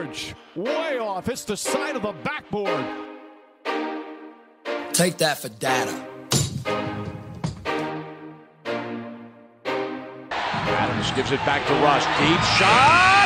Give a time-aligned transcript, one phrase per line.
[0.00, 1.28] George, way off.
[1.28, 2.84] It's the side of the backboard.
[4.92, 6.06] Take that for data.
[10.32, 12.04] Adams gives it back to Russ.
[12.18, 13.19] Deep shot.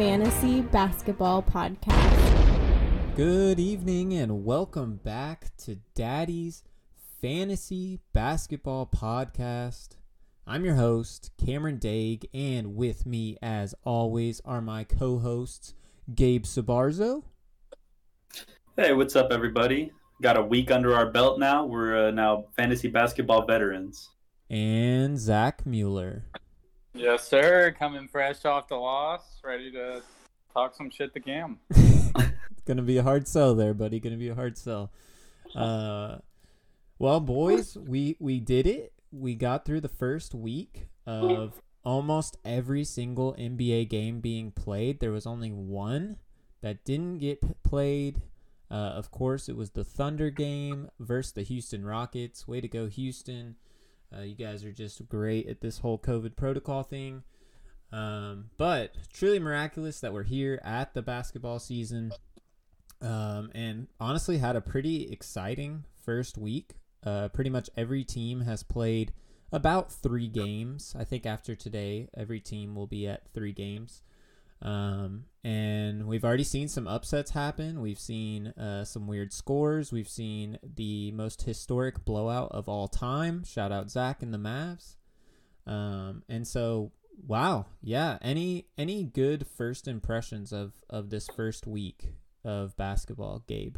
[0.00, 3.16] Fantasy Basketball Podcast.
[3.16, 6.64] Good evening and welcome back to Daddy's
[7.20, 9.98] Fantasy Basketball Podcast.
[10.46, 15.74] I'm your host, Cameron Daig, and with me, as always, are my co hosts,
[16.14, 17.24] Gabe Sabarzo
[18.78, 19.92] Hey, what's up, everybody?
[20.22, 21.66] Got a week under our belt now.
[21.66, 24.08] We're uh, now fantasy basketball veterans.
[24.48, 26.24] and Zach Mueller.
[26.94, 27.74] Yes, sir.
[27.78, 30.02] Coming fresh off the loss, ready to
[30.52, 31.58] talk some shit to Cam.
[31.70, 32.12] It's
[32.66, 34.00] gonna be a hard sell there, buddy.
[34.00, 34.90] Gonna be a hard sell.
[35.54, 36.18] Uh,
[36.98, 38.92] well, boys, we we did it.
[39.12, 45.00] We got through the first week of almost every single NBA game being played.
[45.00, 46.18] There was only one
[46.60, 48.22] that didn't get p- played.
[48.70, 52.46] Uh, of course, it was the Thunder game versus the Houston Rockets.
[52.46, 53.56] Way to go, Houston!
[54.16, 57.22] Uh, you guys are just great at this whole COVID protocol thing.
[57.92, 62.12] Um, but truly miraculous that we're here at the basketball season.
[63.02, 66.74] Um, and honestly, had a pretty exciting first week.
[67.04, 69.12] Uh, pretty much every team has played
[69.52, 70.94] about three games.
[70.98, 74.02] I think after today, every team will be at three games.
[74.62, 77.80] Um, and we've already seen some upsets happen.
[77.80, 79.90] We've seen uh, some weird scores.
[79.90, 83.44] We've seen the most historic blowout of all time.
[83.44, 84.96] Shout out Zach and the Mavs.
[85.66, 86.92] Um, and so,
[87.26, 88.18] wow, yeah.
[88.20, 93.76] Any any good first impressions of of this first week of basketball, Gabe?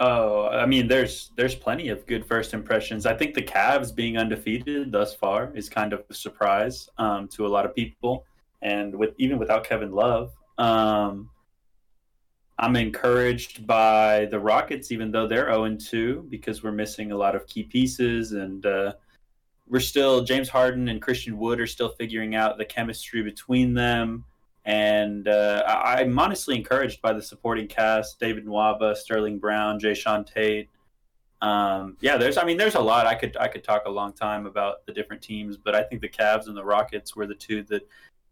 [0.00, 3.04] Oh, I mean, there's there's plenty of good first impressions.
[3.04, 7.46] I think the Cavs being undefeated thus far is kind of a surprise um, to
[7.46, 8.24] a lot of people,
[8.62, 11.30] and with even without Kevin Love, um,
[12.58, 17.36] I'm encouraged by the Rockets, even though they're 0 2, because we're missing a lot
[17.36, 18.94] of key pieces, and uh,
[19.68, 24.24] we're still James Harden and Christian Wood are still figuring out the chemistry between them.
[24.64, 30.26] And uh, I- I'm honestly encouraged by the supporting cast: David Nwaba, Sterling Brown, Jae'Sean
[30.26, 30.68] Tate.
[31.40, 32.36] Um, yeah, there's.
[32.36, 33.06] I mean, there's a lot.
[33.06, 36.00] I could I could talk a long time about the different teams, but I think
[36.00, 37.88] the Cavs and the Rockets were the two that,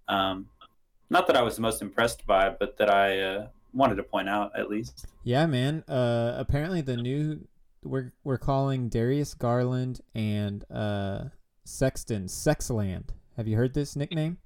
[0.08, 0.48] um,
[1.10, 4.28] not that I was the most impressed by, but that I uh, wanted to point
[4.28, 5.06] out at least.
[5.22, 5.84] Yeah, man.
[5.88, 7.46] Uh, apparently the new
[7.82, 11.24] we're we're calling Darius Garland and uh
[11.64, 13.10] Sexton Sexland.
[13.36, 14.38] Have you heard this nickname?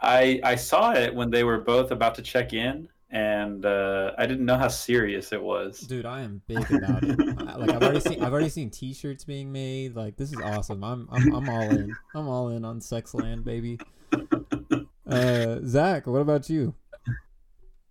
[0.00, 4.26] I I saw it when they were both about to check in, and uh, I
[4.26, 5.80] didn't know how serious it was.
[5.80, 7.18] Dude, I am big about it.
[7.54, 9.94] Like I've already seen I've already seen T-shirts being made.
[9.94, 10.82] Like this is awesome.
[10.82, 11.94] I'm I'm I'm all in.
[12.14, 13.78] I'm all in on Sexland, baby.
[15.06, 16.74] Uh, Zach, what about you?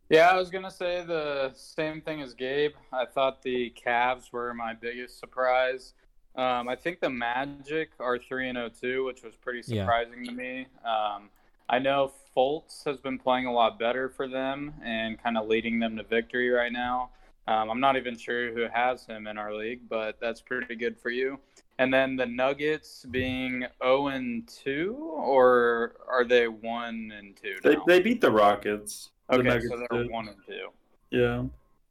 [0.10, 2.74] Yeah, I was gonna say the same thing as Gabe.
[2.92, 5.94] I thought the Cavs were my biggest surprise.
[6.36, 9.84] Um, I think the Magic are three and zero two, which was pretty Yeah.
[9.84, 10.68] surprising to me.
[10.84, 11.30] Um,
[11.70, 15.80] I know Fultz has been playing a lot better for them and kind of leading
[15.80, 17.10] them to victory right now.
[17.48, 20.98] Um, I'm not even sure who has him in our league, but that's pretty good
[20.98, 21.40] for you.
[21.80, 27.76] And then the Nuggets being 0 and 2, or are they 1 and 2 They,
[27.76, 27.84] now?
[27.88, 29.10] they beat the Rockets.
[29.30, 30.12] The okay, Nuggets so they're did.
[30.12, 30.68] 1 and 2.
[31.10, 31.44] Yeah.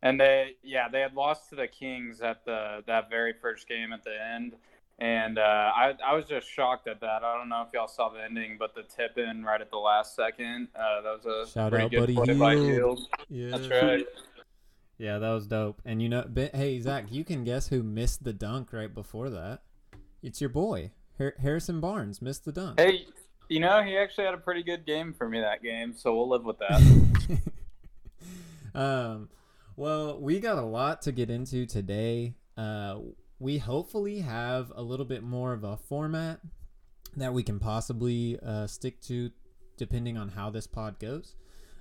[0.03, 3.93] And they, yeah, they had lost to the Kings at the that very first game
[3.93, 4.55] at the end,
[4.99, 7.23] and uh, I I was just shocked at that.
[7.23, 9.79] I don't know if y'all saw the ending, but the tip in right at the
[9.79, 12.67] last second, uh, that was a Shout pretty out, good Buddy play by Hield.
[12.67, 13.09] Hield.
[13.29, 13.51] Yeah.
[13.57, 14.07] That's right.
[14.99, 15.81] Yeah, that was dope.
[15.85, 19.63] And you know, hey Zach, you can guess who missed the dunk right before that?
[20.23, 22.79] It's your boy, Har- Harrison Barnes, missed the dunk.
[22.79, 23.07] Hey,
[23.49, 26.29] you know he actually had a pretty good game for me that game, so we'll
[26.29, 27.41] live with that.
[28.75, 29.29] um,
[29.77, 32.35] well, we got a lot to get into today.
[32.57, 32.99] Uh,
[33.41, 36.39] we hopefully have a little bit more of a format
[37.17, 39.33] that we can possibly uh, stick to,
[39.77, 41.35] depending on how this pod goes.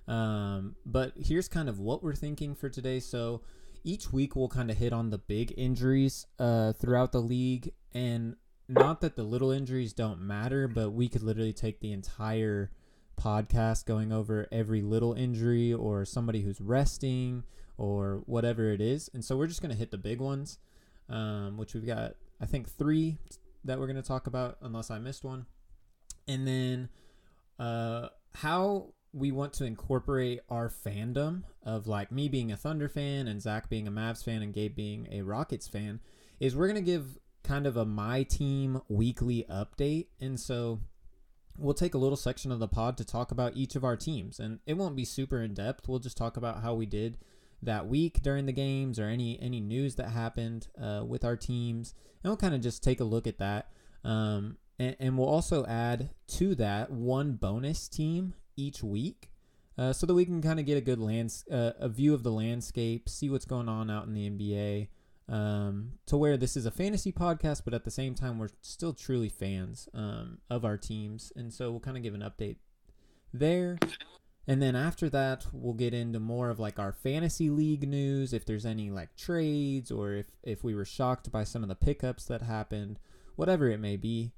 [0.07, 2.99] Um, but here's kind of what we're thinking for today.
[2.99, 3.41] So
[3.83, 8.35] each week we'll kind of hit on the big injuries uh, throughout the league, and
[8.67, 12.71] not that the little injuries don't matter, but we could literally take the entire
[13.19, 17.43] podcast going over every little injury or somebody who's resting
[17.77, 19.09] or whatever it is.
[19.13, 20.57] And so we're just going to hit the big ones,
[21.09, 23.17] um, which we've got, I think, three
[23.65, 25.45] that we're going to talk about, unless I missed one.
[26.27, 26.89] And then
[27.59, 33.27] uh, how we want to incorporate our fandom of like me being a Thunder fan
[33.27, 35.99] and Zach being a Mavs fan and Gabe being a Rockets fan
[36.39, 37.17] is we're gonna give
[37.51, 40.79] kind of a my team weekly update, and so
[41.57, 44.39] we'll take a little section of the pod to talk about each of our teams,
[44.39, 45.89] and it won't be super in depth.
[45.89, 47.17] We'll just talk about how we did
[47.61, 51.93] that week during the games or any any news that happened uh, with our teams,
[52.23, 53.69] and we'll kind of just take a look at that.
[54.05, 59.29] Um, and, and we'll also add to that one bonus team each week,
[59.77, 62.23] uh, so that we can kind of get a good lands uh, a view of
[62.23, 64.87] the landscape, see what's going on out in the NBA.
[65.31, 68.91] Um, to where this is a fantasy podcast, but at the same time, we're still
[68.91, 71.31] truly fans um, of our teams.
[71.37, 72.57] And so we'll kind of give an update
[73.33, 73.79] there.
[74.45, 78.45] And then after that, we'll get into more of like our fantasy league news, if
[78.45, 82.25] there's any like trades or if, if we were shocked by some of the pickups
[82.25, 82.99] that happened,
[83.37, 84.33] whatever it may be.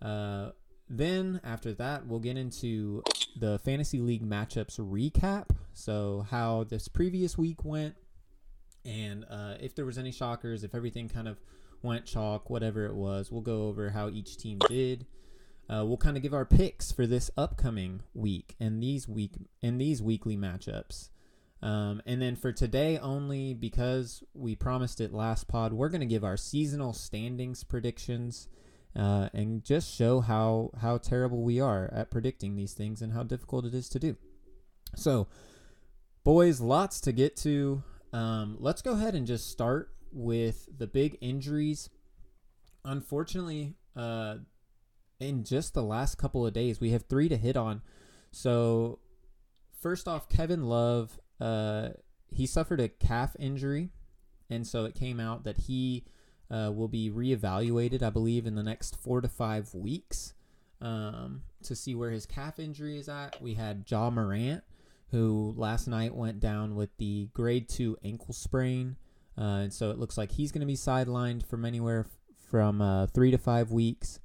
[0.00, 0.50] Uh,
[0.88, 3.02] then after that, we'll get into
[3.36, 5.50] the fantasy league matchups recap.
[5.72, 7.96] So, how this previous week went,
[8.86, 11.40] and uh, if there was any shockers, if everything kind of
[11.82, 15.06] went chalk, whatever it was, we'll go over how each team did.
[15.68, 19.80] Uh, we'll kind of give our picks for this upcoming week and these week and
[19.80, 21.08] these weekly matchups.
[21.60, 26.06] Um, and then for today only, because we promised it last pod, we're going to
[26.06, 28.48] give our seasonal standings predictions
[28.94, 33.22] uh, and just show how how terrible we are at predicting these things and how
[33.22, 34.16] difficult it is to do.
[34.94, 35.26] So,
[36.22, 37.82] boys, lots to get to.
[38.16, 41.90] Um, let's go ahead and just start with the big injuries.
[42.82, 44.36] Unfortunately, uh,
[45.20, 47.82] in just the last couple of days, we have three to hit on.
[48.30, 49.00] So,
[49.82, 51.90] first off, Kevin Love, uh,
[52.30, 53.90] he suffered a calf injury,
[54.48, 56.06] and so it came out that he
[56.50, 60.32] uh, will be reevaluated, I believe, in the next four to five weeks
[60.80, 63.42] um, to see where his calf injury is at.
[63.42, 64.64] We had Ja Morant
[65.10, 68.96] who last night went down with the grade two ankle sprain.
[69.38, 72.80] Uh, and so it looks like he's going to be sidelined from anywhere f- from
[72.80, 74.18] uh, three to five weeks.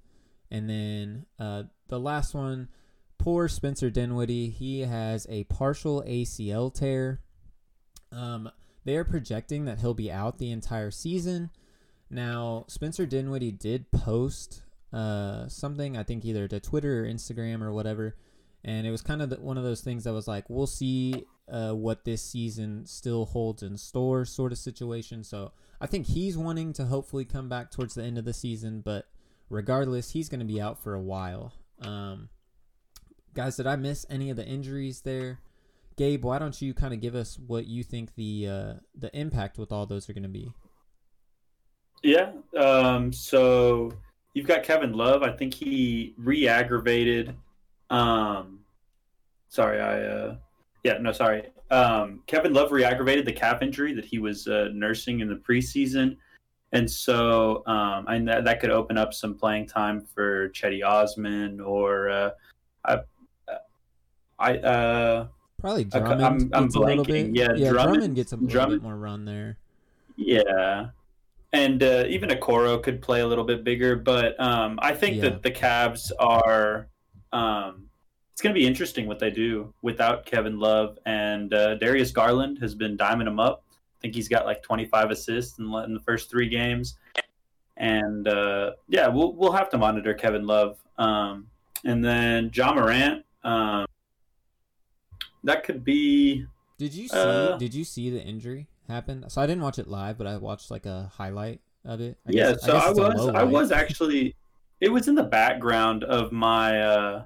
[0.49, 2.69] And then uh, the last one,
[3.17, 4.49] poor Spencer Dinwiddie.
[4.49, 7.21] He has a partial ACL tear.
[8.11, 8.49] Um,
[8.83, 11.51] they are projecting that he'll be out the entire season.
[12.09, 17.71] Now, Spencer Dinwiddie did post uh, something, I think either to Twitter or Instagram or
[17.71, 18.17] whatever,
[18.63, 21.25] and it was kind of the, one of those things that was like, we'll see
[21.51, 25.23] uh, what this season still holds in store, sort of situation.
[25.23, 28.81] So I think he's wanting to hopefully come back towards the end of the season,
[28.81, 29.07] but
[29.49, 31.53] regardless, he's going to be out for a while.
[31.81, 32.29] Um,
[33.33, 35.39] guys, did I miss any of the injuries there?
[35.97, 39.57] Gabe, why don't you kind of give us what you think the uh, the impact
[39.57, 40.53] with all those are going to be?
[42.01, 42.31] Yeah.
[42.57, 43.91] Um, so
[44.33, 45.21] you've got Kevin Love.
[45.21, 47.35] I think he re-aggravated
[47.91, 48.59] um,
[49.49, 50.35] sorry, I uh,
[50.83, 51.43] yeah, no, sorry.
[51.69, 56.17] Um, Kevin Love re-aggravated the calf injury that he was uh, nursing in the preseason,
[56.71, 61.59] and so um, and that, that could open up some playing time for Cedi Osman
[61.59, 62.29] or uh,
[62.85, 62.99] I,
[64.39, 65.27] I uh,
[65.59, 66.23] probably Drummond.
[66.23, 66.75] I'm, I'm blanking.
[66.75, 67.35] A little bit.
[67.35, 69.57] Yeah, yeah Drummond, Drummond gets a little Drummond, bit more run there.
[70.15, 70.87] Yeah,
[71.51, 75.23] and uh, even Okoro could play a little bit bigger, but um, I think yeah.
[75.23, 76.87] that the Cavs are
[77.33, 77.89] um,
[78.31, 82.57] it's going to be interesting what they do without Kevin Love and uh, Darius Garland
[82.59, 83.63] has been diming him up.
[83.69, 86.97] I think he's got like 25 assists in, in the first three games,
[87.77, 90.79] and uh, yeah, we'll we'll have to monitor Kevin Love.
[90.97, 91.47] Um,
[91.83, 93.85] and then Ja Morant, um,
[95.43, 96.45] that could be.
[96.79, 97.17] Did you see?
[97.17, 99.29] Uh, did you see the injury happen?
[99.29, 102.17] So I didn't watch it live, but I watched like a highlight of it.
[102.27, 104.35] I yeah, guess, so I, I was I was actually
[104.81, 107.25] it was in the background of my uh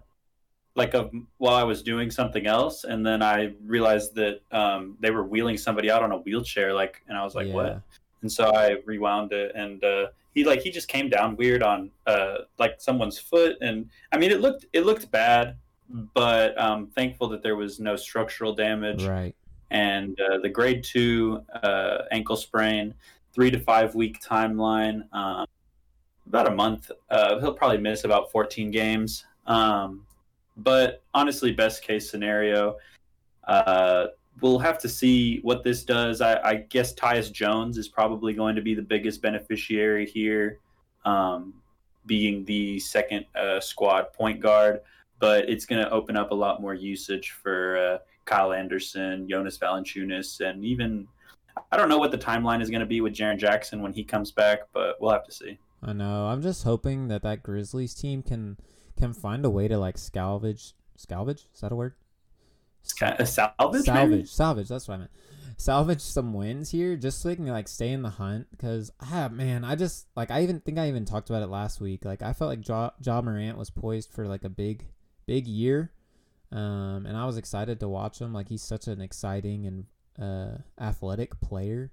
[0.75, 5.09] like of while I was doing something else, and then I realized that um, they
[5.09, 7.53] were wheeling somebody out on a wheelchair, like, and I was like, yeah.
[7.53, 7.81] "What?"
[8.21, 11.91] And so I rewound it, and uh, he like he just came down weird on
[12.05, 15.55] uh, like someone's foot, and I mean it looked it looked bad,
[16.13, 19.05] but um, thankful that there was no structural damage.
[19.05, 19.33] Right.
[19.71, 22.93] And uh, the grade two uh, ankle sprain,
[23.33, 25.03] three to five week timeline.
[25.13, 25.45] Um,
[26.27, 26.91] about a month.
[27.09, 29.25] Uh, he'll probably miss about 14 games.
[29.47, 30.05] Um,
[30.57, 32.77] but honestly, best case scenario,
[33.47, 34.07] uh,
[34.41, 36.21] we'll have to see what this does.
[36.21, 40.59] I, I, guess Tyus Jones is probably going to be the biggest beneficiary here,
[41.03, 41.53] um,
[42.05, 44.81] being the second uh, squad point guard.
[45.19, 49.57] But it's going to open up a lot more usage for uh, Kyle Anderson, Jonas
[49.57, 51.07] Valanciunas, and even
[51.71, 54.03] I don't know what the timeline is going to be with Jaren Jackson when he
[54.03, 55.57] comes back, but we'll have to see.
[55.85, 56.27] I know.
[56.27, 58.57] I'm just hoping that that Grizzlies team can
[58.97, 61.47] can find a way to like salvage salvage.
[61.53, 61.93] Is that a word?
[62.81, 63.27] Salvage.
[63.27, 64.25] salvage, maybe?
[64.25, 64.67] salvage.
[64.67, 65.11] That's what I meant.
[65.57, 68.47] Salvage some wins here, just so they can like stay in the hunt.
[68.49, 71.79] Because ah, man, I just like I even think I even talked about it last
[71.79, 72.03] week.
[72.03, 74.87] Like I felt like Ja, ja Morant was poised for like a big,
[75.27, 75.91] big year,
[76.51, 78.33] um, and I was excited to watch him.
[78.33, 79.85] Like he's such an exciting and
[80.19, 81.91] uh, athletic player.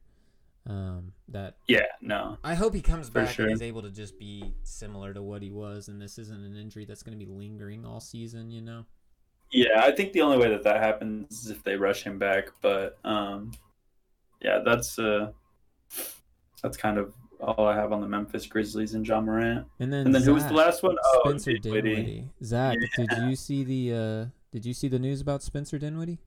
[0.66, 1.86] Um, that Yeah.
[2.00, 2.38] No.
[2.44, 3.46] I hope he comes back sure.
[3.46, 6.56] and he's able to just be similar to what he was, and this isn't an
[6.56, 8.50] injury that's going to be lingering all season.
[8.50, 8.84] You know.
[9.50, 12.48] Yeah, I think the only way that that happens is if they rush him back.
[12.60, 13.52] But um,
[14.40, 15.32] yeah, that's uh,
[16.62, 19.66] that's kind of all I have on the Memphis Grizzlies and Ja Morant.
[19.80, 20.96] And then, And then who was the last one?
[21.02, 21.94] Spencer Oh, Spencer Dinwiddie.
[21.94, 22.28] Dinwiddie.
[22.44, 26.18] Zach, did you see the uh did you see the news about Spencer Dinwiddie?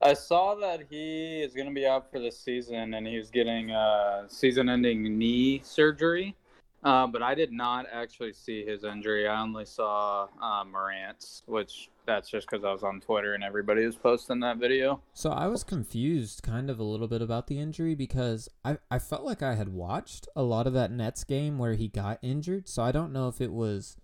[0.00, 3.70] I saw that he is going to be out for the season and he's getting
[3.70, 6.36] a season ending knee surgery.
[6.84, 9.26] Uh, but I did not actually see his injury.
[9.26, 13.84] I only saw uh, Morant's, which that's just because I was on Twitter and everybody
[13.84, 15.02] was posting that video.
[15.12, 19.00] So I was confused kind of a little bit about the injury because I, I
[19.00, 22.68] felt like I had watched a lot of that Nets game where he got injured.
[22.68, 23.96] So I don't know if it was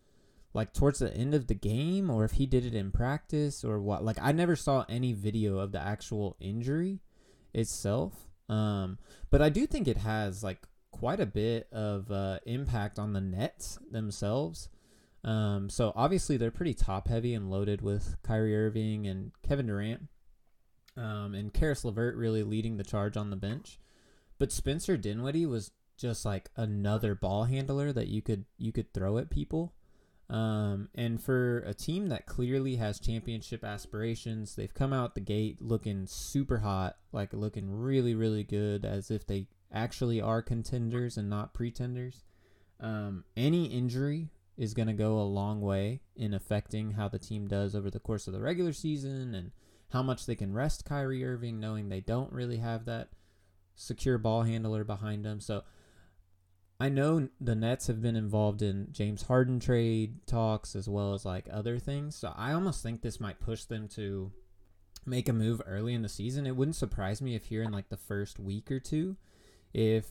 [0.54, 3.80] like towards the end of the game or if he did it in practice or
[3.80, 4.04] what.
[4.04, 7.00] Like I never saw any video of the actual injury
[7.52, 8.28] itself.
[8.49, 8.99] Um,
[9.30, 13.20] but I do think it has like quite a bit of uh, impact on the
[13.20, 14.68] Nets themselves.
[15.25, 20.02] Um, so obviously they're pretty top heavy and loaded with Kyrie Irving and Kevin Durant.
[20.96, 23.80] Um, and Caris LeVert really leading the charge on the bench.
[24.38, 29.18] But Spencer Dinwiddie was just like another ball handler that you could you could throw
[29.18, 29.75] at people.
[30.31, 35.61] Um, and for a team that clearly has championship aspirations, they've come out the gate
[35.61, 41.28] looking super hot, like looking really, really good, as if they actually are contenders and
[41.28, 42.25] not pretenders.
[42.81, 47.47] Um, any injury is going to go a long way in affecting how the team
[47.47, 49.50] does over the course of the regular season and
[49.90, 53.11] how much they can rest Kyrie Irving, knowing they don't really have that
[53.75, 55.40] secure ball handler behind them.
[55.40, 55.64] So
[56.85, 61.25] I know the Nets have been involved in James Harden trade talks as well as
[61.25, 62.14] like other things.
[62.14, 64.31] So I almost think this might push them to
[65.07, 66.47] make a move early in the season.
[66.47, 69.17] It wouldn't surprise me if here in like the first week or two,
[69.73, 70.11] if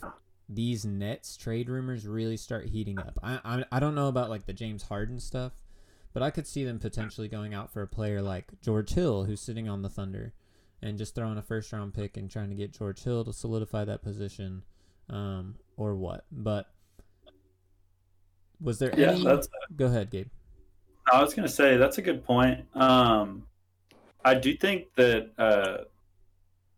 [0.49, 3.19] these Nets trade rumors really start heating up.
[3.21, 5.53] I I, I don't know about like the James Harden stuff,
[6.11, 9.41] but I could see them potentially going out for a player like George Hill, who's
[9.41, 10.33] sitting on the Thunder,
[10.81, 13.85] and just throwing a first round pick and trying to get George Hill to solidify
[13.85, 14.63] that position,
[15.07, 16.25] um, or what.
[16.31, 16.67] But
[18.61, 19.23] was there Yeah, any?
[19.23, 19.47] that's.
[19.75, 20.27] Go ahead, Gabe.
[21.11, 22.65] I was gonna say that's a good point.
[22.75, 23.45] Um,
[24.23, 25.77] I do think that uh,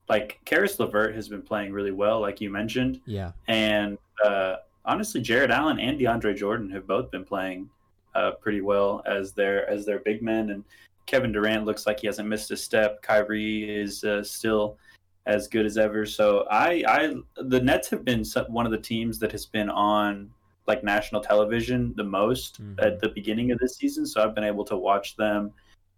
[0.09, 5.21] like Caris LeVert has been playing really well, like you mentioned, Yeah, and uh, honestly,
[5.21, 7.69] Jarrett Allen and DeAndre Jordan have both been playing
[8.15, 10.63] uh, pretty well as their as their big men, and
[11.05, 13.03] Kevin Durant looks like he hasn't missed a step.
[13.03, 14.77] Kyrie is uh, still
[15.25, 16.05] as good as ever.
[16.05, 20.29] So I, I, the Nets have been one of the teams that has been on
[20.67, 22.83] like national television the most Mhm.
[22.83, 24.05] at the beginning of this season.
[24.05, 25.51] So I've been able to watch them,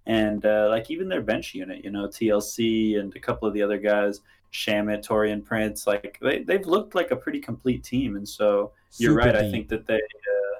[0.05, 3.61] and uh, like even their bench unit, you know, TLC and a couple of the
[3.61, 4.21] other guys,
[4.53, 8.15] Shamet, Taurean Prince, like they they've looked like a pretty complete team.
[8.15, 9.35] And so you're Super right.
[9.35, 10.59] I think that they, uh,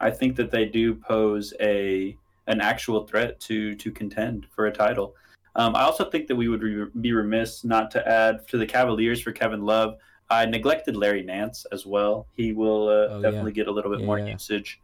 [0.00, 2.16] I think that they do pose a
[2.48, 5.14] an actual threat to to contend for a title.
[5.56, 8.66] Um, I also think that we would re- be remiss not to add to the
[8.66, 9.96] Cavaliers for Kevin Love.
[10.28, 12.26] I neglected Larry Nance as well.
[12.36, 13.22] He will uh, Oh, yeah.
[13.22, 14.26] definitely get a little bit Yeah, more yeah.
[14.32, 14.80] usage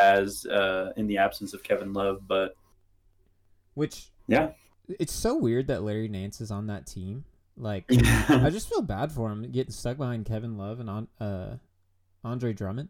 [0.00, 2.26] as uh, in the absence of Kevin Love.
[2.26, 2.56] But
[3.74, 4.50] which yeah,
[4.88, 7.24] it's so weird that Larry Nance is on that team.
[7.56, 11.56] Like, I just feel bad for him getting stuck behind Kevin Love and on uh,
[12.24, 12.88] Andre Drummond.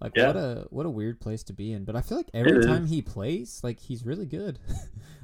[0.00, 0.26] Like Yeah.
[0.28, 1.84] what a what a weird place to be in.
[1.84, 2.90] But I feel like every It time is.
[2.90, 4.58] he plays, like he's really good.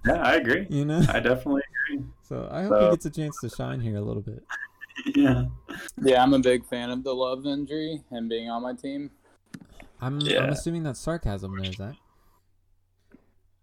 [0.06, 0.66] yeah, I agree.
[0.70, 1.02] you know.
[1.08, 2.04] I definitely agree.
[2.22, 4.42] So I hope he gets a chance to shine here a little bit.
[5.16, 5.46] Yeah,
[6.02, 9.10] Yeah, I'm a big fan of the Love injury and being on my team.
[10.02, 11.94] I'm I'm assuming that's sarcasm there, Zach.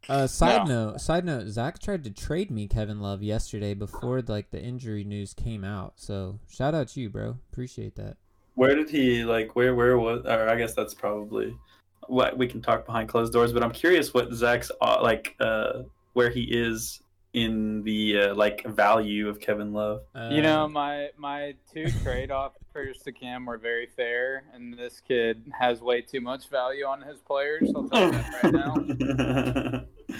[0.09, 0.91] Uh, side No.
[0.91, 5.03] note, side note, Zach tried to trade me Kevin Love yesterday before like the injury
[5.03, 5.93] news came out.
[5.97, 7.37] So shout out to you, bro.
[7.51, 8.17] Appreciate that.
[8.59, 9.55] Where did he like?
[9.55, 10.25] Where where was?
[10.25, 11.55] Or I guess that's probably
[12.07, 13.53] what we can talk behind closed doors.
[13.53, 17.01] But I'm curious what Zach's uh, like, uh, where he is
[17.33, 20.01] in the uh, like value of Kevin Love.
[20.13, 24.99] Uh, You know, my my two trade offers to Cam were very fair, and this
[25.07, 27.71] kid has way too much value on his players.
[27.73, 29.85] I'll tell you that right now.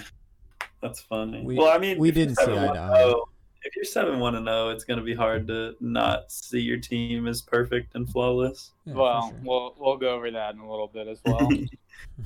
[0.82, 1.44] That's funny.
[1.44, 3.14] We- well, I mean, we didn't see eye 7-1 to eye.
[3.62, 6.60] And 0 If you're seven one and zero, it's gonna be hard to not see
[6.60, 8.72] your team as perfect and flawless.
[8.84, 9.38] yeah, well, sure.
[9.44, 11.48] we'll we'll go over that in a little bit as well.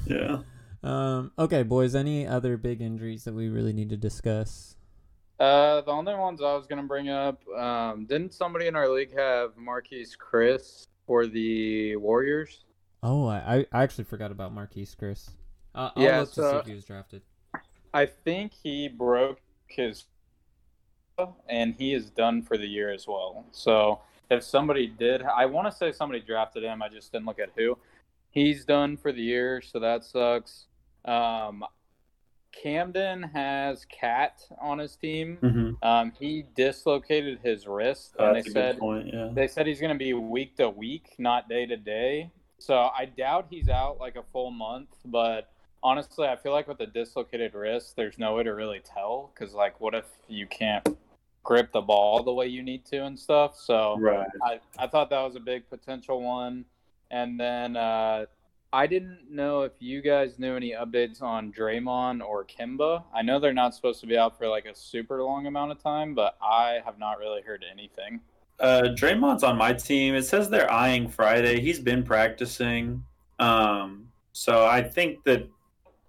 [0.07, 0.39] Yeah.
[0.83, 1.95] Um, okay, boys.
[1.95, 4.77] Any other big injuries that we really need to discuss?
[5.41, 9.17] Uh, the only ones I was gonna bring up, um, didn't somebody in our league
[9.19, 12.65] have Marquese Chriss for the Warriors?
[13.03, 15.31] Oh, I, I actually forgot about Marquese Chriss.
[15.75, 17.23] Uh, I'll Yeah, look to see if he was drafted.
[17.93, 20.05] I think he broke his,
[21.49, 23.45] and he is done for the year as well.
[23.53, 26.83] So if somebody did, I want to say somebody drafted him.
[26.83, 27.79] I just didn't look at who.
[28.31, 30.67] He's done for the year, so that sucks.
[31.05, 31.65] Um,
[32.53, 35.39] Camden has Cat on his team.
[35.43, 35.77] Mhm.
[35.85, 39.11] Um, he dislocated his wrist, Oh, and they a said good point.
[39.13, 39.29] Yeah.
[39.33, 42.31] they said he's going to be week to week, not day to day.
[42.59, 44.89] So I doubt he's out like a full month.
[45.05, 45.51] But
[45.83, 49.33] honestly, I feel like with a dislocated wrist, there's no way to really tell.
[49.35, 50.87] Because like, what if you can't
[51.45, 53.57] grip the ball the way you need to and stuff?
[53.57, 54.27] So Right.
[54.43, 56.65] I, I thought that was a big potential one.
[57.11, 58.27] And then uh,
[58.73, 63.05] I didn't know if you guys knew any updates on Draymond or Kemba.
[63.15, 65.81] I know they're not supposed to be out for like a super long amount of
[65.81, 68.21] time, but I have not really heard anything.
[68.59, 70.15] Uh, Draymond's on my team.
[70.15, 71.61] It says they're eyeing Friday.
[71.61, 73.05] He's been practicing.
[73.39, 75.49] Um, so I think that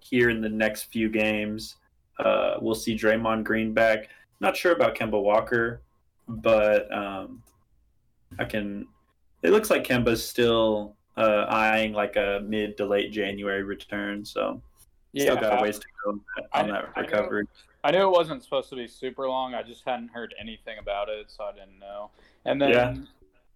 [0.00, 1.76] here in the next few games,
[2.18, 4.08] uh, we'll see Draymond Green back.
[4.40, 5.80] Not sure about Kemba Walker,
[6.28, 7.42] but um,
[8.38, 8.86] I can.
[9.42, 14.24] It looks like Kemba's still uh, eyeing like a mid to late January return.
[14.24, 14.60] So
[15.16, 17.46] still got a ways to go on that, on I- that I know- recovery.
[17.84, 19.54] I knew it wasn't supposed to be super long.
[19.54, 22.10] I just hadn't heard anything about it, so I didn't know.
[22.44, 23.06] And then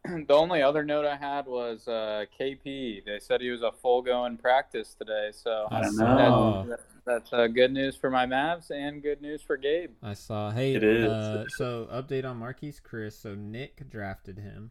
[0.29, 3.05] the only other note I had was uh, KP.
[3.05, 6.63] They said he was a full go in practice today, so I I saw.
[6.63, 9.91] that, that's uh, good news for my Mavs and good news for Gabe.
[10.03, 10.51] I saw.
[10.51, 11.09] Hey, It is.
[11.09, 13.21] Uh, so update on Marquese Chriss.
[13.21, 14.71] So Nick drafted him,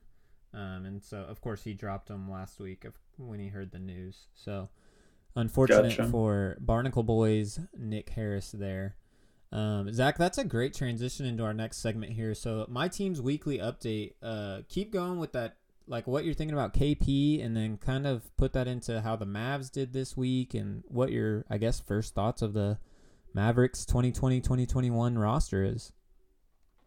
[0.54, 3.80] um, and so of course he dropped him last week of, when he heard the
[3.80, 4.28] news.
[4.34, 4.70] So
[5.36, 6.10] unfortunate Gotcha.
[6.10, 8.96] for Barnacle Boys, Nick Harris there.
[9.52, 12.36] Um, Zach, that's a great transition into our next segment here.
[12.36, 14.14] So my team's weekly update.
[14.22, 15.58] Uh, keep going with that,
[15.90, 19.26] like what you're thinking about KP, and then kind of put that into how the
[19.26, 22.78] Mavs did this week, and what your, I guess, first thoughts of the
[23.34, 25.92] Mavericks 2020-2021 roster is.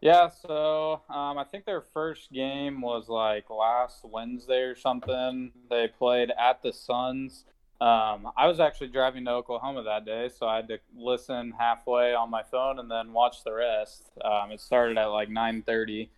[0.01, 5.53] Yeah, so um, I think their first game was like last Wednesday or something.
[5.69, 7.45] They played at the Suns.
[7.79, 12.13] Um, I was actually driving to Oklahoma that day, so I had to listen halfway
[12.13, 14.09] on my phone and then watch the rest.
[14.23, 16.09] Um, it started at like 9:30,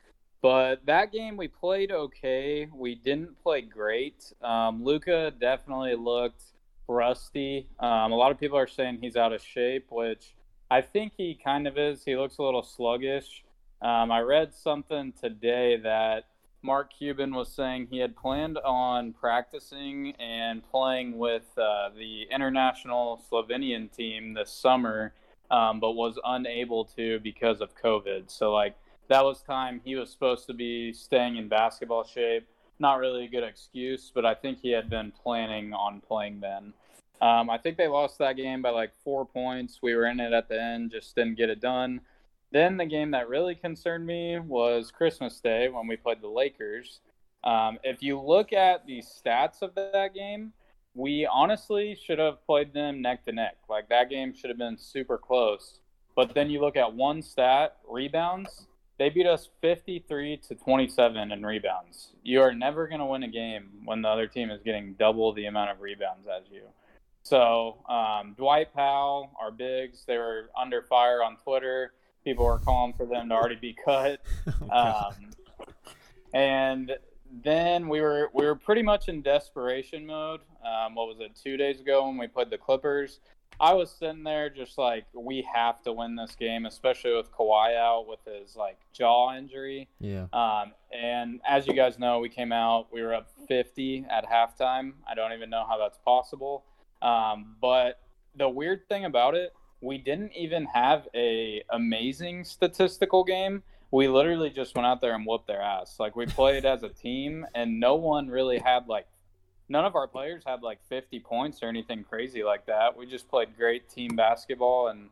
[0.46, 2.68] but that game we played okay.
[2.72, 4.32] We didn't play great.
[4.44, 6.44] Um, Luka definitely looked
[6.88, 7.68] rusty.
[7.80, 10.36] Um, a lot of people are saying he's out of shape, which
[10.70, 12.04] I think he kind of is.
[12.06, 13.44] He looks a little sluggish.
[13.82, 16.26] Um, I read something today that
[16.62, 23.20] Mark Cuban was saying he had planned on practicing and playing with uh, the international
[23.32, 25.12] Slovenian team this summer,
[25.50, 28.30] um, but was unable to because of COVID.
[28.30, 28.76] So, like,
[29.08, 32.48] that was time he was supposed to be staying in basketball shape.
[32.80, 36.74] Not really a good excuse, but I think he had been planning on playing then.
[37.22, 39.80] Um, I think they lost that game by like four points.
[39.82, 42.02] We were in it at the end, just didn't get it done.
[42.52, 47.00] Then the game that really concerned me was Christmas Day when we played the Lakers.
[47.44, 50.52] Um, if you look at the stats of that game,
[50.94, 53.58] we honestly should have played them neck to neck.
[53.70, 55.80] Like that game should have been super close.
[56.16, 58.68] But then you look at one stat, rebounds.
[58.98, 62.14] They beat us 53 to 27 in rebounds.
[62.24, 65.34] You are never going to win a game when the other team is getting double
[65.34, 66.64] the amount of rebounds as you.
[67.24, 71.94] So um, Dwight Powell, our bigs, they were under fire on Twitter.
[72.24, 74.22] People were calling for them to already be cut.
[74.72, 75.14] Oh, Um,
[76.34, 76.96] and
[77.44, 80.42] then we were we were pretty much in desperation mode.
[80.64, 81.32] Um, what was it?
[81.42, 83.20] Two days ago when we played the Clippers,
[83.60, 87.78] I was sitting there just like we have to win this game, especially with Kawhi
[87.78, 89.88] out with his like jaw injury.
[90.00, 90.26] yeah.
[90.34, 94.94] Um, and as you guys know, we came out, we were up 50 at halftime.
[95.10, 96.64] I don't even know how that's possible.
[97.02, 98.02] Um, but
[98.36, 103.64] the weird thing about it, we didn't even have a amazing statistical game.
[103.92, 105.96] We literally just went out there and whooped their ass.
[106.00, 109.08] Like we played as a team, and no one really had like,
[109.70, 112.98] none of our players had like 50 points or anything crazy like that.
[112.98, 115.10] We just played great team basketball and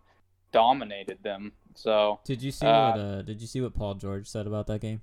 [0.51, 1.53] dominated them.
[1.75, 4.67] So Did you see uh, what uh did you see what Paul George said about
[4.67, 5.01] that game?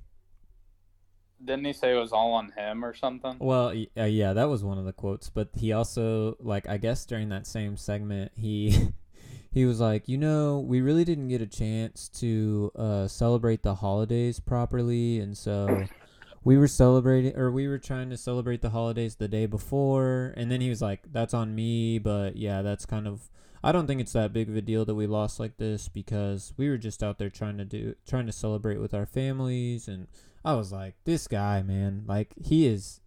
[1.45, 3.37] didn't he say it was all on him or something?
[3.39, 7.05] Well, uh, yeah, that was one of the quotes, but he also like I guess
[7.07, 8.91] during that same segment he
[9.51, 13.77] he was like, "You know, we really didn't get a chance to uh celebrate the
[13.77, 15.85] holidays properly, and so
[16.43, 20.51] we were celebrating or we were trying to celebrate the holidays the day before and
[20.51, 23.31] then he was like that's on me but yeah that's kind of
[23.63, 26.53] i don't think it's that big of a deal that we lost like this because
[26.57, 30.07] we were just out there trying to do trying to celebrate with our families and
[30.45, 33.01] i was like this guy man like he is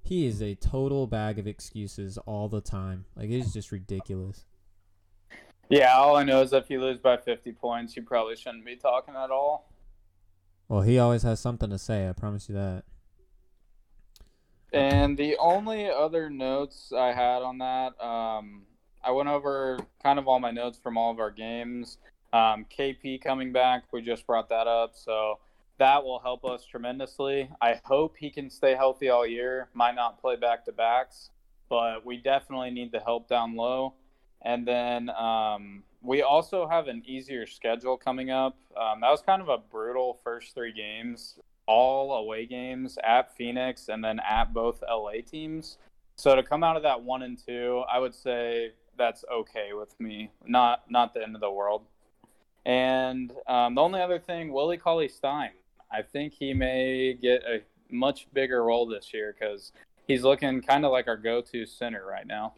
[0.00, 4.44] he is a total bag of excuses all the time like it's just ridiculous
[5.70, 8.76] Yeah, all I know is if you lose by 50 points, you probably shouldn't be
[8.76, 9.68] talking at all.
[10.68, 12.84] Well he always has something to say i promise you that
[14.72, 18.66] And the only other notes I had on that, um,
[19.02, 21.98] I went over kind of all my notes from all of our games.
[22.32, 25.38] Um, KP coming back, we just brought that up, so
[25.78, 27.48] that will help us tremendously.
[27.62, 29.68] I hope he can stay healthy all year.
[29.72, 31.30] Might not play back to backs,
[31.70, 33.94] but we definitely need the help down low.
[34.42, 38.56] And then um, we also have an easier schedule coming up.
[38.76, 43.88] Um, that was kind of a brutal first three games all away games at Phoenix
[43.88, 45.76] and then at both LA teams.
[46.16, 49.98] So to come out of that one and two, I would say that's okay with
[50.00, 50.30] me.
[50.46, 51.84] Not not the end of the world.
[52.64, 55.50] And um, the only other thing, Willie Cauley Stein.
[55.90, 59.72] I think he may get a much bigger role this year because
[60.06, 62.54] he's looking kind of like our go-to center right now.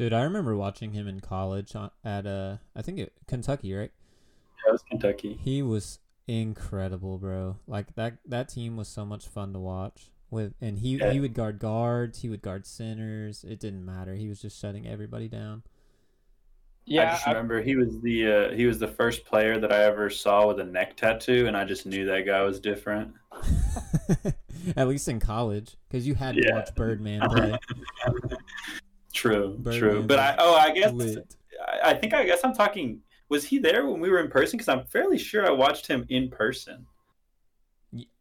[0.00, 3.90] Dude i remember watching him in college at uh i think it, kentucky right
[4.64, 5.38] That was Kentucky.
[5.42, 7.56] He was incredible, bro.
[7.66, 10.10] Like that that team was so much fun to watch.
[10.30, 11.12] With and he Yeah.
[11.12, 13.42] he would guard guards, he would guard centers.
[13.44, 14.14] It didn't matter.
[14.14, 15.62] He was just shutting everybody down.
[16.86, 19.58] Yeah, I Yeah, just I- remember he was the uh, he was the first player
[19.58, 22.60] that I ever saw with a neck tattoo, and I just knew that guy was
[22.60, 23.14] different.
[24.76, 27.58] At least in college, because you had to watch Birdman play.
[29.12, 30.02] True, Birdman true.
[30.02, 31.34] But I oh I guess Lit.
[31.66, 33.00] I, I think I guess I'm talking.
[33.28, 34.56] Was he there when we were in person?
[34.56, 36.86] Because I'm fairly sure I watched him in person.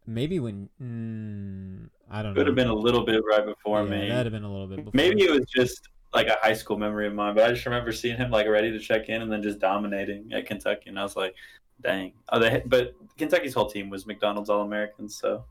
[0.05, 2.39] Maybe when mm, I don't know.
[2.39, 2.51] Could know.
[2.51, 4.09] have been a little bit right before yeah, me.
[4.09, 4.91] That'd have been a little bit before.
[4.93, 7.91] Maybe it was just like a high school memory of mine, but I just remember
[7.91, 11.03] seeing him like ready to check in and then just dominating at Kentucky, and I
[11.03, 11.35] was like,
[11.81, 15.45] "Dang!" Oh, they, but Kentucky's whole team was McDonald's All Americans, so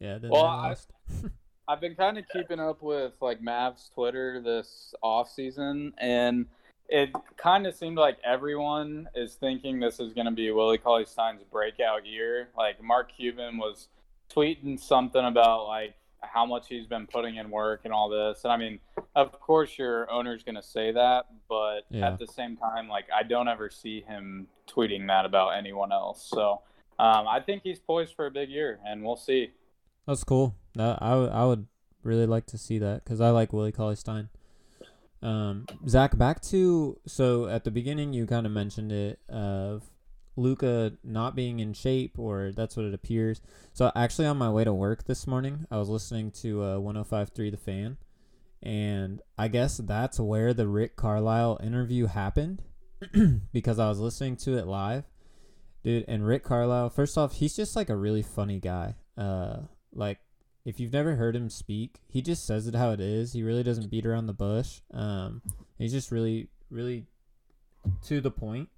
[0.00, 0.18] Yeah.
[0.18, 0.90] Well, they I- lost.
[1.66, 6.46] I've been kind of keeping up with like Mavs Twitter this off season, and
[6.88, 11.06] it kind of seemed like everyone is thinking this is going to be Willie Cauley
[11.06, 12.48] Stein's breakout year.
[12.56, 13.88] Like Mark Cuban was
[14.30, 18.52] tweeting something about like how much he's been putting in work and all this, and
[18.52, 18.78] I mean,
[19.14, 22.08] of course your owner's going to say that, but Yeah.
[22.08, 26.26] at the same time, like I don't ever see him tweeting that about anyone else.
[26.28, 26.60] So
[26.98, 29.52] um, I think he's poised for a big year, and we'll see.
[30.06, 30.54] That's cool.
[30.74, 31.66] That I would I would
[32.02, 34.28] really like to see that because I like Willie Cauley Stein.
[35.22, 39.90] Um, Zach, back to so at the beginning you kind of mentioned it of
[40.36, 43.40] Luka not being in shape, or that's what it appears.
[43.72, 47.50] So actually, on my way to work this morning, I was listening to uh, 105.3
[47.50, 47.96] The Fan,
[48.62, 52.62] and I guess that's where the Rick Carlisle interview happened
[53.52, 55.04] because I was listening to it live,
[55.82, 56.04] dude.
[56.08, 58.96] And Rick Carlisle, first off, he's just like a really funny guy.
[59.16, 59.60] Uh,
[59.92, 60.18] like
[60.64, 63.32] if you've never heard him speak, he just says it how it is.
[63.32, 64.80] He really doesn't beat around the bush.
[64.92, 65.42] Um,
[65.78, 67.06] he's just really, really
[68.04, 68.70] to the point.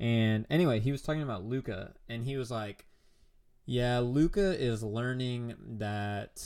[0.00, 2.86] And anyway, he was talking about Luka, and he was like,
[3.64, 6.42] "Yeah, Luka is learning that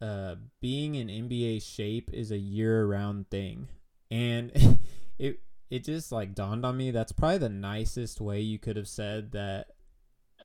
[0.00, 3.68] uh, being in NBA shape is a year-round thing."
[4.08, 4.52] And
[5.18, 8.86] it it just like dawned on me that's probably the nicest way you could have
[8.86, 9.72] said that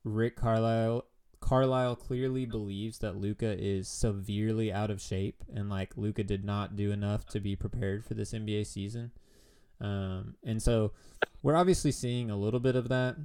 [0.03, 1.05] Rick Carlisle
[1.41, 6.75] Carlisle clearly believes that Luka is severely out of shape and like Luka did not
[6.75, 9.11] do enough to be prepared for this NBA season.
[9.81, 10.91] Um, and so
[11.41, 13.15] we're obviously seeing a little bit of that.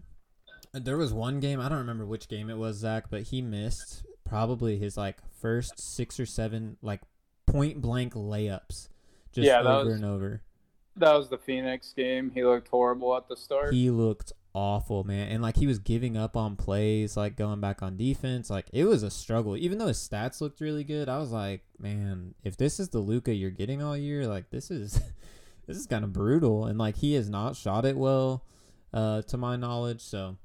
[0.73, 4.05] There was one game, I don't remember which game it was, Zach, but he missed
[4.25, 7.03] probably his like first six or seven like
[7.47, 8.89] point blank layups
[9.33, 10.43] just Yeah, over was- and over.
[10.99, 12.31] That was the Phoenix game.
[12.35, 13.75] He looked horrible at the start.
[13.75, 15.29] He looked awful, man.
[15.29, 18.49] And like he was giving up on plays, like going back on defense.
[18.49, 19.57] Like it was a struggle.
[19.57, 22.99] Even though his stats looked really good, I was like, man, if this is the
[22.99, 24.95] Luka you're getting all year, like this is
[25.67, 26.65] this is kind of brutal.
[26.65, 28.45] And like he has not shot it well,
[28.95, 30.01] uh, to my knowledge.
[30.01, 30.39] So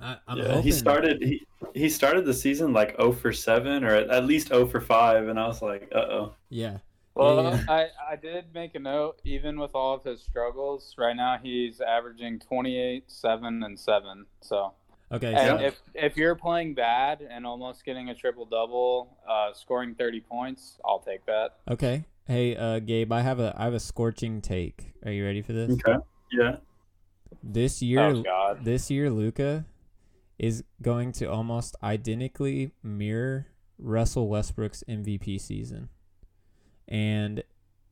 [0.00, 3.82] I, I'm yeah, hoping he started he he started the season like 0 for 7
[3.82, 6.78] or at, at least 0 for 5 and I was like, "Uh-oh." Yeah.
[7.14, 7.64] Well, Yeah.
[7.68, 11.80] I, I did make a note, even with all of his struggles, right now he's
[11.80, 14.26] averaging 28, 7, and 7.
[14.40, 14.72] So,
[15.12, 15.34] Okay.
[15.34, 19.94] and So, if, if you're playing bad and almost getting a triple double, uh, scoring
[19.94, 21.56] 30 points, I'll take that.
[21.70, 22.04] okay.
[22.26, 24.94] Hey, uh, Gabe, I have a I have a scorching take.
[25.04, 25.72] Are you ready for this?
[25.72, 25.98] Okay.
[26.30, 26.56] Yeah.
[27.42, 28.64] This year, Oh, God.
[28.64, 29.66] this year, Luka
[30.38, 35.88] is going to almost identically mirror Russell Westbrook's MVP season.
[36.88, 37.42] And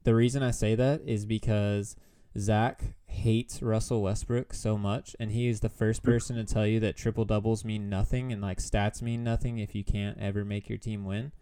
[0.05, 1.97] the reason I say that is because
[2.39, 6.81] Zach hates Russell Westbrook so much, and he is the first person to tell you
[6.81, 10.69] that triple doubles mean nothing and like stats mean nothing if you can't ever make
[10.69, 11.33] your team win.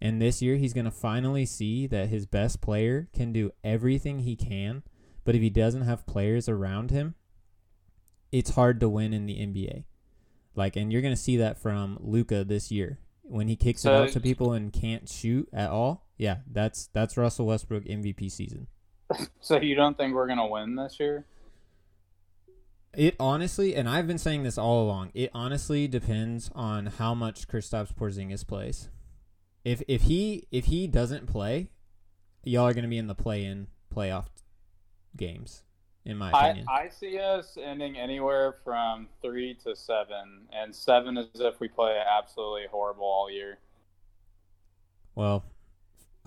[0.00, 4.20] And this year, he's going to finally see that his best player can do everything
[4.20, 4.82] he can,
[5.24, 7.14] but if he doesn't have players around him,
[8.32, 9.84] it's hard to win in the NBA.
[10.56, 13.92] Like, and you're going to see that from Luka this year when he kicks it
[13.92, 16.08] out to people and can't shoot at all.
[16.22, 18.68] Yeah, that's that's Russell Westbrook MVP season.
[19.40, 21.26] So you don't think we're gonna win this year?
[22.96, 25.10] It honestly, and I've been saying this all along.
[25.14, 28.88] It honestly depends on how much Kristaps Porzingis plays.
[29.64, 31.70] If if he if he doesn't play,
[32.44, 34.26] y'all are going to be in the play-in playoff
[35.16, 35.64] games,
[36.04, 36.66] in my I, opinion.
[36.70, 42.00] I see us ending anywhere from three to seven, and seven is if we play
[42.00, 43.58] absolutely horrible all year.
[45.16, 45.44] well,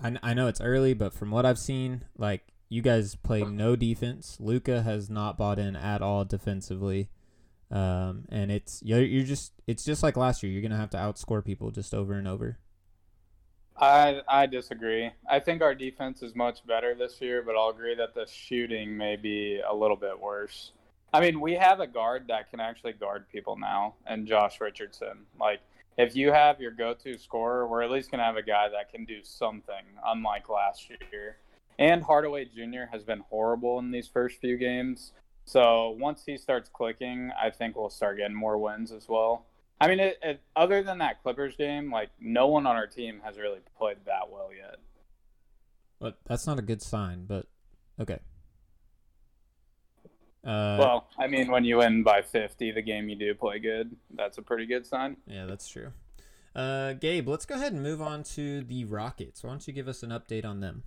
[0.02, 3.76] I, I know it's early, but from what I've seen, like you guys play no
[3.76, 4.36] defense.
[4.40, 7.08] Luka has not bought in at all defensively,
[7.70, 10.52] um, and it's you're, you're just it's just like last year.
[10.52, 12.58] You're going to have to outscore people just over and over.
[13.78, 15.10] I I disagree.
[15.28, 18.96] I think our defense is much better this year, but I'll agree that the shooting
[18.96, 20.72] may be a little bit worse.
[21.12, 25.24] I mean, we have a guard that can actually guard people now, and Josh Richardson.
[25.38, 25.60] Like,
[25.96, 29.04] if you have your go-to scorer, we're at least gonna have a guy that can
[29.04, 31.36] do something, unlike last year.
[31.78, 32.84] And Hardaway Jr.
[32.90, 35.12] has been horrible in these first few games.
[35.44, 39.46] So once he starts clicking, I think we'll start getting more wins as well.
[39.80, 43.20] I mean, it, it, other than that Clippers game, like no one on our team
[43.24, 44.76] has really played that well yet.
[46.00, 47.26] But that's not a good sign.
[47.26, 47.46] But
[48.00, 48.18] okay.
[50.46, 53.96] Uh, well, I mean, when you win by 50, the game you do play good,
[54.14, 55.16] that's a pretty good sign.
[55.26, 55.92] yeah, that's true.
[56.54, 59.42] Uh, Gabe, let's go ahead and move on to the Rockets.
[59.42, 60.84] Why don't you give us an update on them?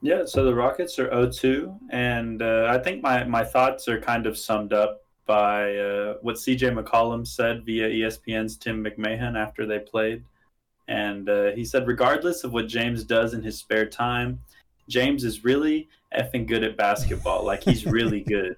[0.00, 4.26] Yeah, so the Rockets are 0-2, and uh, I think my, my thoughts are kind
[4.26, 9.78] of summed up by uh, what CJ McCollum said via ESPN's Tim McMahon after they
[9.78, 10.24] played.
[10.88, 14.40] And uh, he said, regardless of what James does in his spare time,
[14.88, 17.44] James is really effing good at basketball.
[17.44, 18.56] Like, he's really good.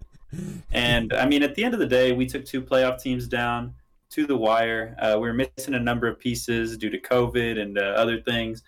[0.73, 3.75] And I mean, at the end of the day, we took two playoff teams down
[4.11, 4.97] to the wire.
[5.01, 8.63] Uh, we were missing a number of pieces due to COVID and uh, other things.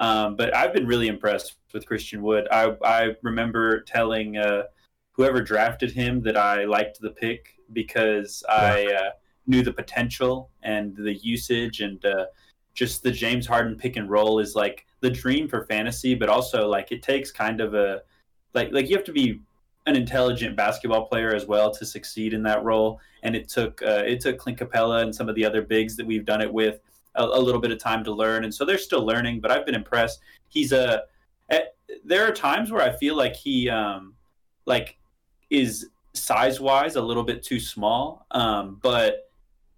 [0.00, 2.48] Um, but I've been really impressed with Christian Wood.
[2.50, 4.64] I, I remember telling uh,
[5.12, 9.10] whoever drafted him that I liked the pick because I uh,
[9.46, 12.26] knew the potential and the usage and uh,
[12.74, 16.68] just the James Harden pick and roll is like the dream for fantasy, but also
[16.68, 18.02] like it takes kind of a
[18.54, 19.40] like like you have to be
[19.86, 23.00] an intelligent basketball player as well to succeed in that role.
[23.22, 26.06] And it took uh, it took Clint Capela and some of the other bigs that
[26.06, 26.80] we've done it with
[27.14, 29.40] a, a little bit of time to learn, and so they're still learning.
[29.40, 30.20] But I've been impressed.
[30.48, 31.02] He's a
[31.50, 34.14] at, there are times where I feel like he um
[34.66, 34.98] like
[35.50, 39.30] is size wise a little bit too small, um, but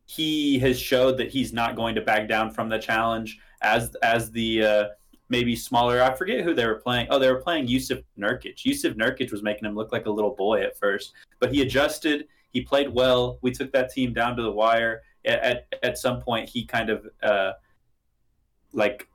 [0.06, 4.30] he has showed that he's not going to back down from the challenge as as
[4.30, 4.84] the uh,
[5.28, 6.02] maybe smaller.
[6.02, 7.06] I forget who they were playing.
[7.10, 8.56] Oh, they were playing Jusuf Nurkic.
[8.56, 12.26] Jusuf Nurkic was making him look like a little boy at first, but he adjusted.
[12.50, 13.38] He played well.
[13.42, 15.02] We took that team down to the wire.
[15.24, 17.52] At at, some point, he kind of uh,
[18.72, 19.08] like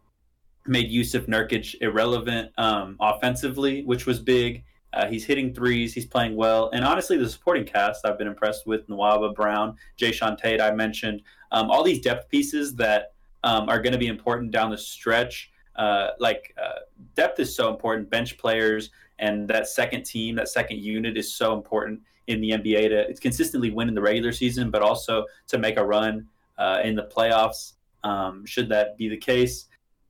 [0.66, 4.64] made Jusuf Nurkic irrelevant um, offensively, which was big.
[4.92, 5.94] Uh, he's hitting threes.
[5.94, 6.72] He's playing well.
[6.74, 11.22] And honestly, the supporting cast I've been impressed with Nwaba Brown, Jae'Sean Tate, I mentioned.
[11.52, 15.52] Um, all these depth pieces that um, are going to be important down the stretch.
[15.80, 16.80] Uh, like uh,
[17.16, 18.10] depth is so important.
[18.10, 22.90] Bench players and that second team, that second unit is so important in the NBA
[22.90, 26.96] to consistently win in the regular season, but also to make a run uh, in
[26.96, 27.74] the playoffs.
[28.04, 29.68] Um, should that be the case?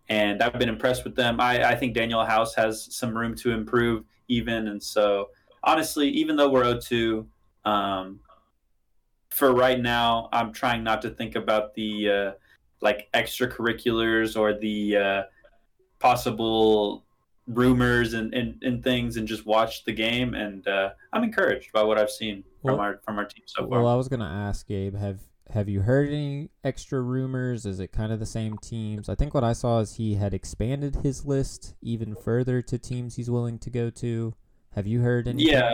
[0.09, 1.39] And I've been impressed with them.
[1.39, 4.69] I, I think Danuel House has some room to improve even.
[4.69, 5.29] And so,
[5.63, 7.25] honestly, even though we're 0-2,
[7.65, 8.19] um,
[9.29, 12.31] for right now, I'm trying not to think about the uh,
[12.81, 15.21] like extracurriculars or the uh,
[15.99, 17.05] possible
[17.47, 20.33] rumors and, and, and things, and just watch the game.
[20.33, 23.81] And uh, I'm encouraged by what I've seen from our from our team so far.
[23.81, 25.19] Well, I was gonna ask Gabe, have
[25.51, 27.65] have you heard any extra rumors?
[27.65, 29.09] Is it kind of the same teams?
[29.09, 33.15] I think what I saw is he had expanded his list even further to teams
[33.15, 34.35] he's willing to go to.
[34.75, 35.49] Have you heard any?
[35.49, 35.71] Yeah.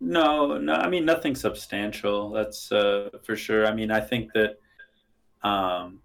[0.00, 0.74] No, no.
[0.74, 2.30] I mean, nothing substantial.
[2.30, 3.66] That's uh, for sure.
[3.66, 4.58] I mean, I think that,
[5.42, 6.00] um,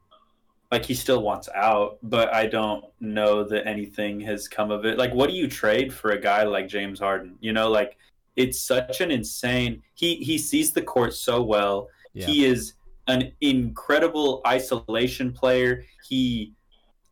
[0.72, 4.98] like he still wants out, but I don't know that anything has come of it.
[4.98, 7.38] Like, what do you trade for a guy like James Harden?
[7.40, 7.98] You know, like
[8.36, 9.82] it's such an insane.
[9.94, 11.90] He he sees the court so well.
[12.14, 12.28] Yeah.
[12.28, 12.74] He is
[13.08, 15.86] an incredible isolation player.
[16.08, 16.54] He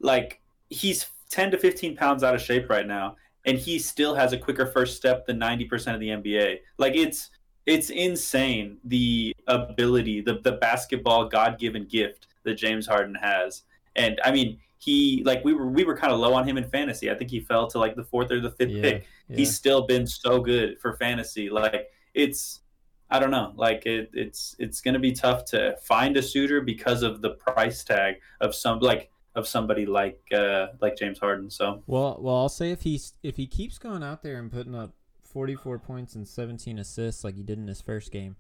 [0.02, 3.16] like he's 10 to 15 pounds out of shape right now,
[3.46, 6.60] and he still has a quicker first step than 90% of the NBA.
[6.78, 7.32] Like it's
[7.66, 13.64] it's insane the ability, the the basketball God given gift that James Harden has.
[13.96, 16.70] And I mean, he like we were we were kind of low on him in
[16.70, 17.10] fantasy.
[17.12, 19.08] I think he fell to like the fourth or the fifth Yeah, pick.
[19.30, 19.38] yeah.
[19.38, 21.50] He's still been so good for fantasy.
[21.50, 22.62] Like it's
[23.10, 23.54] I don't know.
[23.56, 27.84] Like it, it's it's gonna be tough to find a suitor because of the price
[27.84, 31.50] tag of some like of somebody like uh like James Harden.
[31.50, 34.76] So Well, well, I'll say if he's if he keeps going out there and putting
[34.76, 38.36] up 44 points and 17 assists like he did in his first game,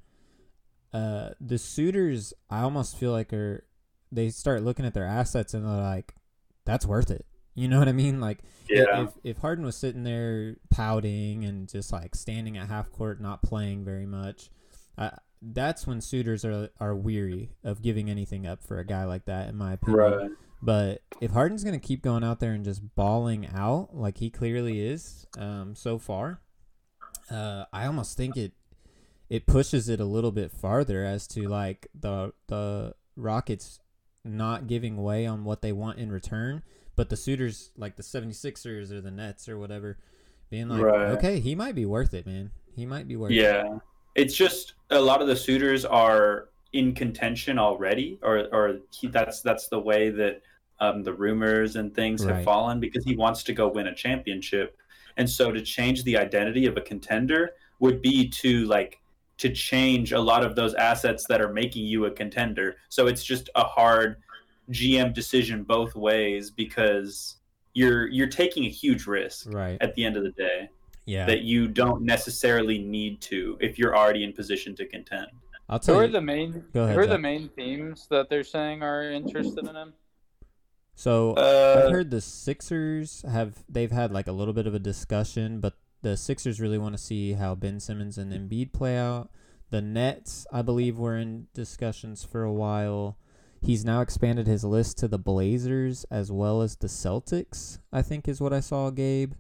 [0.94, 3.66] uh, the suitors I almost feel like are
[4.12, 6.16] they start looking at their assets and they're like,
[6.66, 7.26] that's worth it.
[7.54, 8.20] You know what I mean?
[8.20, 8.40] Like,
[8.70, 13.22] yeah, if if Harden was sitting there pouting and just like standing at half court,
[13.22, 14.50] not playing very much,
[14.98, 19.26] uh, that's when suitors are are weary of giving anything up for a guy like
[19.26, 19.98] that, in my opinion.
[19.98, 20.32] right.
[20.62, 24.86] But if Harden's gonna keep going out there and just balling out like he clearly
[24.86, 26.42] is um, so far,
[27.32, 28.52] uh, I almost think it
[29.30, 33.80] it pushes it a little bit farther as to like the the Rockets
[34.26, 36.64] not giving way on what they want in return,
[36.96, 39.98] but the suitors like the 76ers or the Nets or whatever
[40.50, 41.12] being like, Right.
[41.12, 42.52] okay, he might be worth it, man.
[42.76, 43.36] He might be worth it.
[43.36, 43.78] Yeah,
[44.16, 49.42] it's just a lot of the suitors are in contention already, or or he, that's
[49.42, 50.42] that's the way that
[50.80, 54.78] um, the rumors and things have fallen because he wants to go win a championship,
[55.18, 59.00] and so to change the identity of a contender would be to like
[59.38, 62.76] to change a lot of those assets that are making you a contender.
[62.90, 64.18] So it's just a hard
[64.72, 67.38] GM decision both ways because
[67.74, 69.78] you're you're taking a huge risk Right.
[69.82, 70.70] at the end of the day
[71.06, 71.26] Yeah.
[71.26, 75.28] that you don't necessarily need to if you're already in position to contend.
[75.68, 76.12] I'll tell Who tell are you.
[76.14, 76.64] the main?
[76.74, 79.94] Go ahead, who are the main themes that they're saying are interested in him?
[80.96, 84.80] So Uh, I've heard the Sixers have they've had like a little bit of a
[84.80, 85.74] discussion, but
[86.06, 89.32] the Sixers really want to see how Ben Simmons and Embiid play out.
[89.72, 93.18] The Nets, I believe, were in discussions for a while.
[93.60, 97.80] He's now expanded his list to the Blazers as well as the Celtics.
[97.92, 99.34] I think is what I saw, Gabe.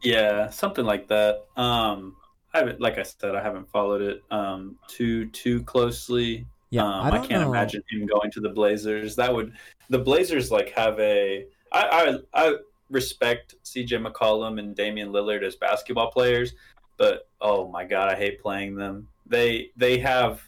[0.00, 1.44] Yeah, something like that.
[1.56, 2.14] Um,
[2.54, 6.46] I haven't, like I said, I haven't followed it um too too closely.
[6.70, 7.48] Yeah, um, I I, can't know.
[7.48, 9.16] imagine him going to the Blazers.
[9.16, 9.54] That would
[9.90, 11.46] the Blazers like have a.
[11.72, 12.54] I I, I
[12.90, 13.98] respect C.J.
[13.98, 16.54] McCollum and Damian Lillard as basketball players,
[16.96, 19.08] but oh my god, I hate playing them.
[19.26, 20.42] They they have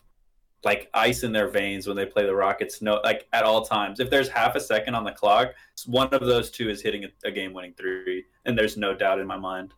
[0.65, 2.83] like ice in their veins when they play the Rockets.
[2.83, 4.01] No, like at all times.
[4.01, 5.55] If there's half a second on the clock,
[5.87, 9.27] one of those two is hitting a, a game-winning three, and there's no doubt in
[9.27, 9.73] my mind.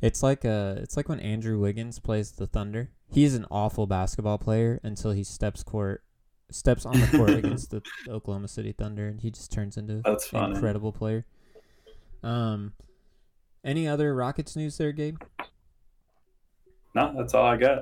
[0.00, 2.90] It's like uh it's like when Andrew Wiggins plays the Thunder.
[3.10, 6.02] He's an awful basketball player until he steps court
[6.54, 10.24] steps on the court against the Oklahoma City Thunder and he just turns into That's
[10.26, 10.54] an funny.
[10.54, 11.24] incredible player.
[12.22, 12.72] Um
[13.64, 15.16] any other Rockets news there, Gabe?
[16.94, 17.78] No, that's all I got.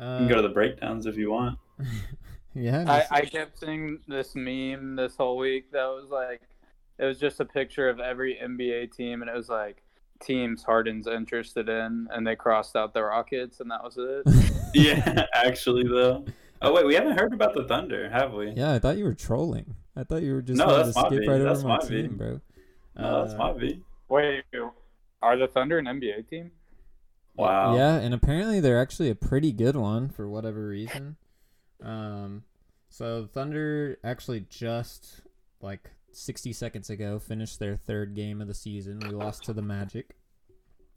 [0.00, 1.58] Uh, You can go to the breakdowns if you want.
[2.54, 6.40] yeah, I, I kept seeing this meme this whole week that was like,
[6.98, 9.82] it was just a picture of every NBA team, and it was like
[10.22, 14.22] teams Harden's interested in, and they crossed out the Rockets, and that was it.
[14.74, 16.24] yeah, actually though.
[16.62, 18.50] Oh wait, we haven't heard about the Thunder, have we?
[18.52, 19.74] yeah, I thought you were trolling.
[19.96, 21.28] I thought you were just No, going to that's my skip beat.
[21.28, 22.02] right That's over my my beat.
[22.02, 22.40] team, bro.
[22.96, 23.80] No, that's Uh, my V.
[24.08, 24.44] Wait,
[25.22, 26.50] are the Thunder an NBA team?
[27.34, 27.74] Wow.
[27.76, 31.16] Yeah, and apparently they're actually a pretty good one for whatever reason.
[31.82, 32.44] Um,
[32.90, 35.22] so Thunder actually just
[35.60, 39.00] like 60 seconds ago finished their third game of the season.
[39.00, 40.14] We lost to the Magic,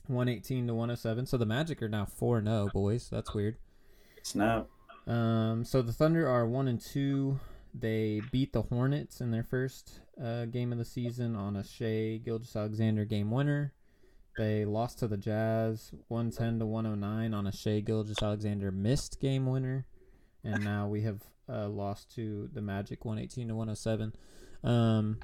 [0.08, 1.25] 118 to 107.
[1.25, 3.10] So the Magic are now 4 0, boys.
[3.10, 3.58] That's weird.
[4.23, 4.67] Snap.
[5.07, 7.39] Um, so the Thunder are one and two.
[7.73, 12.21] They beat the Hornets in their first uh, game of the season on a Shai
[12.23, 13.73] Gilgeous-Alexander game winner.
[14.37, 19.85] They lost to the Jazz 110 to 109 on a Shai Gilgeous-Alexander missed game winner,
[20.43, 24.13] and now we have uh, lost to the Magic 118 to 107.
[24.63, 25.19] Um,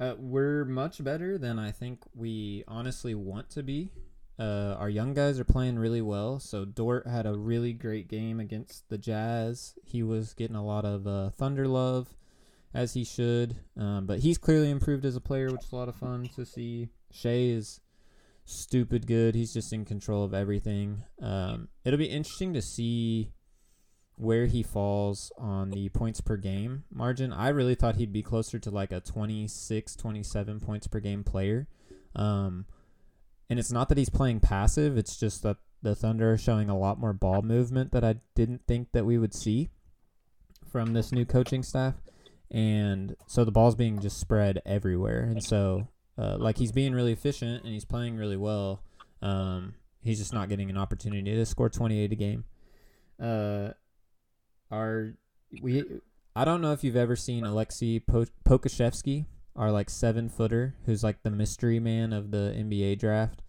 [0.00, 3.90] uh, we're much better than I think we honestly want to be.
[4.38, 6.40] Uh, our young guys are playing really well.
[6.40, 9.74] So Dort had a really great game against the Jazz.
[9.84, 12.16] He was getting a lot of uh, Thunder love,
[12.74, 13.56] as he should.
[13.76, 16.46] Um, but he's clearly improved as a player, which is a lot of fun to
[16.46, 16.88] see.
[17.10, 17.80] Shai is
[18.44, 19.34] stupid good.
[19.34, 21.04] He's just in control of everything.
[21.20, 23.32] Um, it'll be interesting to see
[24.16, 27.32] where he falls on the points per game margin.
[27.32, 31.66] I really thought he'd be closer to like a 26, 27 points per game player.
[32.14, 32.66] Um,
[33.52, 36.78] and it's not that he's playing passive, it's just that the Thunder are showing a
[36.78, 39.68] lot more ball movement that I didn't think that we would see
[40.70, 41.96] from this new coaching staff.
[42.50, 45.86] and so the ball's being just spread everywhere, and so
[46.16, 48.82] uh, like he's being really efficient and he's playing really well.
[49.20, 52.44] Um, he's just not getting an opportunity to score 28 a game.
[53.20, 53.72] Uh,
[54.70, 55.12] our
[55.60, 55.84] we
[56.34, 61.04] I don't know if you've ever seen Aleksej po- Pokusevski, our like seven footer, who's
[61.04, 63.41] like the mystery man of the NBA draft.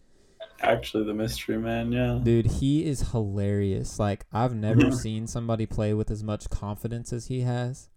[0.63, 2.19] Actually, the mystery man, yeah.
[2.23, 3.99] Dude, he is hilarious.
[3.99, 7.89] Like I've never seen somebody play with as much confidence as he has,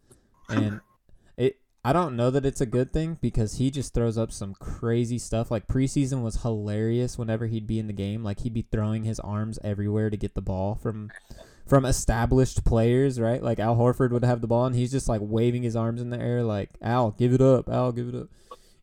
[0.48, 0.80] and
[1.36, 1.58] it.
[1.84, 5.20] I don't know that it's a good thing because he just throws up some crazy
[5.20, 5.52] stuff.
[5.52, 7.16] Like preseason was hilarious.
[7.16, 10.34] Whenever he'd be in the game, like he'd be throwing his arms everywhere to get
[10.34, 11.12] the ball from
[11.66, 13.40] from established players, right?
[13.40, 16.10] Like Al Horford would have the ball and he's just like waving his arms in
[16.10, 18.28] the air, like Al, give it up, Al, give it up.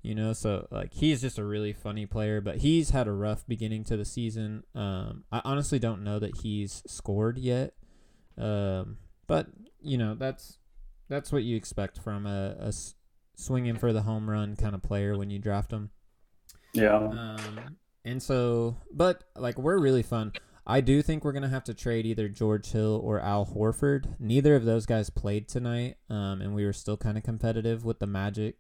[0.04, 3.48] You know, so like he's just a really funny player, but he's had a rough
[3.48, 4.64] beginning to the season.
[4.76, 7.74] Um, I honestly don't know that he's scored yet,
[8.38, 8.98] um,
[9.28, 9.48] but
[9.82, 10.58] you know that's
[11.08, 12.72] that's what you expect from a
[13.36, 15.92] swinging for the home run kind of player when you draft him.
[16.74, 16.98] Yeah.
[16.98, 20.34] Um, and so, but like we're really fun.
[20.66, 24.16] I do think we're gonna have to trade either George Hill or Al Horford.
[24.20, 28.00] Neither of those guys played tonight, um, and we were still kind of competitive with
[28.00, 28.60] the Magic.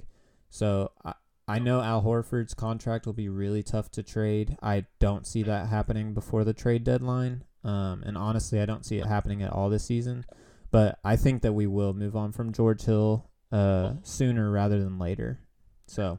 [0.49, 1.13] So I,
[1.47, 4.57] I know Al Horford's contract will be really tough to trade.
[4.61, 8.97] I don't see that happening before the trade deadline, um, and honestly, I don't see
[8.97, 10.25] it happening at all this season.
[10.71, 14.97] But I think that we will move on from George Hill uh, sooner rather than
[14.97, 15.39] later.
[15.85, 16.17] So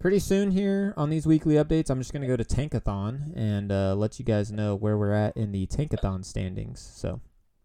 [0.00, 3.70] pretty soon here on these weekly updates, I'm just going to go to Tankathon and
[3.70, 6.80] uh, let you guys know where we're at in the Tankathon standings.
[6.80, 7.20] So,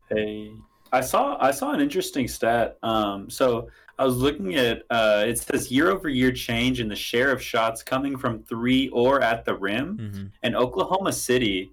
[0.10, 0.52] Hey,
[0.92, 2.78] I saw I saw an interesting stat.
[2.84, 6.96] Um, so I was looking at uh, it says year over year change in the
[6.96, 10.32] share of shots coming from three or at the rim, mhm.
[10.44, 11.72] and Oklahoma City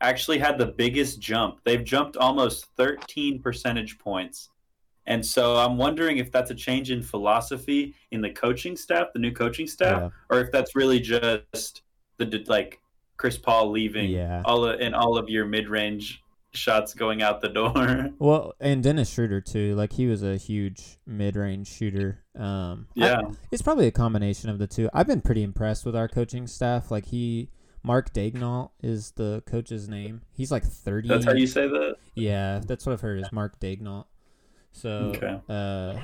[0.00, 1.60] actually had the biggest jump.
[1.64, 4.50] They've jumped almost 13 percentage points.
[5.06, 9.18] And so I'm wondering if that's a change in philosophy in the coaching staff, the
[9.18, 10.10] new coaching staff, Yeah.
[10.30, 11.82] or if that's really just
[12.18, 12.78] the like
[13.16, 14.42] Chris Paul leaving Yeah.
[14.44, 18.10] all of, and all of your mid-range shots going out the door.
[18.18, 19.74] well, and Dennis Schroeder too.
[19.74, 22.24] Like he was a huge mid-range shooter.
[22.38, 23.20] Um, I- Yeah.
[23.52, 24.88] it's probably a combination of the two.
[24.92, 26.90] I've been pretty impressed with our coaching staff.
[26.90, 27.50] Like he,
[27.82, 30.22] Mark Daigneault is the coach's name.
[30.32, 31.08] He's like 30.
[31.08, 31.96] That's how you say that?
[32.14, 34.06] Yeah, that's what I've heard is Mark Daigneault.
[34.72, 35.40] So, Okay.
[35.48, 35.98] uh,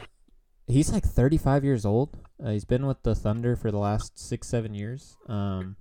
[0.66, 2.16] he's like 35 years old.
[2.42, 5.16] Uh, he's been with the Thunder for the last six, seven years.
[5.28, 5.76] Um,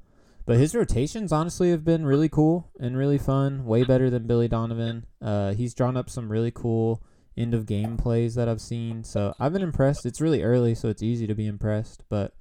[0.46, 3.66] but his rotations honestly have been really cool and really fun.
[3.66, 5.06] Way better than Billy Donovan.
[5.22, 7.02] Uh, he's drawn up some really cool
[7.38, 9.04] end of game plays that I've seen.
[9.04, 10.06] So I've been impressed.
[10.06, 12.04] It's really early, so it's easy to be impressed.
[12.10, 12.34] But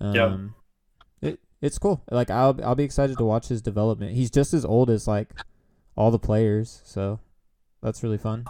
[0.00, 0.14] um,
[1.20, 2.02] it it's cool.
[2.10, 4.12] Like I'll I'll be excited to watch his development.
[4.12, 5.30] He's just as old as like
[5.96, 7.20] all the players, so
[7.82, 8.44] that's really fun.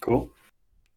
[0.00, 0.30] Cool.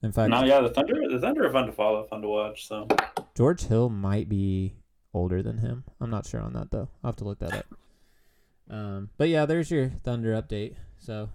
[0.02, 2.68] In fact, No, yeah, the Thunder, the Thunder are fun to follow, fun to watch.
[2.68, 2.88] So
[3.36, 4.76] George Hill might be
[5.16, 5.84] older than him.
[6.00, 6.90] I'm not sure on that though.
[7.04, 7.66] I'll have to look that up.
[8.70, 10.76] Um, but yeah, there's your Thunder update.
[10.98, 11.30] So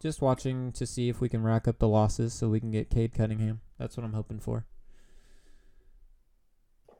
[0.00, 2.90] just watching to see if we can rack up the losses so we can get
[2.90, 3.60] Cade Cunningham.
[3.78, 4.64] That's what I'm hoping for.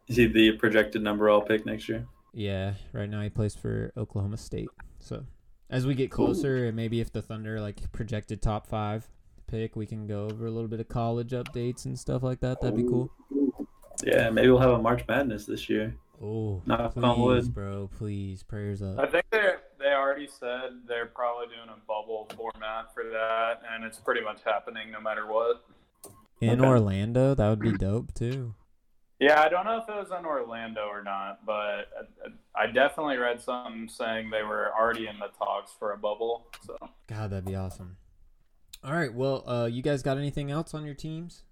[0.08, 2.06] is he the projected number all pick next year?
[2.32, 4.68] Yeah, right now he plays for Oklahoma State.
[4.98, 5.24] So
[5.70, 9.08] as we get closer, and maybe if the Thunder like projected top five
[9.46, 12.60] pick, we can go over a little bit of college updates and stuff like that.
[12.60, 13.10] That'd be cool.
[14.04, 15.94] Yeah, maybe we'll have a March Madness this year.
[16.22, 17.54] Oh, Knock please, on wood.
[17.54, 18.98] bro, please, prayers up.
[18.98, 23.84] I think they they already said they're probably doing a bubble format for that, and
[23.84, 25.64] it's pretty much happening no matter what.
[26.40, 26.68] In Okay.
[26.68, 28.54] Orlando, that would be dope too.
[29.18, 31.88] Yeah, I don't know if it was in Orlando or not, but
[32.54, 36.46] I, I definitely read something saying they were already in the talks for a bubble.
[36.66, 37.96] So God, that'd be awesome.
[38.84, 41.44] All right, well, uh, you guys got anything else on your teams?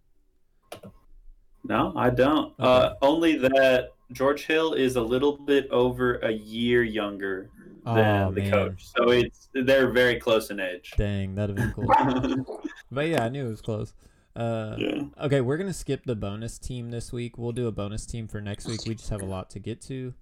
[1.66, 2.52] No, I don't.
[2.58, 7.50] Uh, only that George Hill is a little bit over a year younger
[7.84, 8.50] than Oh, the man.
[8.50, 10.92] coach, so it's they're very close in age.
[10.96, 11.86] Dang, that'd have been
[12.44, 12.60] cool.
[12.90, 13.92] but yeah, I knew it was close.
[14.36, 15.02] Uh, yeah.
[15.22, 17.38] Okay, we're gonna skip the bonus team this week.
[17.38, 18.80] We'll do a bonus team for next week.
[18.86, 20.14] We just have a lot to get to,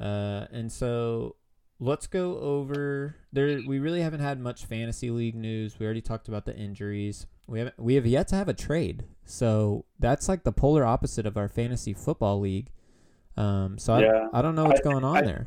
[0.00, 1.36] uh, and so
[1.78, 3.60] let's go over there.
[3.66, 5.78] We really haven't had much fantasy league news.
[5.78, 7.26] We already talked about the injuries.
[7.46, 7.78] We haven't.
[7.78, 9.04] We have yet to have a trade.
[9.24, 12.70] So that's like the polar opposite of our fantasy football league.
[13.36, 14.28] Um, so Yeah.
[14.32, 15.46] I, I don't know what's I- going on I- there.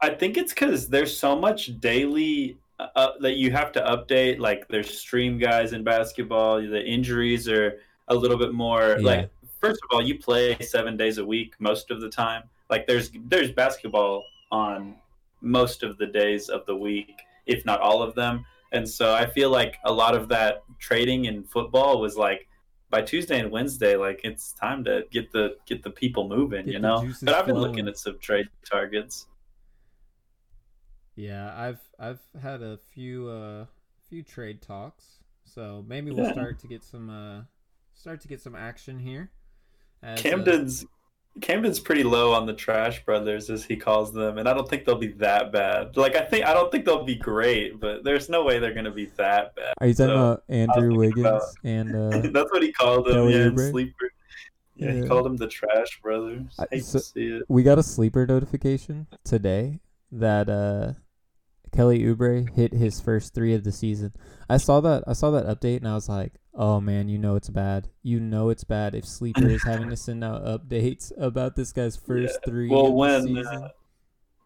[0.00, 4.38] I think it's because there's so much daily uh, uh, that you have to update.
[4.38, 6.60] Like there's stream guys in basketball.
[6.60, 9.06] The injuries are a little bit more Yeah.
[9.06, 9.30] like.
[9.60, 12.42] First of all, you play seven days a week most of the time.
[12.68, 14.22] Like there's there's basketball
[14.52, 14.96] on
[15.40, 18.44] most of the days of the week, if not all of them.
[18.72, 22.46] And so I feel like a lot of that trading in football was like
[22.94, 26.74] by Tuesday and Wednesday, like it's time to get the get the people moving, Get
[26.74, 27.10] you know.
[27.22, 27.70] But I've been flowing.
[27.70, 29.26] looking at some trade targets.
[31.16, 33.66] Yeah, I've I've had a few uh
[34.08, 36.32] few trade talks, so maybe we'll Yeah.
[36.32, 37.42] start to get some uh
[37.94, 39.30] start to get some action here.
[40.02, 40.86] as, uh,
[41.40, 44.84] Camden's pretty low on the trash brothers, as he calls them, and I don't think
[44.84, 45.96] they'll be that bad.
[45.96, 48.92] Like I think I don't think they'll be great, but there's no way they're gonna
[48.92, 49.74] be that bad.
[49.80, 53.28] Are you talking so, about Andrew Wiggins about- and uh That's what he called them.
[53.28, 54.10] Yeah, sleeper.
[54.76, 55.02] Yeah, Yeah.
[55.02, 56.54] he called them the trash brothers.
[56.58, 57.42] I- Hate so- to see it.
[57.48, 59.80] we got a sleeper notification today
[60.12, 60.92] that uh
[61.74, 64.12] Kelly Oubre hit his first three of the season.
[64.48, 67.34] I saw that I saw that update and I was like, oh man, you know
[67.34, 67.88] it's bad.
[68.02, 71.96] You know it's bad if sleeper is having to send out updates about this guy's
[72.06, 72.68] first three.
[72.68, 73.70] Well, when uh,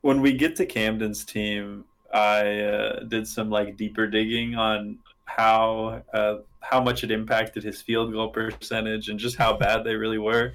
[0.00, 6.02] when we get to Camden's team, I uh, did some like deeper digging on how
[6.14, 10.18] uh, how much it impacted his field goal percentage and just how bad they really
[10.18, 10.54] were,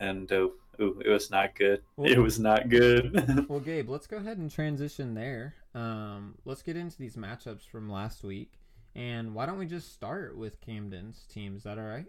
[0.00, 0.48] and uh,
[0.80, 1.82] ooh, it was not good.
[1.96, 3.46] Well- it was not good.
[3.48, 5.54] Well, Gabe, let's go ahead and transition there.
[5.74, 8.52] Um, let's get into these matchups from last week.
[8.94, 11.56] And why don't we just start with Camden's team?
[11.56, 12.06] Is that all right?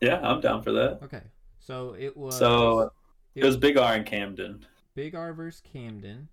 [0.00, 1.00] yeah, I'm down for that.
[1.02, 1.22] Okay.
[1.58, 2.38] So it was.
[2.38, 2.92] So
[3.34, 4.64] it was Big R and Camden.
[4.94, 6.28] Big R versus Camden.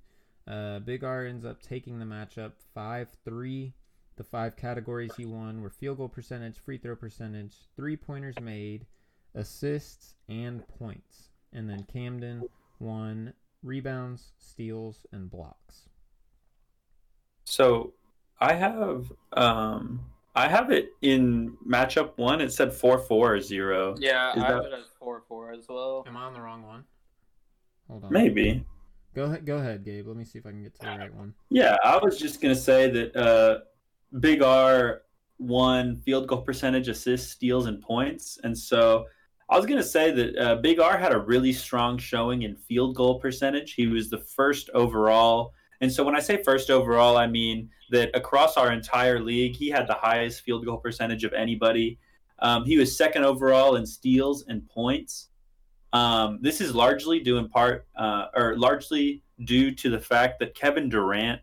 [0.47, 3.74] Uh, Big R ends up taking the matchup 5 3.
[4.18, 8.86] The five categories he won were field goal percentage, free throw percentage, three pointers made,
[9.34, 11.32] assists, and points.
[11.56, 12.43] And then Camden
[12.80, 13.34] won
[13.64, 15.88] rebounds, steals, and blocks.
[17.45, 17.93] So
[18.39, 20.01] I have um
[20.36, 22.41] I have it in matchup one.
[22.41, 23.95] It said four four zero.
[23.97, 26.03] Yeah, Is I have it as four four as well.
[26.06, 26.84] Am I on the wrong one?
[27.89, 28.12] Hold on.
[28.12, 28.66] Maybe.
[29.14, 30.08] Go ahead, go ahead, Gabe.
[30.08, 31.34] Let me see if I can get to the right one.
[31.49, 33.60] Yeah, I was just gonna say that uh,
[34.20, 35.03] Big R
[35.38, 39.06] won field goal percentage, assists, steals, and points, and so
[39.49, 42.95] I was gonna say that uh, Big R had a really strong showing in field
[42.95, 43.73] goal percentage.
[43.73, 48.09] He was the first overall, and so when I say first overall, I mean that
[48.15, 51.99] across our entire league, he had the highest field goal percentage of anybody.
[52.39, 55.29] Um, he was second overall in steals and points.
[55.93, 60.55] Um, this is largely due in part, uh, or largely due to the fact that
[60.55, 61.39] Kevin Durant,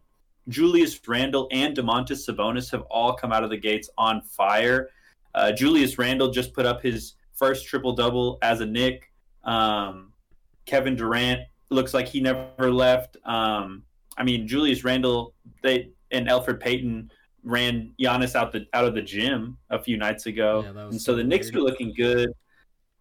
[0.49, 4.91] Julius Randle, and Domantas Sabonis have all come out of the gates on fire.
[5.35, 9.11] Uh, Julius Randle just put up his first triple double as a Knick.
[9.45, 10.13] Um,
[10.67, 13.17] Kevin Durant looks like he never left.
[13.25, 13.83] Um,
[14.17, 17.11] I mean, Julius Randle, they and Elfrid Payton
[17.45, 21.15] ran Giannis out the out of the gym a few nights ago, Yeah, and so
[21.15, 22.31] the Knicks are looking good.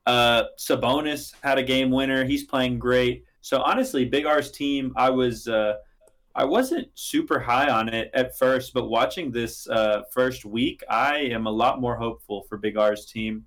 [0.06, 2.26] Uh, Sabonis had a game winner.
[2.26, 3.26] He's playing great.
[3.42, 5.76] So honestly, Big R's team, I was uh,
[6.34, 11.18] I wasn't super high on it at first, but watching this uh, first week, I
[11.18, 13.46] am a lot more hopeful for Big R's team.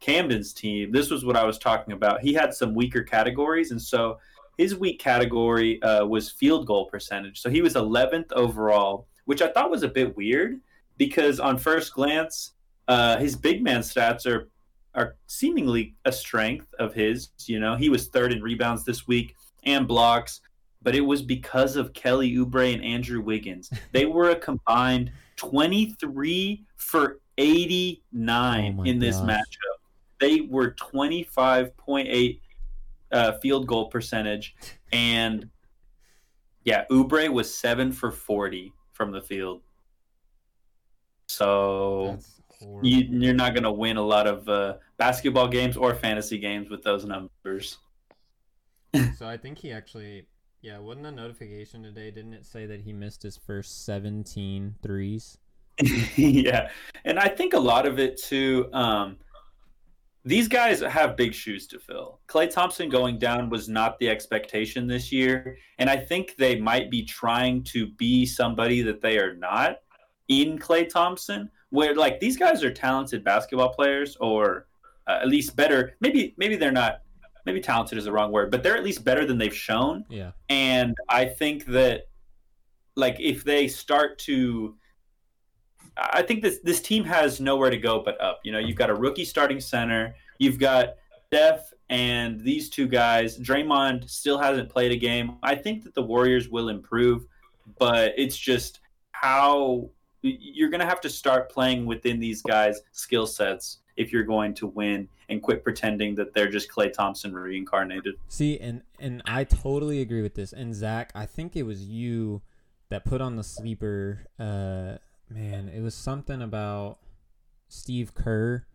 [0.00, 2.20] Camden's team, this was what I was talking about.
[2.20, 4.18] He had some weaker categories, and so
[4.58, 7.40] his weak category uh, was field goal percentage.
[7.40, 10.60] So he was 11th overall, which I thought was a bit weird
[10.96, 12.52] because on first glance,
[12.88, 14.48] uh, his big man stats are
[14.94, 17.28] are seemingly a strength of his.
[17.44, 20.40] You know, he was third in rebounds this week and blocks,
[20.82, 23.70] but it was because of Kelly Oubre and Andrew Wiggins.
[23.92, 29.28] They were a combined 23 for 89 Oh in this gosh.
[29.28, 29.75] matchup.
[30.20, 32.40] They were 25.8
[33.12, 34.56] uh, field goal percentage,
[34.92, 35.48] and
[36.64, 39.62] yeah, Oubre was seven for 40 from the field.
[41.28, 42.18] So
[42.82, 46.70] you, you're not going to win a lot of uh, basketball games or fantasy games
[46.70, 47.78] with those numbers.
[49.16, 50.26] So I think he actually,
[50.62, 52.10] yeah, wasn't a notification today?
[52.10, 55.38] Didn't it say that he missed his first 17 threes?
[56.16, 56.70] yeah,
[57.04, 58.70] and I think a lot of it too.
[58.72, 59.18] Um,
[60.26, 62.20] these guys have big shoes to fill.
[62.28, 66.90] Klay Thompson going down was not the expectation this year, and I think they might
[66.90, 69.78] be trying to be somebody that they are not
[70.28, 71.50] in Klay Thompson.
[71.70, 74.66] Where like these guys are talented basketball players, or
[75.06, 75.96] uh, at least better.
[76.00, 77.00] Maybe maybe they're not.
[77.44, 80.04] Maybe talented is the wrong word, but they're at least better than they've shown.
[80.10, 80.32] Yeah.
[80.48, 82.08] And I think that,
[82.96, 84.74] like, if they start to,
[85.96, 88.40] I think this this team has nowhere to go but up.
[88.44, 90.94] You know, you've got a rookie starting center, you've got
[91.28, 93.38] Steph and these two guys.
[93.38, 95.36] Draymond still hasn't played a game.
[95.42, 97.26] I think that the Warriors will improve,
[97.78, 98.80] but it's just
[99.12, 99.90] how
[100.22, 104.54] you're going to have to start playing within these guys' skill sets if you're going
[104.54, 108.14] to win and quit pretending that they're just Klay Thompson reincarnated.
[108.28, 110.52] See, and and I totally agree with this.
[110.52, 112.42] And Zach, I think it was you
[112.88, 114.26] that put on the sleeper.
[114.38, 114.98] Uh,
[115.28, 116.98] man, it was something about
[117.68, 118.66] Steve Kerr.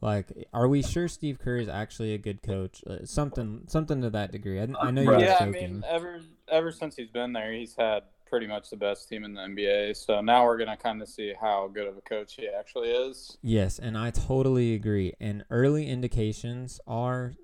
[0.00, 2.82] Like, are we sure Steve Kerr is actually a good coach?
[2.86, 4.60] Uh, something, something to that degree.
[4.60, 8.04] I, I know you're Yeah, I mean, ever ever since he's been there, he's had
[8.26, 9.96] pretty much the best team in the NBA.
[9.96, 13.36] So now we're gonna kind of see how good of a coach he actually is.
[13.42, 15.12] Yes, and I totally agree.
[15.20, 17.34] And early indications are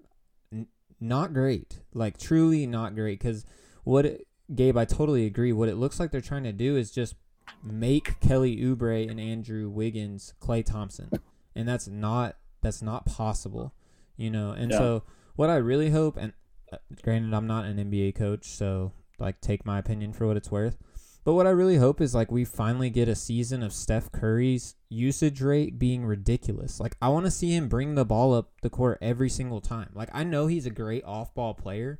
[0.50, 3.18] n- not great, like truly not great.
[3.18, 3.44] Because
[3.84, 5.52] what it, Gabe, I totally agree.
[5.52, 7.16] What it looks like they're trying to do is just
[7.62, 11.10] make Kelly Oubre and Andrew Wiggins Klay Thompson,
[11.54, 13.72] and that's not that's not possible,
[14.16, 14.52] you know.
[14.52, 14.78] And Yeah.
[14.78, 15.02] so
[15.36, 16.32] what I really hope, and
[16.72, 20.50] uh, granted, I'm not an NBA coach, so like take my opinion for what it's
[20.50, 20.76] worth.
[21.24, 24.76] But what I really hope is like we finally get a season of Steph Curry's
[24.88, 26.78] usage rate being ridiculous.
[26.78, 29.90] Like I want to see him bring the ball up the court every single time.
[29.92, 31.98] Like I know he's a great off-ball player,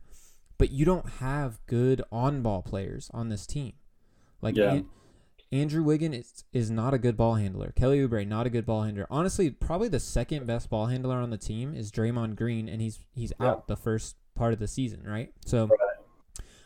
[0.59, 3.73] but you don't have good on-ball players on this team.
[4.41, 4.83] Like Yeah.
[5.61, 7.73] Andrew Wiggins is, is not a good ball handler.
[7.77, 9.07] Kelly Oubre not a good ball handler.
[9.11, 13.01] Honestly, probably the second best ball handler on the team is Draymond Green, and he's
[13.15, 13.47] he's Yeah.
[13.49, 15.33] out the first part of the season, right?
[15.45, 15.69] So.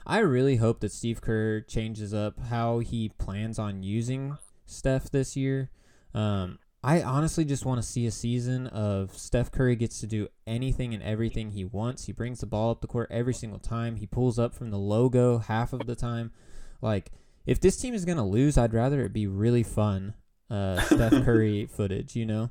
[0.07, 5.37] I really hope that Steve Kerr changes up how he plans on using Steph this
[5.37, 5.71] year.
[6.15, 10.29] Um, I honestly just want to see a season of Steph Curry gets to do
[10.47, 12.07] anything and everything he wants.
[12.07, 13.97] He brings the ball up the court every single time.
[13.97, 16.33] He pulls up from the logo half of the time.
[16.81, 17.13] Like,
[17.47, 20.15] if this team is going to lose, I'd rather it be really fun
[20.51, 22.51] uh, Steph Curry footage, you know?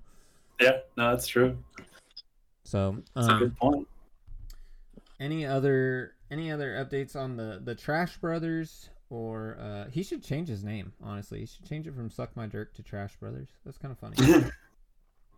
[0.59, 1.57] Yeah, no, that's true.
[2.63, 3.87] So, That's a um, good point.
[5.19, 10.47] any other any other updates on the the Trash Brothers or uh he should change
[10.47, 13.79] his name honestly he should change it from Suck My Jerk to Trash Brothers that's
[13.79, 14.17] kind of funny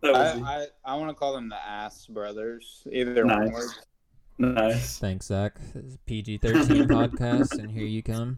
[0.04, 2.86] I I, I want to call them the Ass Brothers.
[2.92, 3.38] Either Nice.
[3.38, 3.80] one works.
[4.38, 4.98] nice.
[4.98, 5.56] thanks Zach
[6.04, 8.36] PG thirteen podcast and here you come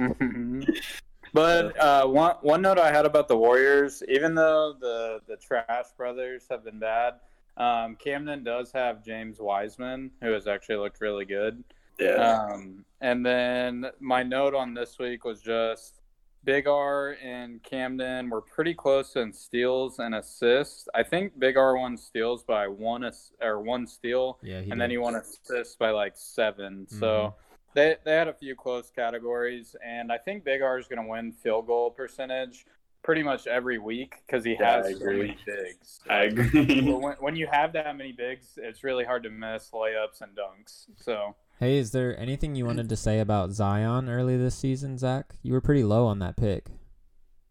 [1.32, 5.86] but uh, one one note I had about the Warriors, even though the the Trash
[5.96, 7.14] Brothers have been bad,
[7.56, 11.62] um, Camden does have James Wiseman, who has actually looked really good.
[11.98, 12.14] Yeah.
[12.52, 16.00] Um, and then my note on this week was just
[16.44, 20.88] Big R and Camden were pretty close in steals and assists.
[20.94, 24.88] I think Big R won steals by one ass- or one steal, yeah and then
[24.88, 24.92] did.
[24.92, 26.98] he won assists by like 7 Mhm.
[26.98, 27.34] So
[27.74, 31.08] they they had a few close categories, and I think Big R is going to
[31.08, 32.66] win field goal percentage
[33.02, 36.00] pretty much every week because he Yeah, has I so many bigs.
[36.08, 36.82] I agree.
[36.92, 40.84] When, when you have that many bigs, it's really hard to miss layups and dunks.
[40.96, 41.34] So.
[41.60, 45.52] hey is there anything you wanted to say about Zion early this season Zach you
[45.52, 46.66] were pretty low on that pick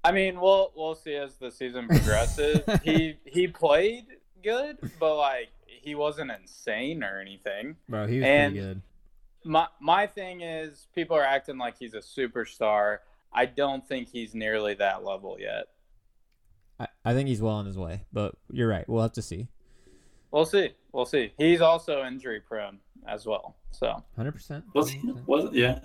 [0.03, 2.61] I mean, we'll we'll see as the season progresses.
[2.83, 4.05] he he played
[4.43, 7.75] good, but like he wasn't insane or anything.
[7.89, 8.81] bro he was And- pretty good
[9.43, 12.99] My my thing is people are acting like he's a superstar.
[13.31, 15.67] I don't think he's nearly that level yet.
[16.79, 19.49] I, I think he's well on his way but you're right we'll have to see
[20.31, 20.73] We'll see.
[20.91, 21.33] We'll see.
[21.37, 23.55] He's also injury prone as well.
[23.71, 25.01] So 100% was he?
[25.25, 25.79] Was yeah.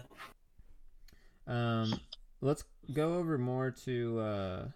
[1.47, 1.99] Um,
[2.41, 4.21] let's go over more to.
[4.21, 4.67] Uh,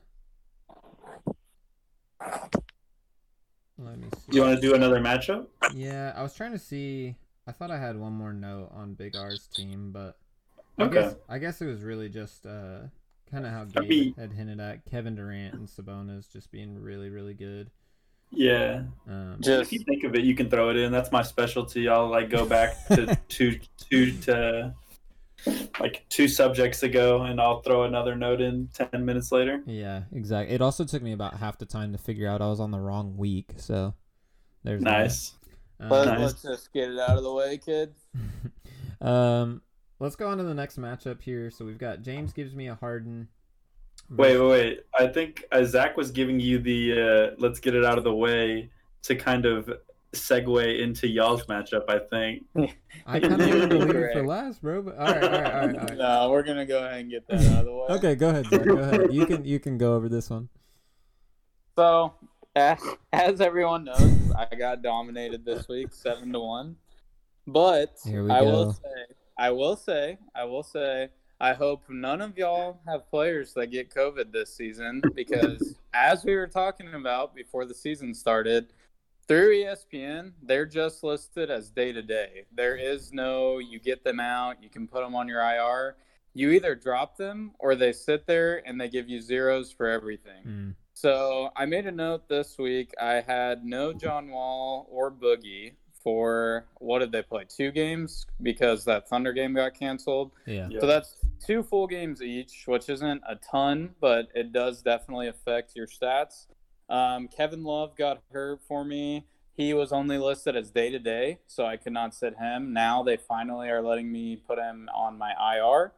[3.79, 4.31] let me see.
[4.31, 5.47] Do you want to do another matchup?
[5.74, 7.16] Yeah, I was trying to see.
[7.49, 10.18] I thought I had one more note on Big R's team, but
[10.78, 12.80] I guess I guess it was really just uh,
[13.30, 16.78] kind of how I Gabe mean- had hinted at Kevin Durant and Sabonis just being
[16.80, 17.70] really, really good.
[18.30, 18.82] Yeah.
[19.09, 20.92] Um, If you think of it, you can throw it in.
[20.92, 21.88] That's my specialty.
[21.88, 23.59] I'll like go back to two,
[23.90, 24.74] two to
[25.80, 29.62] like two subjects ago, and I'll throw another note in ten minutes later.
[29.66, 30.55] yeah, exactly.
[30.55, 32.80] It also took me about half the time to figure out I was on the
[32.80, 33.94] wrong week, so
[34.64, 34.90] there's that.
[34.90, 35.32] Nice.
[35.81, 36.20] Um, let, Nice.
[36.20, 37.95] let's just get it out of the way, kid.
[39.01, 39.62] um,
[40.01, 41.51] let's go on to the next matchup here.
[41.51, 43.29] So we've got James gives me a Harden.
[44.11, 44.81] Wait, wait, wait.
[44.99, 48.14] I think uh, Zach was giving you the uh, let's get it out of the
[48.14, 48.70] way
[49.03, 49.70] to kind of
[50.12, 51.89] segue into y'all's matchup.
[51.89, 52.45] I think.
[53.07, 54.83] I kind of wanted to leave it for last, bro.
[54.83, 55.99] But all right, all right, all right, all right.
[55.99, 57.87] No, we're gonna go ahead and get that out of the way.
[57.91, 58.64] Okay, go ahead, Zach.
[58.64, 59.12] Go ahead.
[59.12, 60.49] You can you can go over this one.
[61.76, 62.14] So,
[62.59, 62.82] as,
[63.12, 66.76] as everyone knows, I got dominated this week, seven to one.
[67.46, 68.44] But I go.
[68.44, 71.09] will say, I will say, I will say,
[71.40, 76.34] I hope none of y'all have players that get COVID this season because, as we
[76.34, 78.72] were talking about before the season started,
[79.28, 82.44] through ESPN, they're just listed as day to day.
[82.52, 85.96] There is no you get them out, you can put them on your IR.
[86.34, 90.44] You either drop them or they sit there and they give you zeros for everything.
[90.46, 90.74] Mm.
[91.01, 92.92] So I made a note this week.
[93.01, 97.44] I had no John Wall or Boogie for what did they play?
[97.49, 100.32] Two games because that Thunder game got canceled.
[100.44, 100.66] Yeah.
[100.68, 100.80] Yeah.
[100.80, 101.14] So that's
[101.46, 106.49] two full games each, which isn't a ton, but it does definitely affect your stats.
[106.88, 109.24] Um, Kevin Love got hurt for me.
[109.57, 112.72] He was only listed as day to day, so I could not sit him.
[112.72, 115.92] Now they finally are letting me put him on my IR.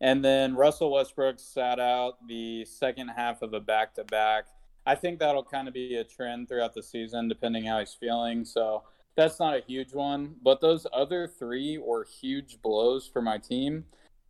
[0.00, 4.44] And then Russell Westbrook sat out the second half of a back to back.
[4.86, 8.44] I think that'll kind of be a trend throughout the season, depending how he's feeling.
[8.44, 8.84] So
[9.16, 10.36] that's not a huge one.
[10.42, 13.84] But those other three were huge blows for my team.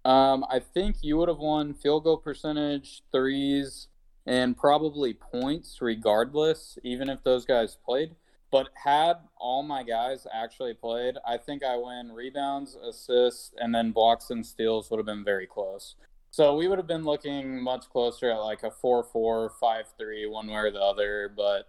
[0.04, 3.88] Um, I think you would have won field goal percentage, threes,
[4.26, 8.16] and probably points regardless, even if those guys played.
[8.50, 13.92] But had all my guys actually played, I think I win rebounds, assists, and then
[13.92, 15.94] blocks and steals would have been very close.
[16.32, 20.54] So we would have been looking much closer at like a 4-4, 5-3, one way
[20.54, 21.32] or the other.
[21.34, 21.68] But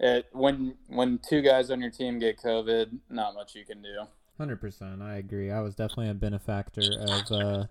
[0.00, 4.04] it when when two guys on your team get COVID, not much you can do.
[4.36, 5.50] Hundred percent, I agree.
[5.50, 7.64] I was definitely a benefactor of uh,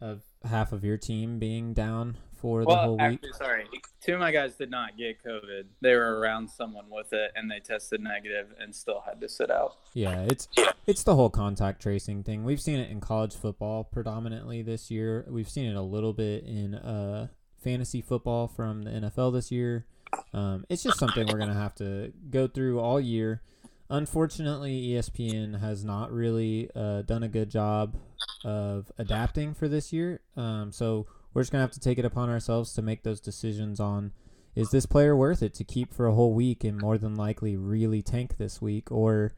[0.00, 3.00] of half of your team being down for the well, whole week.
[3.00, 3.64] actually, sorry,
[4.00, 5.64] two of my guys did not get COVID.
[5.80, 9.50] They were around someone with it, and they tested negative and still had to sit
[9.50, 9.76] out.
[9.94, 10.48] Yeah, it's
[10.86, 12.44] it's the whole contact tracing thing.
[12.44, 15.26] We've seen it in college football predominantly this year.
[15.28, 17.28] We've seen it a little bit in uh,
[17.62, 19.86] fantasy football from the NFL this year.
[20.32, 23.42] Um, it's just something we're gonna have to go through all year.
[23.90, 27.96] Unfortunately, ESPN has not really uh, done a good job
[28.44, 30.20] of adapting for this year.
[30.36, 33.80] Um, so we're just gonna have to take it upon ourselves to make those decisions
[33.80, 34.12] on
[34.54, 37.56] is this player worth it to keep for a whole week and more than likely
[37.56, 39.32] really tank this week, or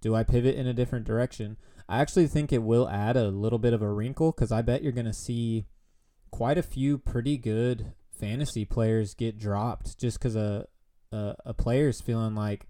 [0.00, 1.56] do I pivot in a different direction?
[1.88, 4.82] I actually think it will add a little bit of a wrinkle because I bet
[4.82, 5.66] you're gonna see
[6.30, 10.66] quite a few pretty good fantasy players get dropped just because a,
[11.12, 12.66] a a player's feeling like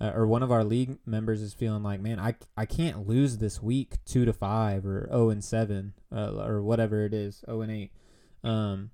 [0.00, 3.38] uh, or one of our league members is feeling like, man, I, I can't lose
[3.38, 7.62] this week two to five or zero and seven uh, or whatever it is, zero
[7.62, 7.92] and eight.
[8.44, 8.90] Um,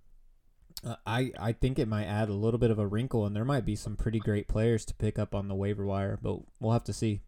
[0.84, 3.44] uh, I I think it might add a little bit of a wrinkle, and there
[3.44, 6.72] might be some pretty great players to pick up on the waiver wire, but we'll
[6.72, 7.20] have to see.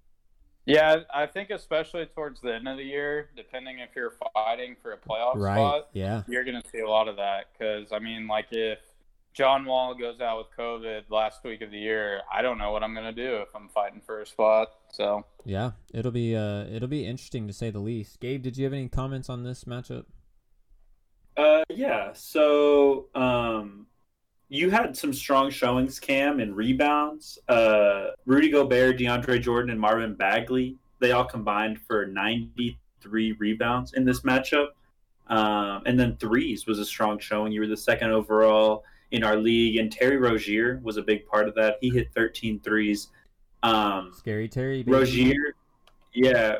[0.64, 4.92] Yeah, I think especially towards the end of the year, depending if you're fighting for
[4.92, 5.56] a playoff Right?
[5.56, 6.22] spot, Yeah.
[6.28, 7.46] you're going to see a lot of that.
[7.52, 8.78] Because I mean, like if
[9.34, 12.84] John Wall goes out with COVID last week of the year, I don't know what
[12.84, 14.68] I'm going to do if I'm fighting for a spot.
[14.92, 18.20] So Yeah, it'll be uh it'll be interesting to say the least.
[18.20, 20.04] Gabe, did you have any comments on this matchup?
[21.36, 22.12] Uh, yeah.
[22.12, 23.86] So, um,
[24.48, 27.38] you had some strong showings, Cam, in rebounds.
[27.48, 30.76] Uh, Rudy Gobert, DeAndre Jordan, and Marvin Bagley.
[30.98, 34.68] They all combined for 93 rebounds in this matchup.
[35.28, 37.50] Um, and then threes was a strong showing.
[37.52, 41.48] You were the second overall in our league, and Terry Rozier was a big part
[41.48, 41.76] of that.
[41.80, 43.08] He hit 13 threes.
[43.62, 44.82] Um, Scary Terry.
[44.82, 44.92] baby.
[44.92, 45.54] Rozier,
[46.12, 46.56] yeah,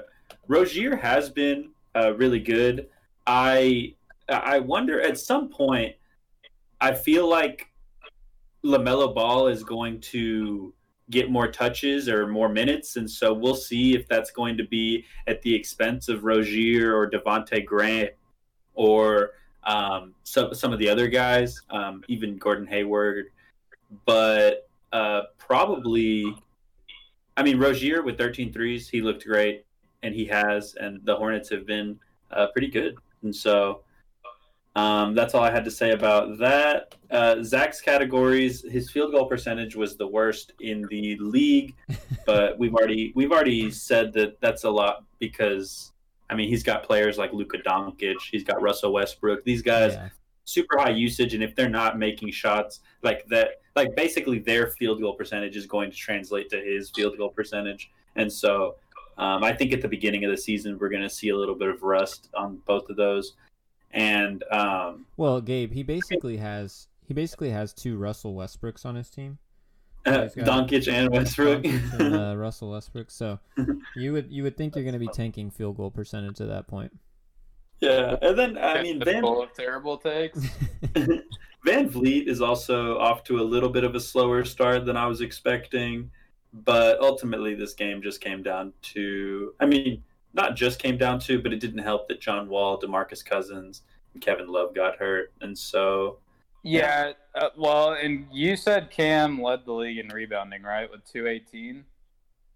[0.48, 2.88] Rozier has been uh, really good.
[3.26, 3.94] I
[4.32, 5.94] I wonder at some point.
[6.80, 7.68] I feel like
[8.64, 10.74] LaMelo Ball is going to
[11.10, 15.04] get more touches or more minutes, and so we'll see if that's going to be
[15.26, 18.10] at the expense of Rozier or Devonte Grant
[18.74, 19.32] or
[19.64, 23.26] um, some some of the other guys, um, even Gordon Hayward.
[24.06, 26.34] But uh, probably
[27.36, 29.64] I mean, Rozier with 13 threes, he looked great,
[30.02, 31.98] and he has, and the Hornets have been
[32.30, 32.96] uh, pretty good.
[33.22, 33.82] And so
[34.74, 36.94] um, that's all I had to say about that.
[37.10, 41.74] Uh, Zach's categories, his field goal percentage was the worst in the league,
[42.26, 45.92] but we've already we've already said that that's a lot because
[46.30, 49.44] I mean he's got players like Luka Doncic, he's got Russell Westbrook.
[49.44, 50.08] These guys Yeah.
[50.44, 55.00] super high usage, and if they're not making shots like that, like basically their field
[55.02, 57.90] goal percentage is going to translate to his field goal percentage.
[58.16, 58.76] And so
[59.18, 61.54] um, I think at the beginning of the season, we're going to see a little
[61.54, 63.34] bit of rust on both of those.
[63.92, 69.10] And um, Well, Gabe, he basically has he basically has two Russell Westbrooks on his
[69.10, 69.38] team.
[70.04, 71.62] He's Doncic and Westbrook.
[71.62, 73.10] Doncic and, uh, Russell Westbrook.
[73.10, 73.38] So
[73.94, 76.66] you would you would think you're going to be tanking field goal percentage at that
[76.66, 76.92] point.
[77.80, 78.16] yeah.
[78.20, 80.40] And then, I mean, Van, full of terrible takes.
[81.66, 85.20] VanVleet is also off to a little bit of a slower start than I was
[85.20, 86.10] expecting.
[86.52, 90.02] But ultimately, this game just came down to, I mean,
[90.34, 93.82] not just came down to, but it didn't help that John Wall, Demarcus Cousins,
[94.14, 95.32] and Kevin Love got hurt.
[95.40, 96.18] And so,
[96.62, 101.84] Yeah, uh, well, and you said Cam led the league in rebounding, right, with 218?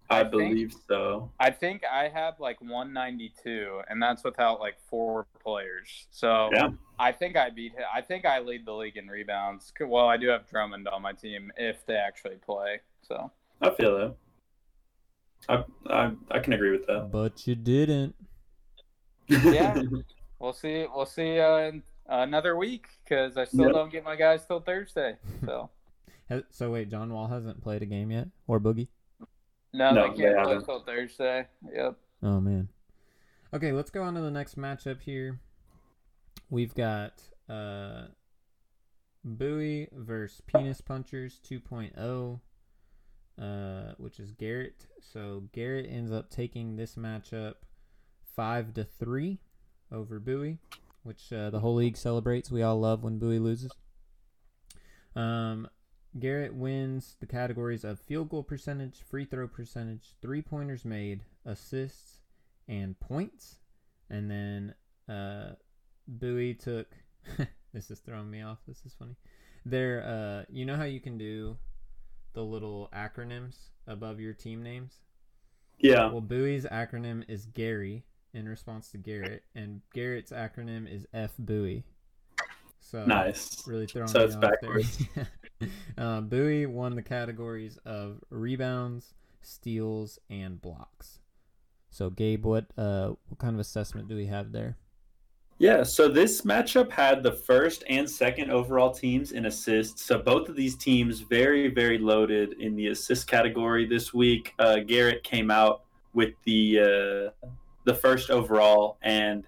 [0.09, 1.33] I, I think- believe so.
[1.41, 6.07] I think I have like 192, and that's without like four players.
[6.11, 6.69] So Yeah.
[6.99, 7.83] I think I beat him.
[7.93, 9.73] I think I lead the league in rebounds.
[9.81, 12.81] Well, I do have Drummond on my team if they actually play.
[13.03, 14.15] So I feel that.
[15.49, 17.11] I, I, I can agree with that.
[17.13, 18.15] But you didn't.
[19.29, 19.81] Yeah.
[20.39, 20.87] we'll see.
[20.95, 23.73] We'll see uh, in another week because I still Yep.
[23.73, 25.17] don't get my guys till Thursday.
[25.45, 25.71] So
[26.51, 28.89] So wait, John Wall hasn't played a game yet, or Boogie?
[29.73, 30.65] No, No, they they can't play haven't.
[30.65, 31.47] till Thursday.
[31.73, 31.97] Yep.
[32.23, 32.69] Oh man.
[33.55, 35.39] Okay, let's go on to the next matchup here.
[36.51, 38.07] We've got uh
[39.25, 42.41] Bowie versus Penis Punchers 2.0,
[43.41, 44.87] uh, which is Garrett.
[45.01, 47.55] So Garrett ends up taking this matchup
[48.35, 49.39] five to three
[49.93, 50.59] over Bowie,
[51.03, 52.51] which uh, the whole league celebrates.
[52.51, 53.73] We all love when Bowie loses.
[55.15, 55.69] Um,
[56.19, 62.21] Garrett wins the categories of field goal percentage, free throw percentage, three pointers made, assists,
[62.69, 63.57] and points.
[64.09, 64.75] And then
[65.09, 65.55] uh,
[66.07, 66.89] Bowie took.
[67.73, 68.59] this is throwing me off.
[68.67, 69.17] This is funny.
[69.65, 71.57] There, uh, you know how you can do
[72.37, 73.57] the little acronyms
[73.87, 75.01] above your team names.
[75.79, 76.11] Yeah.
[76.11, 81.85] Well, Bowie's acronym is Gary in response to Garrett, and Garrett's acronym is F Bowie.
[82.79, 83.67] So Nice.
[83.67, 85.03] really throwing So it's backwards.
[85.15, 85.29] there.
[85.99, 91.21] uh, Bowie won the categories of rebounds, steals, and blocks.
[91.91, 94.77] So Gabe, what uh, what kind of assessment do we have there?
[95.59, 100.05] Yeah, so this matchup had the first and second overall teams in assists.
[100.05, 104.53] So both of these teams very, very loaded in the assist category this week.
[104.59, 107.47] Uh, Garrett came out with the uh,
[107.85, 109.47] the first overall, and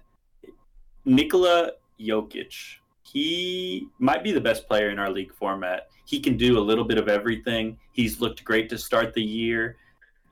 [1.05, 2.77] Nikola Jokic.
[3.03, 5.89] He might be the best player in our league format.
[6.05, 7.77] He can do a little bit of everything.
[7.91, 9.77] He's looked great to start the year.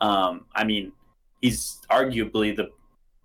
[0.01, 0.91] Um, I mean,
[1.41, 2.71] he's arguably the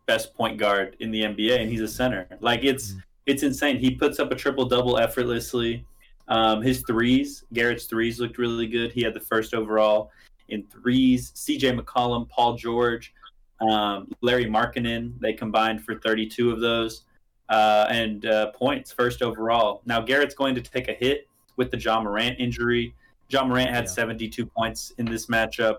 [0.07, 2.26] best point guard in the NBA, and he's a center.
[2.40, 2.94] Like it's
[3.26, 3.78] it's insane.
[3.78, 5.84] He puts up a triple double effortlessly.
[6.28, 8.92] Um, his threes, Garrett's threes looked really good.
[8.92, 10.11] He had the first overall
[10.48, 11.32] in threes.
[11.34, 11.72] C.J.
[11.72, 13.12] McCollum, Paul George,
[13.61, 17.03] um, Lauri Markkanen, they combined for 32 of those,
[17.48, 19.82] uh, and uh, points first overall.
[19.84, 22.94] Now Garrett's going to take a hit with the Ja Morant injury.
[23.28, 23.90] Ja Morant had Yeah.
[23.90, 25.78] 72 points in this matchup,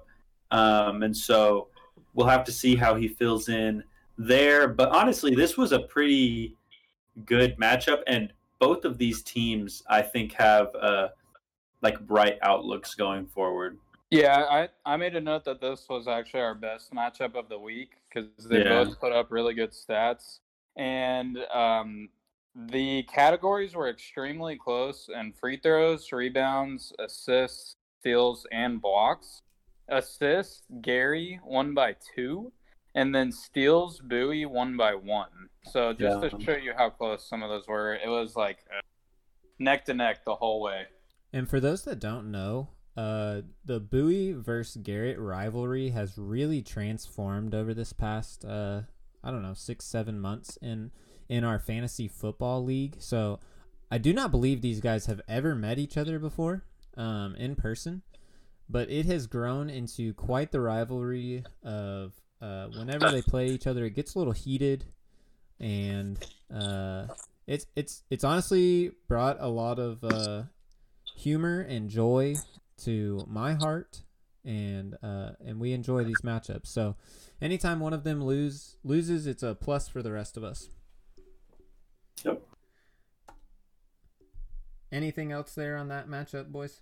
[0.51, 1.67] um, and so
[2.13, 3.83] we'll have to see how he fills in
[4.17, 4.67] there.
[4.67, 6.55] But honestly, this was a pretty
[7.25, 11.09] good matchup, and both of these teams, I think, have uh,
[11.81, 13.77] like bright outlooks going forward.
[14.09, 17.57] Yeah, I, I made a note that this was actually our best matchup of the
[17.57, 18.83] week because they Yeah.
[18.83, 20.39] both put up really good stats.
[20.75, 22.09] And um,
[22.55, 29.41] the categories were extremely close and free throws, rebounds, assists, steals, and blocks.
[29.89, 32.51] Assists, Gary won by two,
[32.95, 35.49] and then steals, Bowie one by one.
[35.71, 36.29] So just Yeah.
[36.29, 38.81] to show you how close some of those were, it was like uh,
[39.59, 40.87] neck to neck the whole way.
[41.31, 47.55] And for those that don't know, uh, the Bowie versus Garrett rivalry has really transformed
[47.55, 48.81] over this past, uh,
[49.23, 50.91] I don't know, six, seven months in
[51.29, 52.97] in our fantasy football league.
[52.99, 53.39] So
[53.89, 56.65] I do not believe these guys have ever met each other before
[56.97, 58.03] um, in person,
[58.69, 62.13] but it has grown into quite the rivalry of
[62.43, 64.85] uh, whenever they play each other, it gets a little heated,
[65.59, 66.19] and
[66.53, 67.07] uh,
[67.47, 70.43] it's it's it's honestly brought a lot of uh,
[71.15, 72.41] humor and joy
[72.83, 74.01] to my heart
[74.45, 76.95] and uh, and we enjoy these matchups so
[77.41, 80.69] anytime one of them lose loses it's a plus for the rest of us
[82.25, 82.41] Yep.
[84.91, 86.81] anything else there on that matchup boys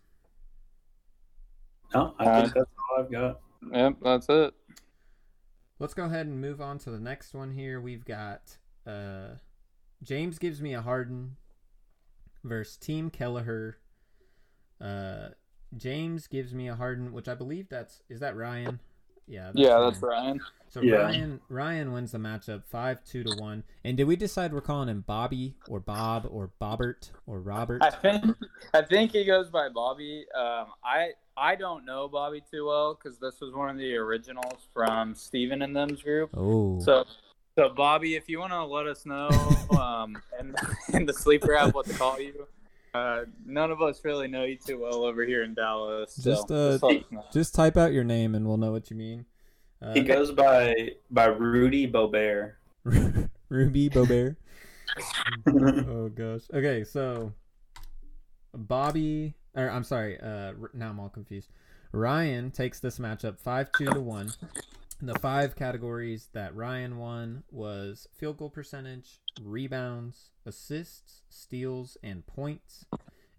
[1.94, 3.42] No, I Uh, think that's all I've got.
[3.74, 4.54] Yep, that's it.
[5.82, 7.82] Let's go ahead and move on to the next one here.
[7.82, 9.38] We've got uh,
[10.04, 11.38] james gives me a harden
[12.44, 13.78] versus team kelleher.
[14.80, 15.30] Uh,
[15.76, 18.82] james gives me a harden which i believe that's is that ryan
[19.28, 19.84] yeah that's yeah, Ryan.
[19.90, 20.42] that's Ryan.
[20.70, 20.96] So Yeah.
[20.96, 23.64] Ryan Ryan wins the matchup five two to one.
[23.84, 27.84] And did we decide we're calling him Bobby or Bob or Bobbert or Robert?
[27.84, 28.36] I think
[28.74, 30.26] I think he goes by Bobby.
[30.34, 34.68] Um, I I don't know Bobby too well because this was one of the originals
[34.74, 36.30] from Steven and them's group.
[36.36, 37.04] Oh, So
[37.58, 39.30] so Bobby, if you want to let us know
[39.78, 40.56] um, and
[40.94, 42.48] in the sleeper app what to call you.
[42.94, 46.14] Uh, none of us really know you too well over here in Dallas.
[46.14, 48.98] So Just, uh, let us just type out your name and we'll know what you
[48.98, 49.26] mean.
[49.82, 52.54] Uh, He goes by by Rudy Bobert.
[53.50, 54.36] Ruby Bobert.
[55.88, 56.42] oh gosh.
[56.54, 57.34] Okay, so
[58.54, 60.20] Bobby, or I'm sorry.
[60.20, 61.50] Uh, now I'm all confused.
[61.94, 64.32] Ryan takes this matchup five two to one.
[65.04, 72.86] The five categories that Ryan won was field goal percentage, rebounds, assists, steals, and points.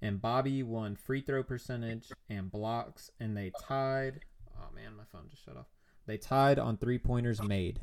[0.01, 4.21] And Bobby won free throw percentage and blocks, and they tied.
[4.59, 5.67] Oh man, my phone just shut off.
[6.07, 7.79] They tied on three pointers made.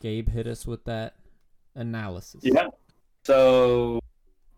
[0.00, 1.16] Gabe hit us with that
[1.74, 2.42] analysis.
[2.44, 2.68] Yeah.
[3.24, 4.00] So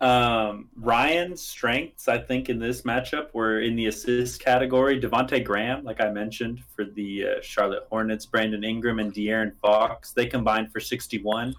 [0.01, 5.01] Um, Ryan's strengths, I think, in this matchup were in the assist category.
[5.01, 10.11] Devonte Graham, like I mentioned, for the uh, Charlotte Hornets, Brandon Ingram and De'Aaron Fox,
[10.13, 11.55] they combined for 61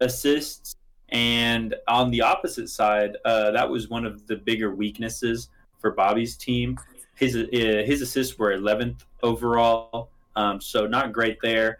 [0.00, 0.76] assists.
[1.10, 6.36] And on the opposite side, uh, that was one of the bigger weaknesses for Bobby's
[6.36, 6.78] team.
[7.14, 11.78] His uh, his assists were 11th overall, um, so not great there.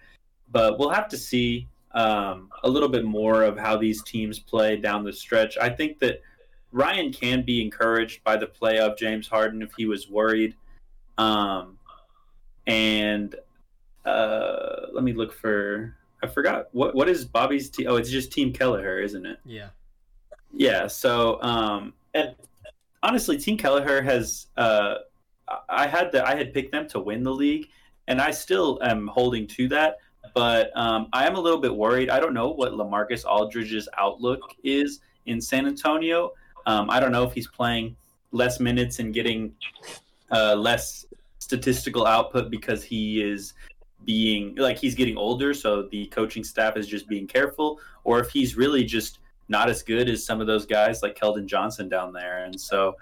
[0.51, 4.77] But we'll have to see um, a little bit more of how these teams play
[4.77, 5.57] down the stretch.
[5.57, 6.21] I think that
[6.71, 10.55] Ryan can be encouraged by the play of James Harden if he was worried.
[11.17, 11.79] Um,
[12.67, 13.35] and
[14.05, 15.97] uh, let me look for.
[16.23, 17.87] I forgot what what is Bobby's team.
[17.89, 19.39] Oh, it's just Team Kelleher, isn't it?
[19.47, 19.69] Yeah.
[20.53, 20.87] Yeah.
[20.87, 22.35] So, um, and
[23.03, 24.49] honestly, Team Kelleher has.
[24.57, 24.97] Uh,
[25.69, 27.69] I had the I had picked them to win the league,
[28.09, 29.99] and I still am holding to that
[30.35, 32.11] but um, I am a little bit worried.
[32.11, 36.33] I don't know what Lamarcus Aldridge's outlook is in San Antonio.
[36.67, 37.97] Um, I don't know if he's playing
[38.33, 39.55] less minutes and getting
[40.31, 41.07] uh, less
[41.39, 43.55] statistical output because he is
[44.05, 48.31] being like he's getting older, so the coaching staff is just being careful, or if
[48.31, 49.19] he's really just
[49.49, 52.45] not as good as some of those guys like Keldon Johnson down there.
[52.45, 52.97] And so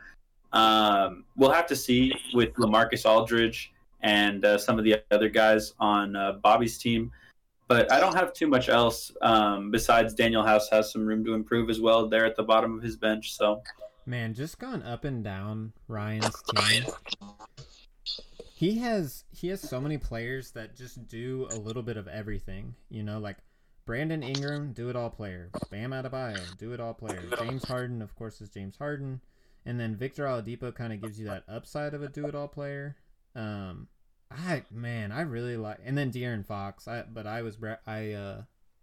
[0.52, 3.72] um, we'll have to see with Lamarcus Aldridge
[4.04, 7.10] and uh, some of the other guys on uh, Bobby's team.
[7.66, 11.32] But I don't have too much else um, besides Danuel House has some room to
[11.32, 13.34] improve as well there at the bottom of his bench.
[13.34, 13.62] So,
[14.04, 16.84] man, just going up and down Ryan's team.
[18.54, 22.74] He has he has so many players that just do a little bit of everything.
[22.90, 23.38] You know, like
[23.86, 25.48] Brandon Ingram, do it all player.
[25.70, 27.22] Bam Adebayo, do it all player.
[27.38, 29.22] James Harden, of course, is James Harden.
[29.64, 32.48] And then Victor Oladipo kind of gives you that upside of a do it all
[32.48, 32.96] player.
[33.34, 33.88] Um,
[34.36, 36.88] I man, I really like, and then De'Aaron Fox.
[36.88, 38.42] I but I was I uh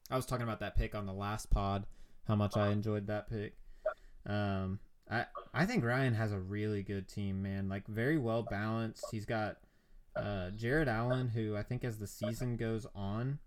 [0.09, 1.85] I was talking about that pick on the last pod,
[2.27, 3.55] how much I enjoyed that pick.
[4.25, 4.79] Um,
[5.09, 7.69] I I think Ryan has a really good team, man.
[7.69, 9.05] Like very well balanced.
[9.11, 9.57] He's got
[10.15, 13.39] uh Jarrett Allen, who I think as the season goes on,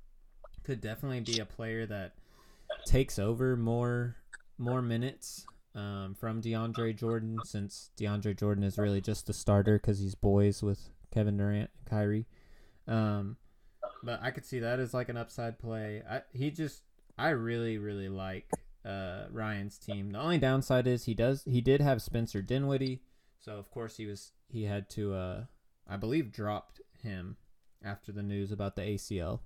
[0.62, 2.14] could definitely be a player that
[2.86, 4.16] takes over more
[4.58, 9.98] more minutes um, from DeAndre Jordan, since DeAndre Jordan is really just the starter because
[9.98, 12.26] he's boys with Kevin Durant, Kyrie.
[12.88, 13.36] Um,
[14.02, 16.02] but I could see that as like an upside play.
[16.08, 16.82] I, he just,
[17.16, 18.50] I really, really like
[18.84, 20.10] uh, Ryan's team.
[20.10, 23.02] The only downside is he does, he did have Spencer Dinwiddie,
[23.40, 25.44] so of course he was, he had to, uh,
[25.88, 27.36] I believe, dropped him
[27.82, 29.40] after the news about the ACL.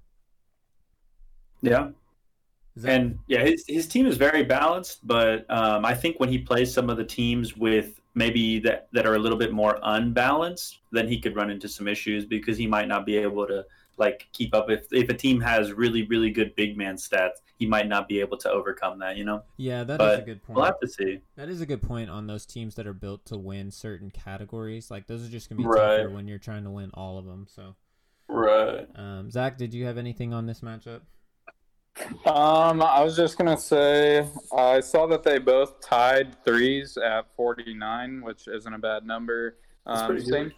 [1.60, 1.90] Yeah.
[2.83, 2.93] That...
[2.93, 6.72] And yeah, his his team is very balanced, but um, I think when he plays
[6.72, 11.09] some of the teams with maybe that that are a little bit more unbalanced, then
[11.09, 13.64] he could run into some issues because he might not be able to
[13.97, 14.70] like keep up.
[14.70, 18.20] If if a team has really really good big man stats he might not be
[18.20, 19.43] able to overcome that you know?
[19.57, 20.57] Yeah that but is a good point.
[20.57, 21.20] we'll have to see.
[21.37, 24.91] That is a good point on those teams that are built to win certain categories.
[24.91, 25.99] Like those are just gonna be right.
[25.99, 27.74] tougher when you're trying to win all of them so.
[28.29, 28.87] Right.
[28.95, 31.01] Um zach did you have anything on this matchup
[32.26, 34.26] um, I was just gonna say
[34.57, 39.57] I saw that they both tied threes at 49, which isn't a bad number.
[39.86, 40.53] Um, same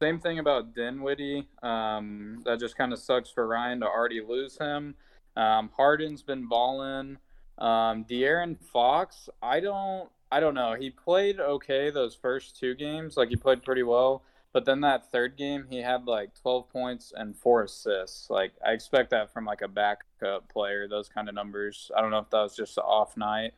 [0.00, 1.46] same thing about Dinwiddie.
[1.62, 4.96] Um, that just kind of sucks for Ryan to already lose him.
[5.36, 7.18] Um, Harden's been balling.
[7.58, 10.74] Um, De'Aaron Fox, I don't, I don't know.
[10.74, 13.16] He played okay those first two games.
[13.16, 14.24] Like he played pretty well.
[14.52, 18.28] But then that third game, he had like 12 points and four assists.
[18.28, 21.90] Like I expect that from like a backup player, those kind of numbers.
[21.96, 23.54] I don't know if that was just an off night.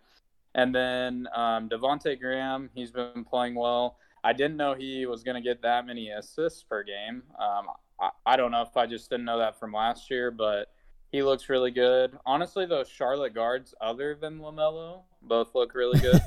[0.54, 3.96] And then um, Devonte Graham, he's been playing well.
[4.22, 7.24] I didn't know he was going to get that many assists per game.
[7.38, 7.66] Um,
[8.00, 10.72] I, I don't know if I just didn't know that from last year, but
[11.10, 12.16] he looks really good.
[12.24, 16.22] Honestly, those Charlotte guards, other than LaMelo, both look really good.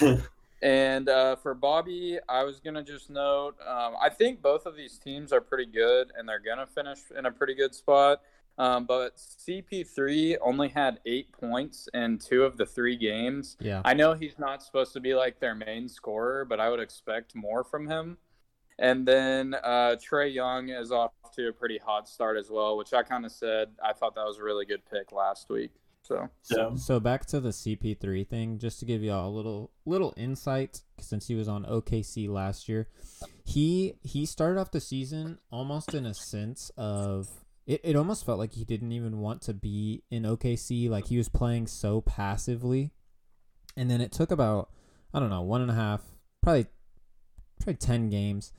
[0.60, 4.98] And uh, for Bobby, I was gonna just note, um, I think both of these
[4.98, 8.22] teams are pretty good, and they're gonna finish in a pretty good spot.
[8.58, 13.56] Um, but CP3 only had eight points in two of the three games.
[13.60, 16.80] Yeah, I know he's not supposed to be like their main scorer, but I would
[16.80, 18.18] expect more from him.
[18.80, 22.92] And then uh, Trae Young is off to a pretty hot start as well, which
[22.92, 25.70] I kind of said I thought that was a really good pick last week.
[26.08, 26.74] So yeah.
[26.76, 30.80] So back to the CP3 thing, just to give you all a little little insight,
[30.98, 32.88] since he was on OKC last year,
[33.44, 37.28] he he started off the season almost in a sense of
[37.66, 37.82] it.
[37.84, 41.28] It almost felt like he didn't even want to be in OKC, like he was
[41.28, 42.90] playing so passively,
[43.76, 44.70] and then it took about
[45.12, 46.00] I don't know one and a half,
[46.42, 46.66] probably
[47.60, 48.54] probably ten games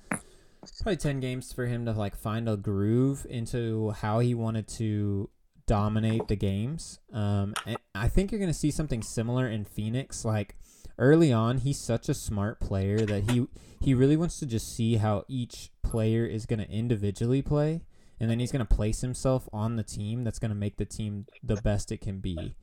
[0.82, 5.30] probably 10 games for him to like find a groove into how he wanted to
[5.70, 7.00] dominate the games.
[7.14, 7.54] Um,
[7.94, 10.26] I think you're going to see something similar in Phoenix.
[10.26, 10.56] Like
[10.98, 13.46] early on, he's such a smart player that he
[13.80, 17.84] he really wants to just see how each player is going to individually play,
[18.20, 20.86] and then he's going to place himself on the team that's going to make the
[20.86, 22.56] team the best it can be.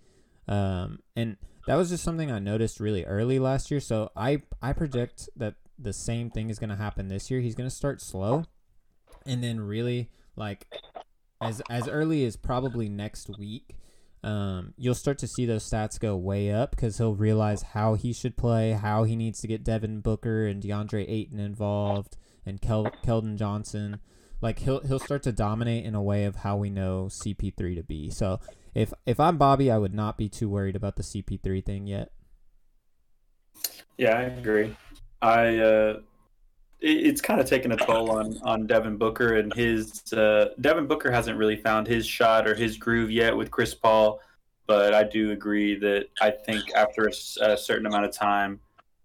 [0.49, 1.37] Um, and
[1.69, 3.79] that was just something I noticed really early last year.
[3.79, 7.39] So I I project that the same thing is going to happen this year.
[7.41, 8.47] He's going to start slow,
[9.25, 10.67] and then really like
[11.41, 13.76] as as early as probably next week.
[14.24, 18.12] Um, you'll start to see those stats go way up because he'll realize how he
[18.12, 22.91] should play, how he needs to get Devin Booker and DeAndre Ayton involved, and Kel-
[23.05, 24.01] Keldon Johnson.
[24.41, 27.82] Like he'll he'll start to dominate in a way of how we know CP3 to
[27.82, 28.11] be.
[28.11, 28.41] So
[28.74, 32.11] if if I'm Bobby, I would not be too worried about the CP3 thing yet.
[33.97, 34.76] Yeah, I agree.
[35.22, 36.01] I uh,
[36.81, 41.11] it's kind of taken a toll on on Devin Booker and his uh, Devin Booker
[41.11, 44.20] hasn't really found his shot or his groove yet with Chris Paul,
[44.66, 47.09] but I do agree that I think after
[47.41, 48.61] a certain amount of time,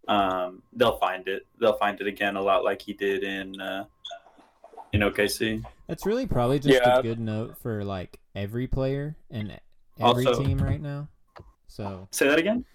[0.08, 1.46] um, they'll find it.
[1.60, 3.86] They'll find it again a lot like he did in uh,
[4.94, 5.64] in OKC.
[5.88, 7.00] That's really probably just Yeah.
[7.00, 9.60] a good note for like every player and
[10.00, 11.08] every Also- team right now.
[11.68, 12.66] So Say that again.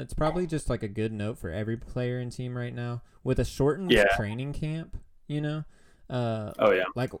[0.00, 3.02] That's probably just like a good note for every player and team right now.
[3.22, 4.06] With a shortened Yeah.
[4.16, 4.96] training camp,
[5.28, 5.64] you know,
[6.08, 7.12] uh, Oh yeah, like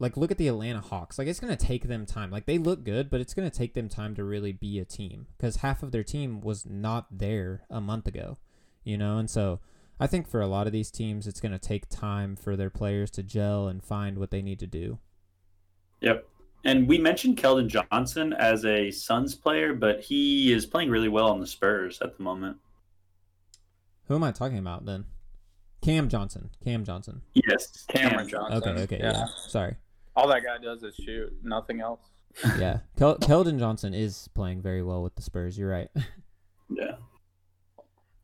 [0.00, 1.16] like look at the Atlanta Hawks.
[1.16, 2.32] Like it's gonna take them time.
[2.32, 5.28] Like they look good, but it's gonna take them time to really be a team
[5.36, 8.36] because half of their team was not there a month ago,
[8.82, 9.16] you know.
[9.18, 9.60] And so
[10.00, 13.12] I think for a lot of these teams, it's gonna take time for their players
[13.12, 14.98] to gel and find what they need to do.
[16.00, 16.28] yep.
[16.64, 21.30] And we mentioned Keldon Johnson as a Suns player, but he is playing really well
[21.30, 22.56] on the Spurs at the moment.
[24.08, 25.04] Who am I talking about then?
[25.82, 26.50] Cam Johnson.
[26.64, 27.20] Cam Johnson.
[27.34, 28.68] Yes, Cameron Johnson.
[28.70, 28.82] Okay.
[28.82, 28.98] Okay.
[28.98, 29.26] Yeah.
[29.48, 29.76] Sorry.
[30.16, 32.00] All that guy does is shoot, nothing else.
[32.58, 35.56] yeah, Kel- Keldon Johnson is playing very well with the Spurs.
[35.58, 35.88] You're right.
[36.70, 36.92] Yeah.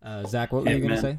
[0.02, 1.18] Uh, Zach, what were Hey, you gonna say?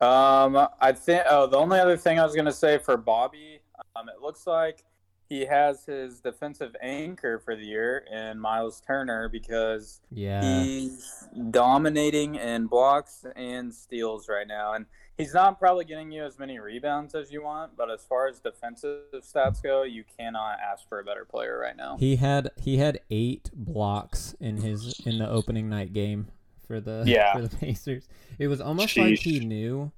[0.00, 1.24] Um, I think.
[1.28, 3.58] Oh, the only other thing I was gonna say for Bobby,
[3.96, 4.84] um, it looks like
[5.28, 12.34] he has his defensive anchor for the year in Miles Turner because Yeah, he's dominating
[12.36, 17.14] in blocks and steals right now, and he's not probably getting you as many rebounds
[17.14, 17.76] as you want.
[17.76, 21.76] But as far as defensive stats go, you cannot ask for a better player right
[21.76, 21.96] now.
[21.98, 26.28] he had he had eight blocks in his in the opening night game
[26.66, 27.32] for the Yeah.
[27.34, 28.08] for the Pacers.
[28.38, 29.90] It was almost like he knew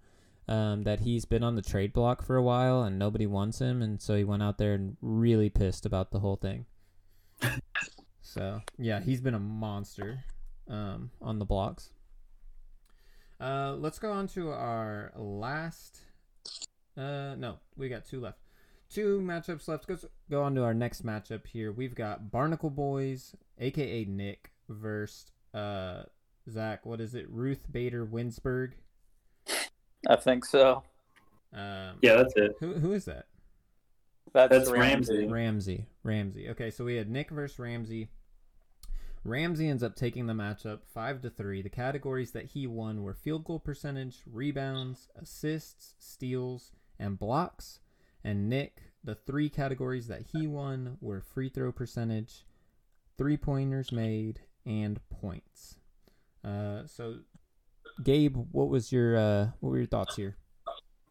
[0.48, 3.82] um, that he's been on the trade block for a while and nobody wants him,
[3.82, 6.64] and so he went out there and really pissed about the whole thing.
[8.22, 10.24] so yeah, he's been a monster
[10.68, 11.90] um, on the blocks.
[13.40, 16.00] Uh, let's go on to our last.
[16.96, 18.38] Uh, no, we got two left.
[18.90, 19.88] Two matchups left.
[19.88, 21.70] Let's go on to our next matchup here.
[21.70, 26.04] We've got Barnacle Boys, aka Nick, versus uh,
[26.50, 26.86] Zach.
[26.86, 27.26] What is it?
[27.28, 28.72] Ruth Bader Winsberg.
[30.06, 30.82] I think so.
[31.52, 32.56] Um, Yeah, that's it.
[32.60, 33.26] Who who is that?
[34.32, 35.26] That's, That's Ramsey.
[35.26, 35.26] Ramsey.
[35.26, 35.86] Ramsey.
[36.02, 36.48] Ramsey.
[36.50, 38.10] Okay, so we had Nick versus Ramsey.
[39.24, 41.62] Ramsey ends up taking the matchup five to three.
[41.62, 47.80] The categories that he won were field goal percentage, rebounds, assists, steals, and blocks.
[48.22, 52.44] And Nick, the three categories that he won were free throw percentage,
[53.16, 55.76] three pointers made, and points.
[56.44, 57.20] Uh, so,
[58.02, 60.36] Gabe, what was your uh, what were your thoughts here?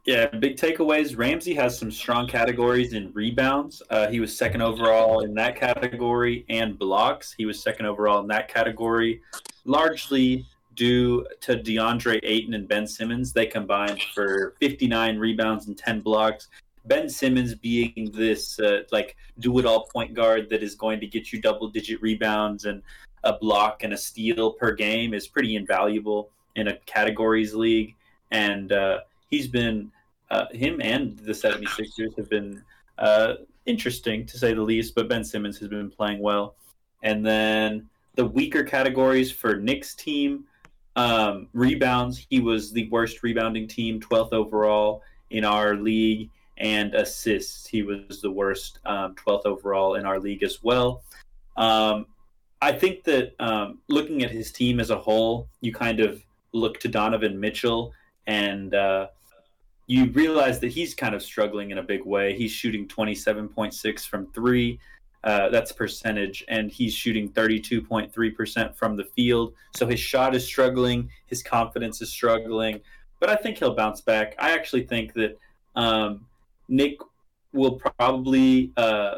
[0.05, 1.17] Yeah, big takeaways.
[1.17, 3.83] Ramsey has some strong categories in rebounds.
[3.89, 7.35] Uh, he was second overall in that category, and blocks.
[7.37, 9.21] He was second overall in that category,
[9.65, 10.45] largely
[10.75, 13.33] due to DeAndre Ayton and Ben Simmons.
[13.33, 16.47] They combined for 59 rebounds and 10 blocks.
[16.85, 21.41] Ben Simmons being this uh, like do-it-all point guard that is going to get you
[21.41, 22.81] double-digit rebounds and
[23.25, 27.95] a block and a steal per game is pretty invaluable in a categories league.
[28.31, 29.91] And uh, he's been
[30.29, 32.61] uh, him and the 76ers have been
[32.97, 33.35] uh,
[33.65, 36.55] interesting to say the least, but Ben Simmons has been playing well.
[37.03, 40.45] And then the weaker categories for Nick's team
[40.95, 47.67] um, rebounds, he was the worst rebounding team, 12th overall in our league, and assists,
[47.67, 51.03] he was the worst, um, 12th overall in our league as well.
[51.55, 52.07] Um,
[52.61, 56.23] I think that um, looking at his team as a whole, you kind of
[56.57, 57.93] look to Donovan Mitchell
[58.25, 59.07] and uh,
[59.87, 62.37] you realize that he's kind of struggling in a big way.
[62.37, 64.79] He's shooting 27.6 from three.
[65.23, 69.53] Uh, that's percentage, and he's shooting 32.3% from the field.
[69.75, 72.79] So his shot is struggling, his confidence is struggling,
[73.19, 74.35] but I think he'll bounce back.
[74.37, 75.37] I actually think that
[75.75, 76.25] um,
[76.69, 76.99] Nick
[77.51, 79.15] will probably uh,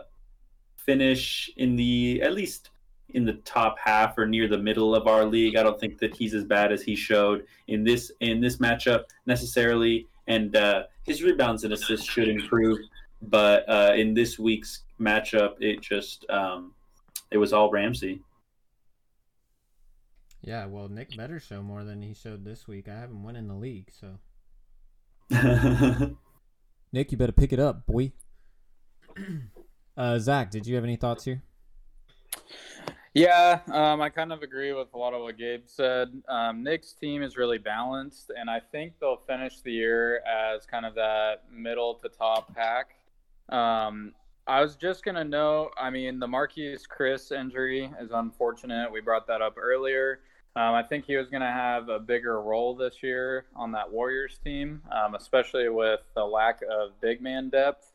[0.77, 2.69] finish in the at least
[3.13, 5.55] in the top half or near the middle of our league.
[5.55, 9.05] I don't think that he's as bad as he showed in this in this matchup
[9.25, 12.79] necessarily, and uh, his rebounds and assists should improve.
[13.21, 16.73] But uh, in this week's matchup, it just um,
[17.31, 18.21] it was all Ramsey.
[20.41, 22.87] Yeah, well, Nick better show more than he showed this week.
[22.87, 24.19] I haven't won in the league, so
[26.91, 28.11] Nick, you better pick it up, boy.
[29.97, 31.43] uh, Zach, did you have any thoughts here?
[33.13, 36.09] Yeah, um, I kind of agree with a lot of what Gabe said.
[36.27, 40.85] Um, Nick's team is really balanced, and I think they'll finish the year as kind
[40.85, 42.95] of that middle to top pack.
[43.49, 44.13] Um,
[44.45, 45.71] I was just gonna note.
[45.77, 48.91] I mean, the Marquese Chriss injury is unfortunate.
[48.91, 50.19] We brought that up earlier.
[50.55, 53.89] Um, I think he was going to have a bigger role this year on that
[53.89, 57.93] Warriors team, um, especially with the lack of big man depth.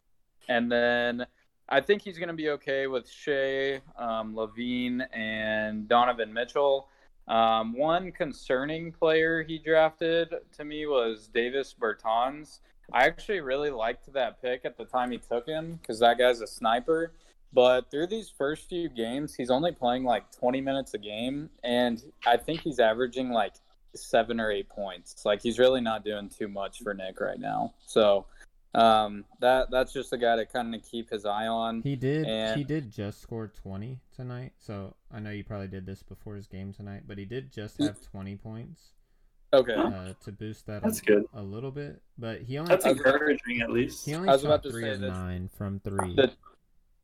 [0.48, 1.26] And then
[1.68, 6.88] I think he's going to be okay with Shai, um, LaVine, and Donovan Mitchell.
[7.26, 12.58] Um, one concerning player he drafted to me was Davis Bertans.
[12.92, 16.42] I actually really liked that pick at the time he took him because that guy's
[16.42, 17.12] a sniper.
[17.52, 22.02] But through these first few games, he's only playing like 20 minutes a game, and
[22.26, 23.54] I think he's averaging like
[23.94, 25.24] seven or eight points.
[25.24, 27.74] Like he's really not doing too much for Nick right now.
[27.86, 28.26] So
[28.74, 31.82] um, that that's just a guy to kind of keep his eye on.
[31.82, 32.26] He did.
[32.26, 34.52] And- He did just score twenty tonight.
[34.58, 37.78] So I know you probably did this before his game tonight, but he did just
[37.80, 38.92] have twenty points
[39.52, 39.74] Okay.
[39.74, 41.24] uh, to boost that That's a, good.
[41.34, 42.02] a little bit.
[42.18, 44.04] But he only That's I was about- encouraging, at least.
[44.04, 46.14] he only I was shot about to three say of nine from three.
[46.16, 46.32] The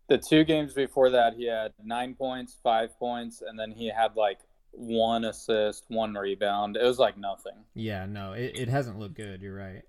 [0.09, 4.17] the two games before that, he had nine points, five points, and then he had
[4.17, 4.41] like
[4.73, 6.77] one assist, one rebound.
[6.77, 7.55] It was like nothing.
[7.75, 9.41] yeah, no, it, it hasn't looked good.
[9.41, 9.83] You're right.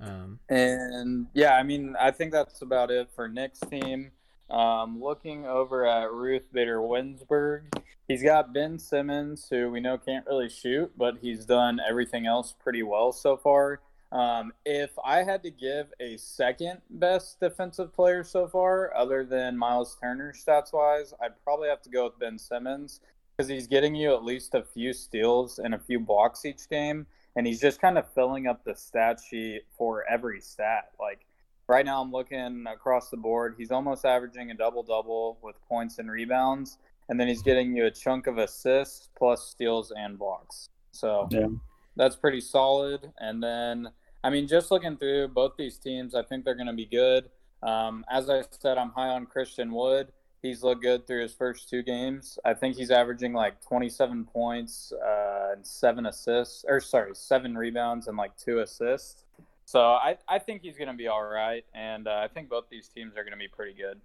[0.00, 4.12] Um, And yeah, I mean, I think that's about it for Nick's team.
[4.50, 7.64] Um, looking over at Ruth Bader Winsburg,
[8.06, 12.54] he's got Ben Simmons, who we know can't really shoot, but he's done everything else
[12.58, 13.80] pretty well so far.
[14.10, 19.58] Um, if I had to give a second best defensive player so far, other than
[19.58, 23.00] Miles Turner stats wise, I'd probably have to go with Ben Simmons
[23.36, 27.06] because he's getting you at least a few steals and a few blocks each game
[27.38, 30.90] and he's just kind of filling up the stat sheet for every stat.
[30.98, 31.20] Like
[31.68, 33.54] right now, I'm looking across the board.
[33.56, 36.78] He's almost averaging a double double with points and rebounds,
[37.08, 40.68] and then he's getting you a chunk of assists plus steals and blocks.
[40.90, 41.46] So Yeah.
[41.94, 43.12] that's pretty solid.
[43.18, 43.88] And then,
[44.24, 47.30] I mean, just looking through both these teams, I think they're going to be good.
[47.62, 50.08] Um, as I said, I'm high on Christian Wood.
[50.42, 52.38] He's looked good through his first two games.
[52.44, 58.06] I think he's averaging like 27 points uh, and seven assists, or sorry, seven rebounds
[58.06, 59.24] and like two assists.
[59.64, 61.64] So I, I think he's going to be all right.
[61.74, 64.00] And uh, I think both these teams are going to be pretty good.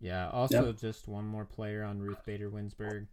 [0.00, 0.30] Yeah.
[0.30, 3.06] Also, just one more player on Ruth Bader Winsburg.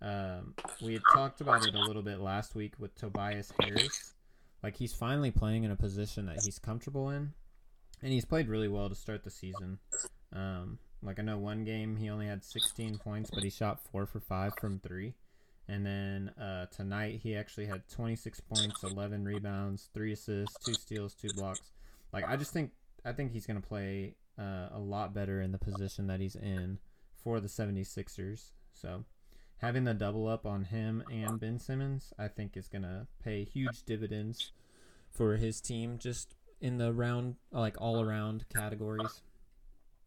[0.00, 4.14] Um, we had talked about it a little bit last week with Tobias Harris.
[4.62, 7.32] Like he's finally playing in a position that he's comfortable in,
[8.02, 9.78] and he's played really well to start the season.
[10.32, 14.06] Um, like I know one game he only had 16 points, but he shot four
[14.06, 15.14] for five from three.
[15.68, 21.14] And then uh, tonight he actually had 26 points, 11 rebounds, three assists, two steals,
[21.14, 21.70] two blocks.
[22.12, 22.72] Like I just think
[23.04, 26.78] I think he's gonna play uh, a lot better in the position that he's in
[27.22, 28.52] for the 76ers.
[28.72, 29.04] So
[29.58, 33.82] having the double up on him and Ben Simmons, I think is gonna pay huge
[33.84, 34.52] dividends
[35.10, 39.22] for his team just in the round uh, like all around categories.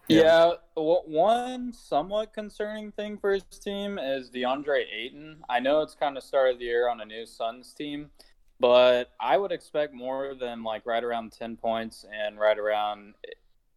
[0.08, 5.38] Yeah, w- one somewhat concerning thing for his team is DeAndre Ayton.
[5.50, 8.10] I know it's kind of start of the year on a new Suns team,
[8.60, 13.14] but I would expect more than like right around 10 points and right around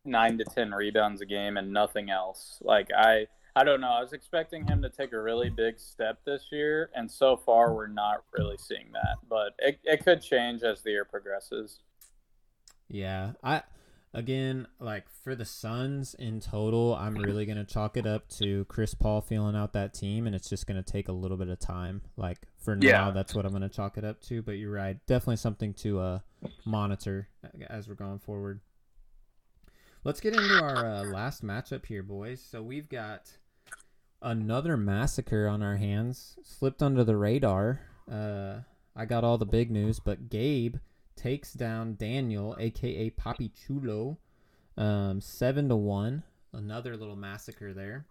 [0.04, 2.58] 9 to 10 rebounds a game and nothing else.
[2.62, 3.26] Like I
[3.56, 3.92] I don't know.
[3.92, 7.72] I was expecting him to take a really big step this year, and so far
[7.72, 9.18] we're not really seeing that.
[9.28, 11.78] But it, it could change as the year progresses.
[12.94, 13.62] Yeah, I
[14.12, 18.94] again like for the Suns in total, I'm really gonna chalk it up to Chris
[18.94, 22.02] Paul feeling out that team, and it's just gonna take a little bit of time.
[22.16, 23.10] Like for now, Yeah.
[23.10, 24.42] that's what I'm gonna chalk it up to.
[24.42, 26.18] But you're right, definitely something to uh
[26.64, 27.28] monitor
[27.68, 28.60] as we're going forward.
[30.04, 32.40] Let's get into our uh, last matchup here, boys.
[32.40, 33.38] So we've got
[34.22, 36.36] another massacre on our hands.
[36.44, 37.80] Slipped under the radar.
[38.08, 38.58] Uh,
[38.94, 40.76] I got all the big news, but Gabe
[41.16, 44.18] takes down Daniel, aka Papi Chulo,
[44.76, 46.22] um, seven to one.
[46.52, 48.06] Another little massacre there.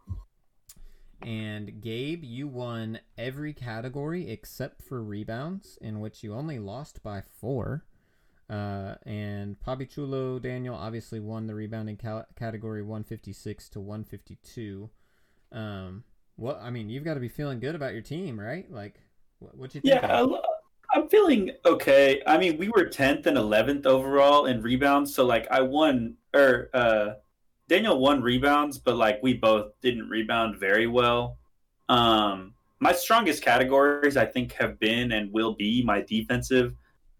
[1.21, 7.21] And Gabe, you won every category except for rebounds, in which you only lost by
[7.39, 7.85] four.
[8.49, 11.97] Uh, and Papichulo Daniel obviously won the rebounding
[12.35, 14.89] category 156 to 152.
[15.53, 16.03] Um,
[16.35, 18.69] what I mean, you've got to be feeling good about your team, right?
[18.69, 18.99] Like,
[19.39, 19.93] what, what you think?
[20.01, 20.39] Yeah, I-
[20.93, 22.21] I'm feeling okay.
[22.27, 26.69] I mean, we were 10th and 11th overall in rebounds, so like I won or
[26.73, 27.13] uh
[27.67, 31.37] Daniel won rebounds, but like we both didn't rebound very well.
[31.89, 36.75] Um my strongest categories I think have been and will be my defensive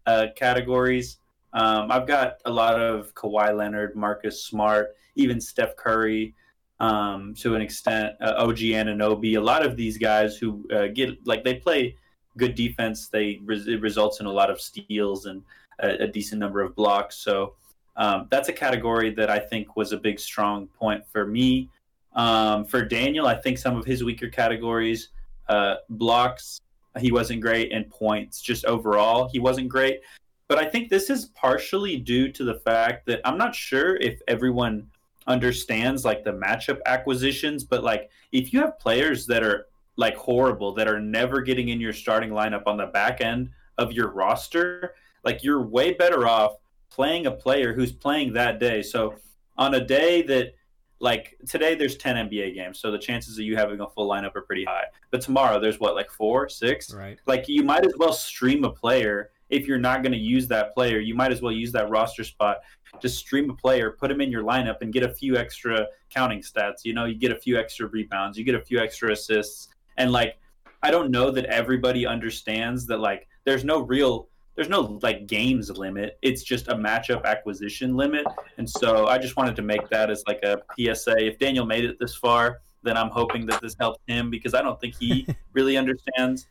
[0.06, 1.18] uh categories.
[1.52, 6.32] Um I've got a lot of Kawhi Leonard, Marcus Smart, even Steph Curry
[6.78, 11.26] um to an extent, uh, OG Anunoby, a lot of these guys who uh, get
[11.26, 11.96] like they play
[12.36, 13.08] good defense.
[13.08, 15.42] They it results in a lot of steals and
[15.80, 17.16] a, a decent number of blocks.
[17.16, 17.54] So
[17.96, 21.68] um, that's a category that I think was a big strong point for me.
[22.14, 25.08] Um, for Daniel, I think some of his weaker categories,
[25.48, 26.60] uh, blocks,
[26.98, 30.00] he wasn't great, and points, just overall, he wasn't great.
[30.46, 34.20] But I think this is partially due to the fact that I'm not sure if
[34.28, 34.88] everyone
[35.26, 40.72] understands like the matchup acquisitions, but like if you have players that are like horrible
[40.74, 44.94] that are never getting in your starting lineup on the back end of your roster,
[45.24, 46.56] like you're way better off
[46.90, 48.82] playing a player who's playing that day.
[48.82, 49.14] So
[49.56, 50.54] on a day that
[51.00, 54.34] like today there's 10 NBA games, so the chances of you having a full lineup
[54.36, 54.84] are pretty high.
[55.10, 56.94] But tomorrow there's what like 4, 6?
[56.94, 57.18] Right.
[57.26, 60.74] Like you might as well stream a player if you're not going to use that
[60.74, 60.98] player.
[60.98, 62.58] You might as well use that roster spot
[63.00, 66.40] just stream a player, put him in your lineup, and get a few extra counting
[66.40, 66.84] stats.
[66.84, 70.12] You know, you get a few extra rebounds, you get a few extra assists, and
[70.12, 70.38] like
[70.82, 75.70] I don't know that everybody understands that like there's no real there's no like games
[75.70, 76.18] limit.
[76.22, 78.26] It's just a matchup acquisition limit.
[78.58, 81.26] And so I just wanted to make that as like a PSA.
[81.26, 84.62] If Daniel made it this far, then I'm hoping that this helped him because I
[84.62, 86.46] don't think he really understands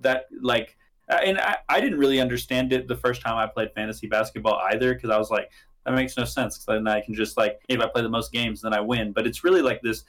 [0.00, 0.76] that like
[1.10, 4.60] uh, and I, I didn't really understand it the first time I played fantasy basketball
[4.70, 5.50] either because I was like
[5.84, 8.30] that makes no sense because then I can just like if I play the most
[8.30, 9.12] games then I win.
[9.12, 10.04] But it's really like this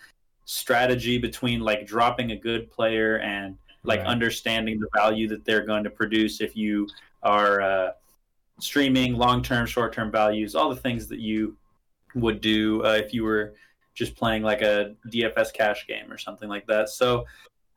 [0.50, 4.08] strategy between like dropping a good player and like Right.
[4.08, 6.88] understanding the value that they're going to produce if you
[7.22, 7.92] are uh,
[8.60, 11.56] streaming long-term short-term values all the things that you
[12.16, 13.54] would do uh, if you were
[13.94, 16.90] just playing like a dfs cash game or something like that.
[16.90, 17.26] So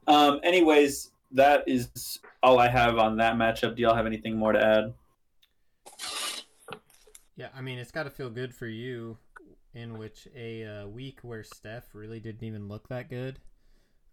[0.07, 3.77] um, anyways that is all i have on that matchup.
[3.77, 4.95] Do y'all have anything more to add?
[7.37, 9.19] Yeah, I mean, it's got to feel good for you
[9.75, 13.39] in which a uh, week where Steph really didn't even look that good.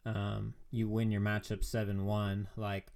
[0.05, 2.47] Um, you win your matchup 7-1.
[2.55, 2.87] Like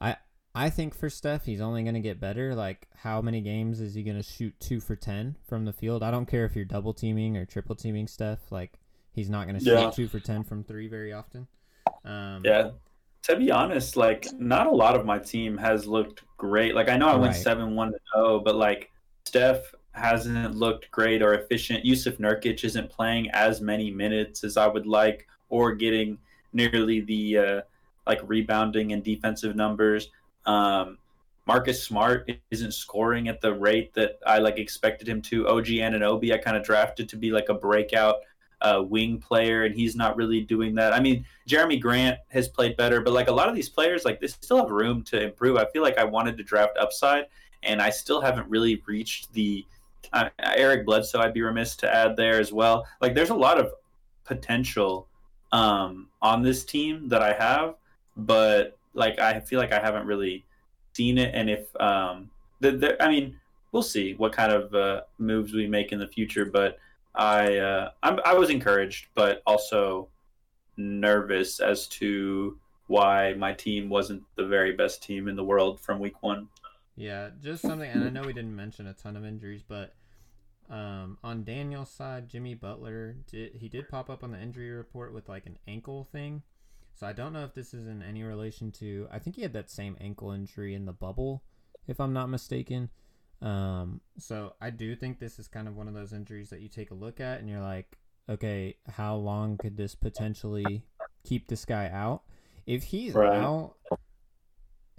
[0.00, 0.16] I
[0.54, 2.54] I think for Steph, he's only going to get better.
[2.54, 6.02] Like how many games is he going to shoot 2 for 10 from the field?
[6.02, 8.72] I don't care if you're double teaming or triple teaming Steph, like
[9.12, 9.90] he's not going to shoot Yeah.
[9.90, 11.48] 2 for 10 from 3 very often.
[12.04, 12.70] Um, Yeah.
[13.24, 16.74] To be honest, like not a lot of my team has looked great.
[16.74, 18.90] Like I know I went seven one to zero, but like
[19.24, 21.84] Steph hasn't looked great or efficient.
[21.84, 26.18] Jusuf Nurkic isn't playing as many minutes as I would like, or getting
[26.52, 27.60] nearly the uh,
[28.06, 30.10] like rebounding and defensive numbers.
[30.46, 30.98] Um,
[31.46, 35.48] Marcus Smart isn't scoring at the rate that I like expected him to.
[35.48, 38.16] OG Anunoby, I kind of drafted to be like a breakout
[38.62, 40.92] uh, wing player, and he's not really doing that.
[40.92, 44.20] I mean, Jerami Grant has played better, but like a lot of these players, like
[44.20, 45.56] they still have room to improve.
[45.56, 47.26] I feel like I wanted to draft upside,
[47.62, 49.66] and I still haven't really reached the
[50.12, 51.20] uh, Eric Bledsoe.
[51.20, 52.86] I'd be remiss to add there as well.
[53.00, 53.72] Like there's a lot of
[54.24, 55.08] potential
[55.52, 57.74] um, on this team that I have,
[58.16, 60.44] but like I feel like I haven't really
[60.92, 61.34] seen it.
[61.34, 63.38] And if um, the, the, I mean,
[63.72, 66.78] we'll see what kind of uh, moves we make in the future, but.
[67.16, 70.08] I uh, I was encouraged, but also
[70.76, 76.00] nervous as to why my team wasn't the very best team in the world from
[76.00, 76.48] week one.
[76.96, 79.94] Yeah, just something, and I know we didn't mention a ton of injuries, but
[80.70, 85.12] um, on Daniel's side, Jimmy Butler did he did pop up on the injury report
[85.12, 86.42] with like an ankle thing.
[86.94, 89.08] So I don't know if this is in any relation to.
[89.10, 91.42] I think he had that same ankle injury in the bubble,
[91.88, 92.90] if I'm not mistaken.
[93.42, 96.68] Um, so I do think this is kind of one of those injuries that you
[96.68, 97.98] take a look at and you're like,
[98.28, 100.84] okay, how long could this potentially
[101.24, 102.22] keep this guy out?
[102.64, 103.34] If he's Right.
[103.34, 103.74] out,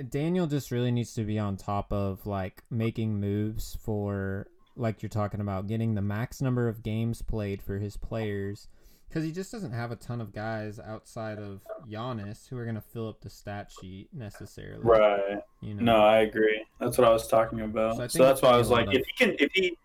[0.09, 5.09] Daniel just really needs to be on top of like making moves for like you're
[5.09, 8.67] talking about getting the max number of games played for his players
[9.07, 12.75] because he just doesn't have a ton of guys outside of Giannis who are going
[12.75, 14.83] to fill up the stat sheet necessarily.
[14.83, 15.39] Right.
[15.61, 15.83] You know.
[15.83, 16.65] No, I agree.
[16.79, 17.95] That's what I was talking about.
[17.95, 19.77] So So, that's why I was like, if he can, if he,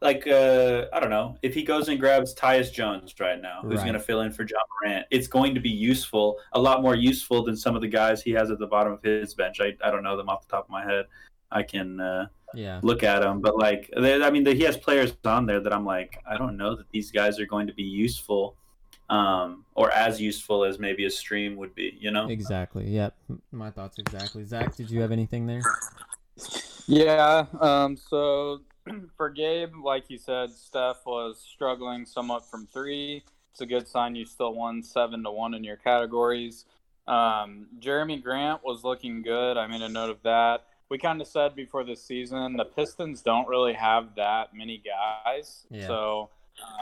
[0.00, 3.78] like, uh, I don't know, if he goes and grabs Tyus Jones right now, who's
[3.78, 3.84] Right.
[3.84, 6.94] going to fill in for Ja Morant, it's going to be useful, a lot more
[6.94, 9.60] useful than some of the guys he has at the bottom of his bench.
[9.60, 11.06] I, I don't know them off the top of my head.
[11.50, 12.78] I can uh, Yeah.
[12.82, 13.40] look at him.
[13.40, 16.56] But like, they, I mean, he has players on there that I'm like, I don't
[16.56, 18.54] know that these guys are going to be useful,
[19.10, 21.96] um, or as useful as maybe a stream would be.
[21.98, 22.28] You know?
[22.28, 22.86] Exactly.
[22.88, 23.16] Yep.
[23.50, 24.44] My thoughts exactly.
[24.44, 25.62] Zach, did you have anything there?
[26.86, 27.46] Yeah.
[27.60, 27.96] Um.
[27.96, 28.60] So
[29.16, 33.22] for Gabe, like you said, Steph was struggling somewhat from three.
[33.52, 36.64] It's a good sign you still won seven to one in your categories.
[37.06, 39.56] Um, Jerami Grant was looking good.
[39.56, 40.64] I made a note of that.
[40.90, 45.66] We kind of said before the season the Pistons don't really have that many guys,
[45.70, 45.86] Yeah.
[45.86, 46.30] so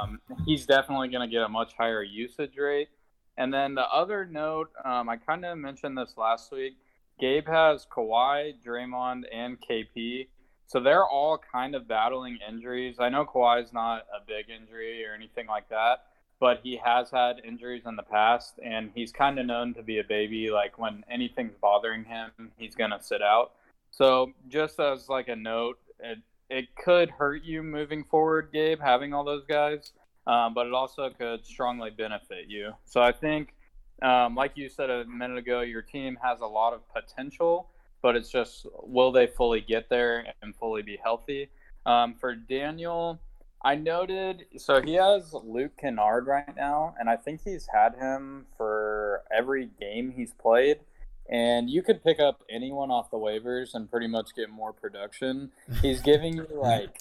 [0.01, 2.89] um, he's definitely going to get a much higher usage rate.
[3.37, 6.77] And then the other note, um, I kind of mentioned this last week.
[7.20, 10.28] Gabe has Kawhi, Draymond, and KP.
[10.67, 12.97] So they're all kind of battling injuries.
[12.99, 16.07] I know Kawhi's not a big injury or anything like that,
[16.41, 19.99] but he has had injuries in the past, and he's kind of known to be
[19.99, 20.51] a baby.
[20.51, 23.53] Like when anything's bothering him, he's gonna sit out.
[23.91, 26.19] So just as like a note, it
[26.51, 29.93] it could hurt you moving forward, Gabe, having all those guys,
[30.27, 32.73] um, but it also could strongly benefit you.
[32.85, 33.55] So I think,
[34.03, 37.71] um, like you said a minute ago, your team has a lot of potential
[38.02, 41.48] but it's just will they fully get there and fully be healthy?
[41.85, 43.20] Um, for Daniel,
[43.62, 48.47] I noted so he has Luke Kennard right now, and I think he's had him
[48.56, 50.78] for every game he's played.
[51.28, 55.51] And you could pick up anyone off the waivers and pretty much get more production.
[55.82, 57.01] He's giving you like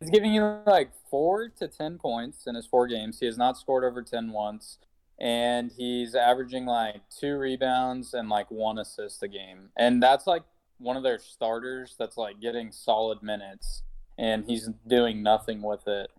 [0.00, 3.20] he's giving you like four to ten points in his four games.
[3.20, 4.78] He has not scored over ten once
[5.20, 9.70] and he's averaging like two rebounds and like one assist a game.
[9.76, 10.42] And that's like
[10.78, 13.82] one of their starters that's like getting solid minutes,
[14.16, 16.10] and he's doing nothing with it.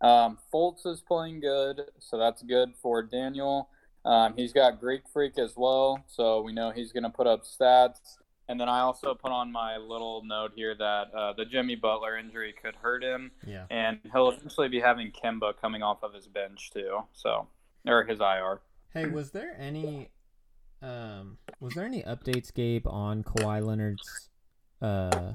[0.00, 3.68] Um, Fultz is playing good, so that's good for Daniel.
[4.04, 7.42] Um, he's got Greek Freak as well, so we know he's going to put up
[7.44, 8.16] stats.
[8.48, 12.16] And then I also put on my little note here that uh, the Jimmy Butler
[12.16, 13.66] injury could hurt him, Yeah.
[13.70, 17.00] and he'll eventually be having Kemba coming off of his bench too.
[17.12, 17.46] So
[17.86, 18.60] or his IR.
[18.92, 20.10] Hey, was there any
[20.82, 24.30] um was there any updates, Gabe, on Kawhi Leonard's
[24.80, 25.32] uh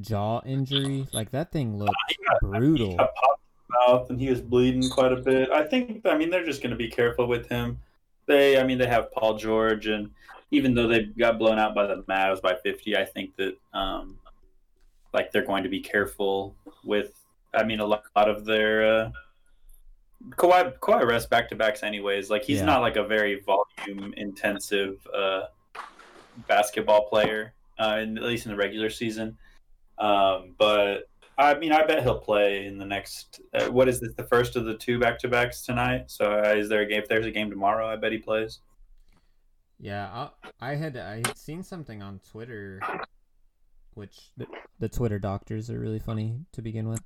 [0.00, 1.06] jaw injury?
[1.12, 1.94] Like that thing looked
[2.40, 2.96] brutal.
[2.96, 5.50] got popped in the mouth and he was bleeding quite a bit.
[5.50, 7.78] I think I mean they're just going to be careful with him.
[8.26, 10.10] They I mean they have Paul George and
[10.50, 14.18] even though they got blown out by the Mavs by 50, I think that um
[15.12, 16.54] like they're going to be careful
[16.84, 17.12] with
[17.54, 19.10] I mean a lot, lot of their uh
[20.30, 22.30] Kawhi Kawhi rests back to backs anyways.
[22.30, 22.66] Like he's Yeah.
[22.66, 25.42] not like a very volume intensive uh
[26.48, 29.36] basketball player, uh, in, at least in the regular season.
[29.98, 31.08] Um, but
[31.38, 33.40] I mean, I bet he'll play in the next.
[33.54, 34.10] Uh, what is this?
[34.16, 36.10] The first of the two back to backs tonight.
[36.10, 37.02] So uh, is there a game?
[37.02, 38.60] If there's a game tomorrow, I bet he plays.
[39.78, 40.28] Yeah,
[40.60, 42.80] I, I had I had seen something on Twitter,
[43.94, 44.46] which the,
[44.78, 47.02] the Twitter doctors are really funny to begin with.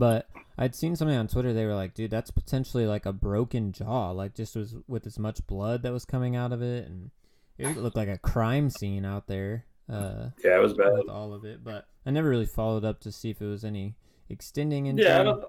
[0.00, 1.52] But I'd seen something on Twitter.
[1.52, 4.10] They were like, "Dude, that's potentially like a broken jaw.
[4.12, 7.10] Like just was with as much blood that was coming out of it, and
[7.58, 10.94] it looked like a crime scene out there uh, Yeah, it was bad.
[10.94, 13.62] with all of it." But I never really followed up to see if it was
[13.62, 13.94] any
[14.30, 15.04] extending injury.
[15.06, 15.44] Yeah, I don't.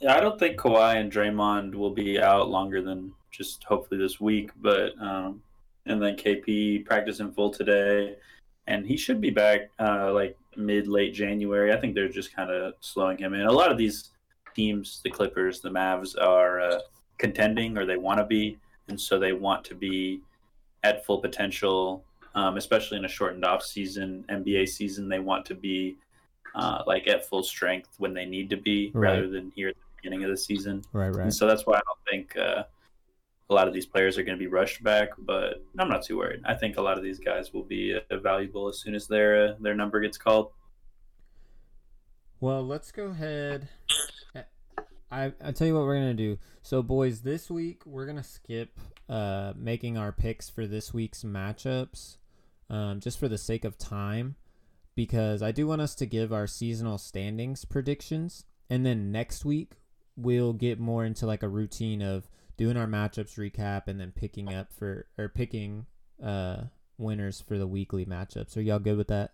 [0.00, 4.20] Yeah, I don't think Kawhi and Draymond will be out longer than just hopefully this
[4.20, 4.50] week.
[4.60, 5.42] But um,
[5.86, 8.16] and then KP practicing full today,
[8.66, 11.72] and he should be back uh, like mid late January.
[11.72, 13.42] I think they're just kind of slowing him in.
[13.42, 14.10] A lot of these
[14.54, 16.78] teams, the Clippers, the Mavs, are uh,
[17.18, 18.58] contending or they want to be,
[18.88, 20.20] and so they want to be
[20.82, 22.04] at full potential.
[22.36, 25.96] Um, especially in a shortened off season, NBA season, they want to be
[26.56, 29.10] uh, like at full strength when they need to be, Right.
[29.12, 30.82] rather than here at the beginning of the season.
[30.92, 31.22] Right, right.
[31.22, 32.64] And so that's why I don't think uh,
[33.50, 35.10] a lot of these players are going to be rushed back.
[35.18, 36.40] But I'm not too worried.
[36.44, 39.48] I think a lot of these guys will be uh, valuable as soon as their
[39.48, 40.50] uh, their number gets called.
[42.40, 43.68] Well, let's go ahead.
[45.10, 46.38] I I tell you what we're gonna do.
[46.62, 52.16] So, boys, this week we're gonna skip uh making our picks for this week's matchups,
[52.70, 54.36] um, just for the sake of time,
[54.96, 59.72] because I do want us to give our seasonal standings predictions, and then next week
[60.16, 64.52] we'll get more into like a routine of doing our matchups recap and then picking
[64.52, 65.86] up for or picking
[66.22, 66.64] uh
[66.98, 68.56] winners for the weekly matchups.
[68.56, 69.32] Are y'all good with that?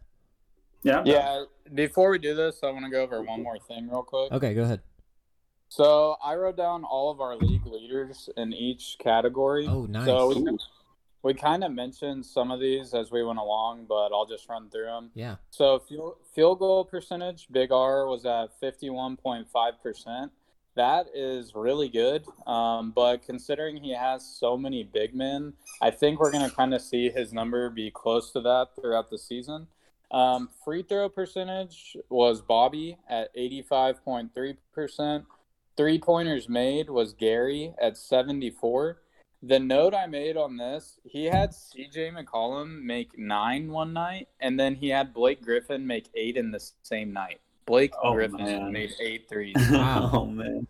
[0.82, 1.02] Yeah.
[1.04, 1.44] Yeah.
[1.74, 4.32] Before we do this, I want to go over one more thing real quick.
[4.32, 4.80] Okay, go ahead.
[5.68, 9.66] So I wrote down all of our league leaders in each category.
[9.68, 10.06] Oh, nice.
[10.06, 10.58] So we,
[11.22, 14.68] we kind of mentioned some of these as we went along, but I'll just run
[14.68, 15.10] through them.
[15.14, 15.36] Yeah.
[15.50, 20.30] So field, field goal percentage, Big R was at 51.5%.
[20.80, 22.24] That is really good.
[22.46, 25.52] Um, but considering he has so many big men,
[25.82, 29.10] I think we're going to kind of see his number be close to that throughout
[29.10, 29.66] the season.
[30.10, 35.26] Um, free throw percentage was Bobby at 85.3%.
[35.76, 39.02] Three pointers made was Gary at 74.
[39.42, 44.58] The note I made on this, he had CJ McCollum make nine one night, and
[44.58, 47.42] then he had Blake Griffin make eight in the same night.
[47.70, 48.72] Blake Oh, Griffin man.
[48.72, 49.54] made eight threes.
[49.70, 50.10] Wow.
[50.12, 50.66] oh man.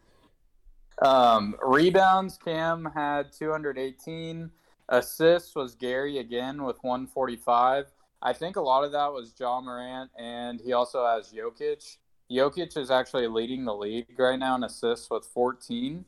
[1.02, 4.50] Um, rebounds, Cam had 218.
[4.90, 7.86] Assists was Gary again with 145.
[8.20, 11.96] I think a lot of that was Ja Morant, and he also has Jokic.
[12.30, 16.04] Jokic is actually leading the league right now in assists with 14.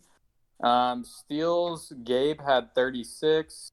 [0.62, 3.72] Um, steals, Gabe had 36.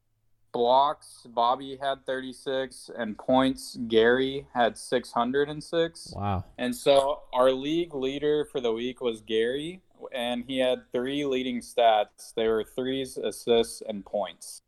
[0.52, 2.92] Blocks, Bobby had 36.
[2.98, 6.14] And points, Gary had 606.
[6.16, 6.46] Wow.
[6.58, 9.82] And so our league leader for the week was Gary,
[10.12, 12.34] and he had three leading stats.
[12.36, 14.62] They were threes, assists, and points.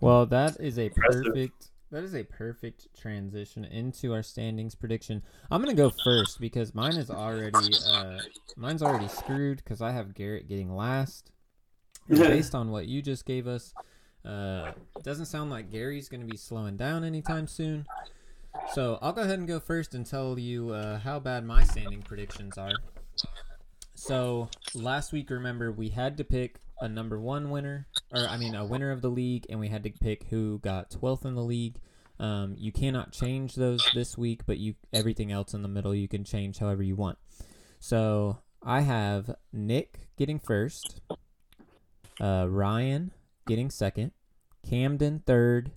[0.00, 5.22] Well, that is a perfect that is a perfect transition into our standings prediction.
[5.50, 8.18] I'm gonna go first because mine is already uh,
[8.56, 11.30] mine's already screwed because I have Garrett getting last.
[12.08, 13.72] And based on what you just gave us,
[14.24, 14.72] uh,
[15.02, 17.86] doesn't sound like Gary's gonna be slowing down anytime soon.
[18.72, 22.02] So I'll go ahead and go first and tell you uh, how bad my standing
[22.02, 22.72] predictions are.
[23.94, 28.54] So last week, remember, we had to pick a number one winner, or I mean,
[28.54, 31.42] a winner of the league, and we had to pick who got 12th in the
[31.42, 31.76] league.
[32.18, 36.08] Um, you cannot change those this week, but you everything else in the middle you
[36.08, 37.18] can change however you want.
[37.80, 41.00] So I have Nick getting first,
[42.20, 43.12] uh, Ryan
[43.46, 44.12] getting second,
[44.68, 45.72] Camden third,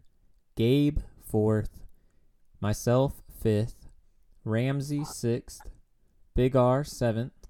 [0.55, 1.85] Gabe fourth,
[2.59, 3.87] myself fifth,
[4.43, 5.61] Ramsey sixth,
[6.35, 7.47] Big R seventh,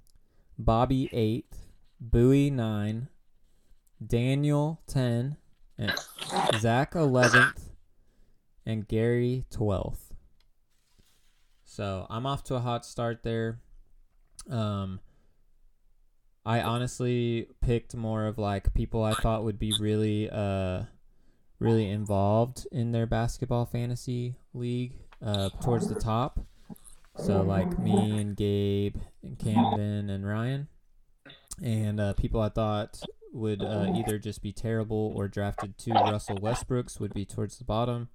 [0.58, 1.68] Bobby eighth,
[2.00, 3.10] Bowie nine,
[4.06, 5.38] Daniel ten,
[5.78, 5.94] and
[6.58, 7.70] Zach eleventh,
[8.66, 10.14] and Gary twelfth.
[11.64, 13.60] So I'm off to a hot start there.
[14.50, 15.00] Um,
[16.48, 20.84] I honestly picked more of like people I thought would be really uh
[21.60, 26.40] really involved in their basketball fantasy league uh towards the top.
[27.18, 30.68] So like me and Gabe and Camden and Ryan,
[31.62, 33.02] and uh, people I thought
[33.34, 37.64] would uh, either just be terrible or drafted to Russell Westbrooks would be towards the
[37.64, 38.10] bottom.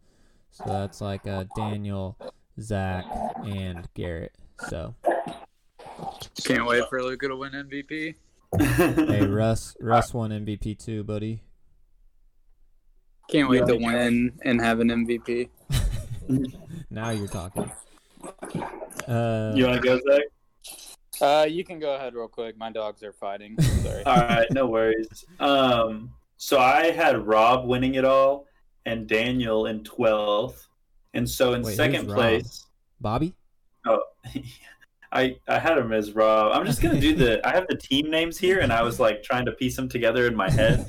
[0.52, 2.16] So that's like uh, Daniel,
[2.60, 3.04] Zach,
[3.44, 4.36] and Garrett.
[4.68, 4.94] So
[6.44, 8.14] Can't wait for Luka to win MVP.
[8.58, 11.42] hey, Russ, Russ won MVP too, buddy.
[13.30, 15.48] Can't wait to win and have an MVP.
[16.90, 17.70] now you're talking.
[19.08, 20.22] Uh, you want to go, Zach?
[21.20, 22.56] Uh, you can go ahead real quick.
[22.58, 23.58] My dogs are fighting.
[23.60, 24.02] Sorry.
[24.06, 25.24] All right, no worries.
[25.38, 28.46] Um, so I had Rob winning it all
[28.84, 30.66] and Daniel in 12th.
[31.14, 32.16] And so in Wait, who's second Rob?
[32.16, 32.66] place,
[33.00, 33.34] Bobby.
[33.86, 34.02] oh,
[35.12, 36.52] I I had him as Rob.
[36.52, 37.46] I'm just gonna do the.
[37.48, 40.26] I have the team names here, and I was like trying to piece them together
[40.26, 40.86] in my head,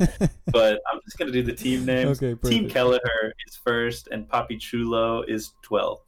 [0.47, 2.21] but I'm just gonna do the team names.
[2.21, 2.69] Okay, Team.
[2.69, 5.99] Kelleher is first, and Papi Chulo is 12th.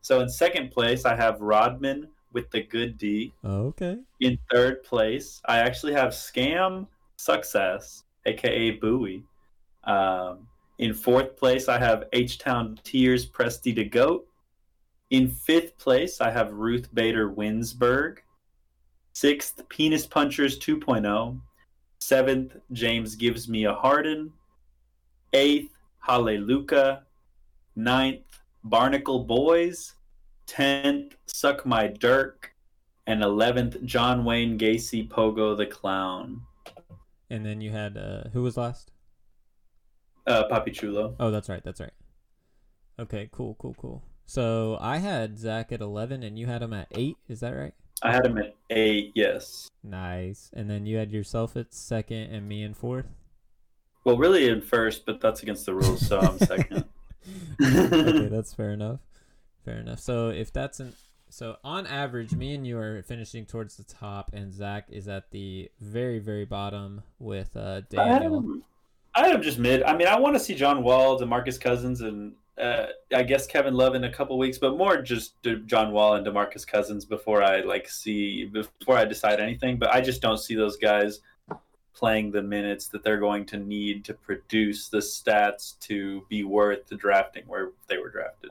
[0.00, 3.32] So in second place, I have Rodman with the good D.
[3.44, 3.96] okay.
[4.20, 6.86] In third place, I actually have Scam
[7.16, 9.24] Success, aka Bowie.
[9.84, 10.46] Um,
[10.78, 14.26] in fourth place, I have H Town Tears Presty to Goat.
[15.10, 18.18] In fifth place, I have Ruth Bader Winsberg.
[19.12, 21.40] Sixth, Penis Punchers 2.0.
[22.00, 24.32] Seventh, James Gives Me a Harden.
[25.32, 25.70] Eighth,
[26.00, 27.02] Hallelujah.
[27.76, 29.94] Ninth, Barnacle Boys.
[30.46, 32.54] Tenth, Suck My Dirk
[33.06, 36.42] and 11th John Wayne Gacy Pogo the Clown.
[37.30, 38.90] And then you had uh, who was last?
[40.26, 41.14] Uh, Papi Chulo.
[41.18, 41.62] Oh, that's right.
[41.64, 41.92] That's right.
[42.98, 44.02] Okay, cool, cool, cool.
[44.26, 47.16] So I had Zach at eleven, and you had him at eight.
[47.28, 47.74] Is that right?
[48.02, 49.70] I had him at eight, yes.
[49.82, 50.50] Nice.
[50.52, 53.06] And then you had yourself at second, and me in fourth.
[54.04, 56.84] Well, really in first, but that's against the rules, so I'm second.
[57.62, 59.00] okay, that's fair enough.
[59.64, 60.00] Fair enough.
[60.00, 60.92] So if that's an
[61.30, 65.30] so on average, me and you are finishing towards the top, and Zach is at
[65.30, 68.38] the very, very bottom with uh, I had, Daniel.
[68.38, 68.64] him,
[69.14, 69.82] I had him just mid.
[69.82, 73.46] I mean, I want to see John Wall and Demarcus Cousins and uh, I guess
[73.46, 77.04] Kevin Love in a couple weeks, but more just De- John Wall and Demarcus Cousins
[77.04, 79.78] before I like see before I decide anything.
[79.78, 81.20] But I just don't see those guys
[81.94, 86.86] playing the minutes that they're going to need to produce the stats to be worth
[86.86, 88.50] the drafting where they were drafted.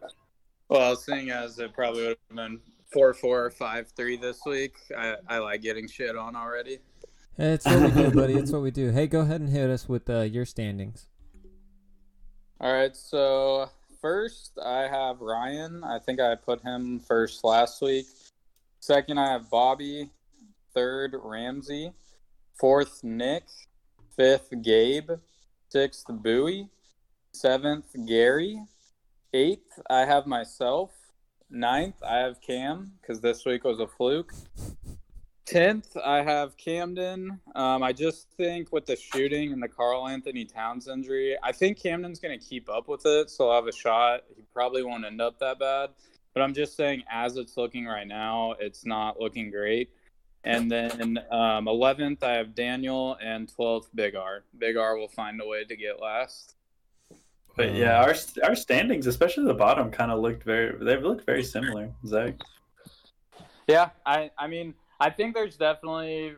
[0.70, 2.60] Well, seeing as it probably would have been
[2.92, 6.80] four four or five three this week, I, I like getting shit on already.
[7.38, 8.34] It's what we do, buddy.
[8.34, 8.92] It's what we do.
[8.92, 11.08] Hey, go ahead and hit us with uh, your standings.
[12.60, 13.70] All right, so
[14.04, 15.82] first, I have Ryan.
[15.82, 18.06] I think I put him first last week.
[18.82, 20.10] Second, I have Bobby.
[20.76, 21.94] Third, Ramsey.
[22.60, 23.46] Fourth, Nick.
[24.18, 25.12] Fifth, Gabe.
[25.70, 26.68] Sixth, Bowie.
[27.32, 28.62] Seventh, Gary.
[29.34, 30.92] Eighth, I have myself.
[31.50, 34.34] Ninth, I have Cam because this week was a fluke.
[35.46, 37.40] Tenth, I have Camden.
[37.54, 41.82] Um, I just think with the shooting and the Karl Anthony Towns injury, I think
[41.82, 44.22] Camden's going to keep up with it, so I'll have a shot.
[44.36, 45.90] He probably won't end up that bad,
[46.34, 49.90] but I'm just saying, as it's looking right now, it's not looking great.
[50.46, 54.44] And then um, 11th, I have Daniel, and 12th, Big R.
[54.58, 56.56] Big R will find a way to get last.
[57.56, 60.76] But yeah, our our standings, especially the bottom, kind of looked very.
[60.84, 61.92] They looked very similar.
[62.04, 62.34] Zach.
[63.68, 66.34] Yeah, I I mean I think there's definitely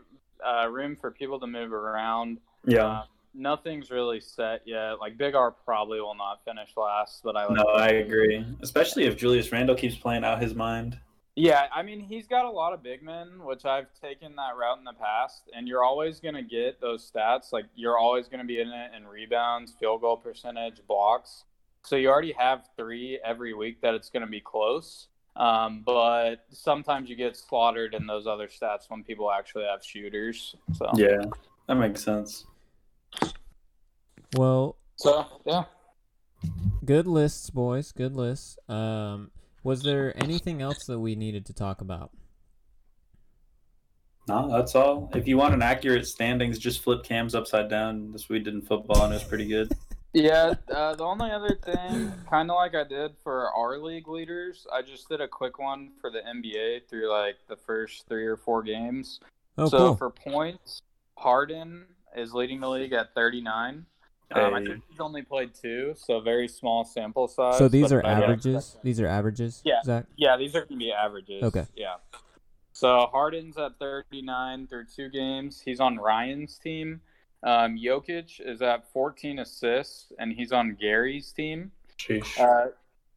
[0.45, 2.39] uh, room for people to move around.
[2.65, 2.85] Yeah.
[2.85, 3.03] Uh,
[3.33, 4.99] nothing's really set yet.
[4.99, 7.57] Like Big R probably will not finish last, but I like.
[7.57, 8.45] no, I agree.
[8.61, 10.97] Especially if Julius Randle keeps playing out his mind.
[11.37, 14.77] Yeah, I mean he's got a lot of big men, which I've taken that route
[14.77, 17.51] in the past, and you're always gonna get those stats.
[17.51, 21.43] Like you're always gonna be in it in rebounds, field goal percentage, blocks.
[21.83, 25.07] So you already have three every week that it's gonna be close.
[25.35, 30.55] Um, but sometimes you get slaughtered in those other stats when people actually have shooters.
[30.73, 31.25] So Yeah,
[31.67, 32.45] that makes sense.
[34.35, 35.63] Well, So yeah.
[36.85, 37.91] good lists, boys.
[37.91, 38.57] Good lists.
[38.69, 39.31] Um,
[39.63, 42.11] was there anything else that we needed to talk about?
[44.27, 45.11] No, that's all.
[45.13, 48.11] If you want an accurate standings, just flip cams upside down.
[48.11, 49.71] This we did in football, and it was pretty good.
[50.15, 54.65] Yeah, uh, the only other thing, kind of like I did for our league leaders,
[54.71, 58.37] I just did a quick one for the NBA through like the first three or
[58.37, 59.19] four games.
[59.57, 59.95] Oh, so cool.
[59.97, 60.81] for points,
[61.17, 61.83] Harden
[62.15, 63.85] is leading the league at 39.
[64.31, 67.57] Um, I think he's only played two, so very small sample size.
[67.57, 68.77] so these are averages.
[68.83, 69.61] These are averages.
[69.65, 69.83] Yeah.
[69.83, 70.05] Zack.
[70.15, 71.43] Yeah, these are going to be averages.
[71.43, 71.65] Okay.
[71.75, 71.95] Yeah.
[72.71, 75.61] So Harden's at 39 through two games.
[75.63, 77.01] He's on Ryan's team.
[77.45, 81.71] Um, Jokic is at 14 assists, and he's on Gary's team.
[82.39, 82.65] Uh,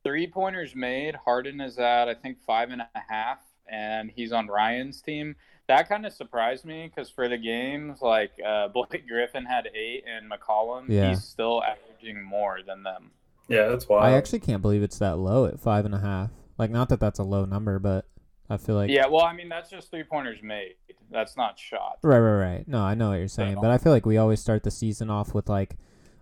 [0.04, 1.14] three pointers made.
[1.16, 3.38] Harden is at I think five and a half,
[3.70, 5.34] and he's on Ryan's team.
[5.66, 10.04] That kind of surprised me because for the games, like uh, Blake Griffin had eight
[10.06, 11.08] and McCollum, Yeah.
[11.10, 13.10] he's still averaging more than them.
[13.48, 14.04] yeah, that's wild.
[14.04, 16.30] I actually can't believe it's that low at five and a half.
[16.58, 18.06] Like, not that that's a low number, but
[18.50, 20.74] I feel like yeah, well, I mean that's just three pointers made.
[21.10, 21.98] That's not shot.
[22.02, 22.68] Right, right, right.
[22.68, 25.10] No, I know what you're saying, but I feel like we always start the season
[25.10, 25.76] off with like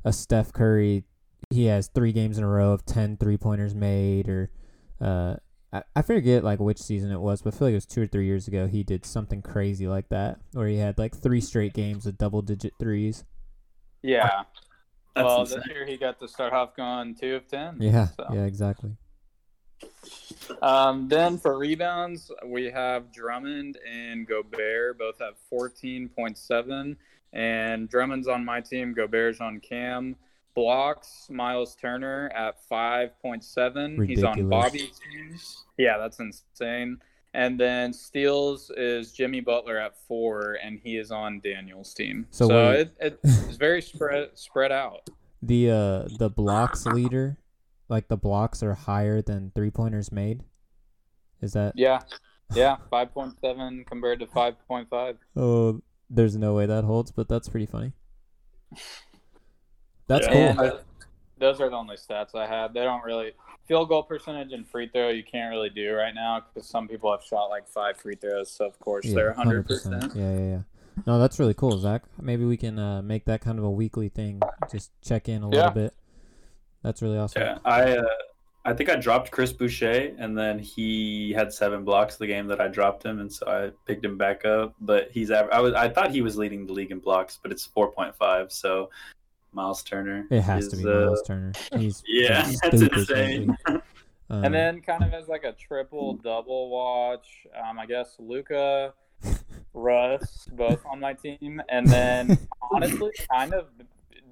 [0.05, 1.05] a Steph Curry.
[1.51, 4.51] He has three games in a row of 10 three pointers made, or
[5.01, 5.37] uh,
[5.73, 8.03] I, I forget like which season it was, but I feel like it was two
[8.03, 8.67] or three years ago.
[8.67, 12.43] He did something crazy like that, where he had like three straight games of double
[12.43, 13.25] digit threes.
[14.03, 14.43] Yeah.
[15.15, 15.59] That's well, insane.
[15.61, 17.77] this year he got to start off going two of ten.
[17.81, 18.27] Yeah, So.
[18.33, 18.91] yeah, exactly.
[20.63, 26.97] Um, then for rebounds, we have Drummond and Gobert both have 14.7.
[27.33, 30.17] And Drummond's on my team, Gobert's on Cam.
[30.55, 34.09] Blocks, Miles Turner at 5.7.
[34.09, 35.39] He's on Bobby's team.
[35.77, 36.99] Yeah, that's insane.
[37.35, 42.27] And then steals is Jimmy Butler at four, and he is on Daniel's team.
[42.31, 45.11] So So, it, it's very spread spread out.
[45.43, 47.37] The uh the blocks leader,
[47.89, 50.43] like the blocks are higher than three pointers made.
[51.41, 51.75] Is that?
[51.77, 52.01] Yeah,
[52.55, 55.17] yeah, 5.7 compared to 5.5.
[55.37, 57.93] Oh, there's no way that holds, but that's pretty funny.
[60.09, 60.55] That's Yeah.
[60.55, 60.65] cool.
[60.65, 60.73] And
[61.39, 62.73] those are the only stats I have.
[62.73, 63.33] They don't really
[63.67, 65.09] field goal percentage and free throw.
[65.09, 68.51] You can't really do right now because some people have shot like five free throws.
[68.51, 69.65] So of course they're 100.
[69.65, 69.67] 100%.
[69.67, 70.61] percent Yeah, yeah, yeah.
[71.07, 72.05] No, that's really cool, Zack.
[72.21, 74.41] Maybe we can uh, make that kind of a weekly thing.
[74.71, 75.57] Just check in a Yeah.
[75.57, 75.95] little bit.
[76.87, 77.43] That's really awesome.
[77.43, 78.05] Yeah, I uh,
[78.65, 82.61] I think I dropped Chris Boucher, and then he had seven blocks the game that
[82.61, 84.77] I dropped him, and so I picked him back up.
[84.81, 87.51] But he's aver- I was I thought he was leading the league in blocks, but
[87.51, 88.53] it's four point five.
[88.53, 88.89] So
[89.53, 90.29] Miles Turner.
[90.31, 91.53] It has to be uh, Miles Turner.
[91.77, 93.57] He's Yeah, he's that's insane.
[94.29, 98.93] Um, And then kind of as like a triple double watch, um, I guess Luka,
[99.73, 102.37] Russ, both on my team, and then
[102.73, 103.69] honestly, kind of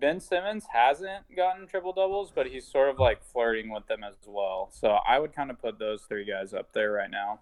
[0.00, 4.14] Ben Simmons hasn't gotten triple doubles, but he's sort of like flirting with them as
[4.26, 4.70] well.
[4.72, 7.40] So I would kind of put those three guys up there right now.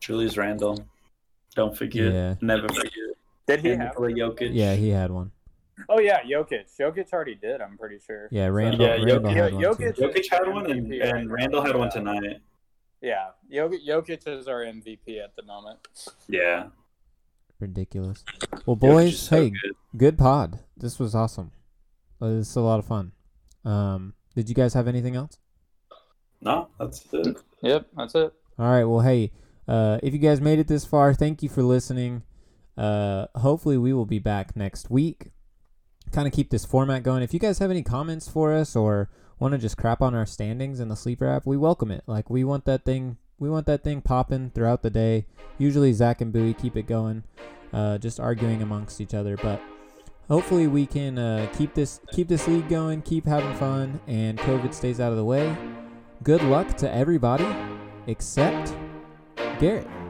[0.00, 0.84] Julius Randle.
[1.54, 2.12] Don't forget.
[2.12, 2.34] Yeah.
[2.40, 2.92] Never forget.
[3.46, 3.90] Did he And have?
[3.92, 4.50] Nikola Jokic.
[4.52, 5.30] yeah, he had one.
[5.88, 6.64] Oh yeah, Jokic.
[6.78, 7.60] Jokic already did.
[7.60, 8.28] I'm pretty sure.
[8.30, 11.30] Yeah, Randle, Yeah, Randle Jokic- had one Jokic- Jokic had one, and, and.
[11.32, 12.40] Randle had one tonight.
[13.00, 15.78] Yeah, Jokic, Jokic is our MVP at the moment.
[16.28, 16.68] Yeah.
[17.60, 18.24] Ridiculous.
[18.66, 19.72] Well, boys, so hey, good.
[19.96, 20.60] good pod.
[20.76, 21.50] This was awesome.
[22.24, 23.12] Uh, This a lot of fun.
[23.64, 25.38] Um, did you guys have anything else?
[26.40, 27.36] No, that's it.
[27.62, 28.32] Yep, that's it.
[28.58, 28.84] All right.
[28.84, 29.32] Well, hey,
[29.68, 32.22] uh, if you guys made it this far, thank you for listening.
[32.76, 35.30] Uh, hopefully, we will be back next week.
[36.12, 37.22] Kind of keep this format going.
[37.22, 40.26] If you guys have any comments for us or want to just crap on our
[40.26, 42.04] standings in the sleeper app, we welcome it.
[42.06, 45.26] Like we want that thing, we want that thing popping throughout the day.
[45.58, 47.24] Usually, Zack and Bowie keep it going,
[47.72, 49.36] uh, just arguing amongst each other.
[49.36, 49.60] But
[50.28, 54.74] hopefully, we can uh, keep this keep this league going, keep having fun, and COVID
[54.74, 55.56] stays out of the way.
[56.22, 57.46] Good luck to everybody
[58.06, 58.74] except
[59.58, 60.03] Garrett.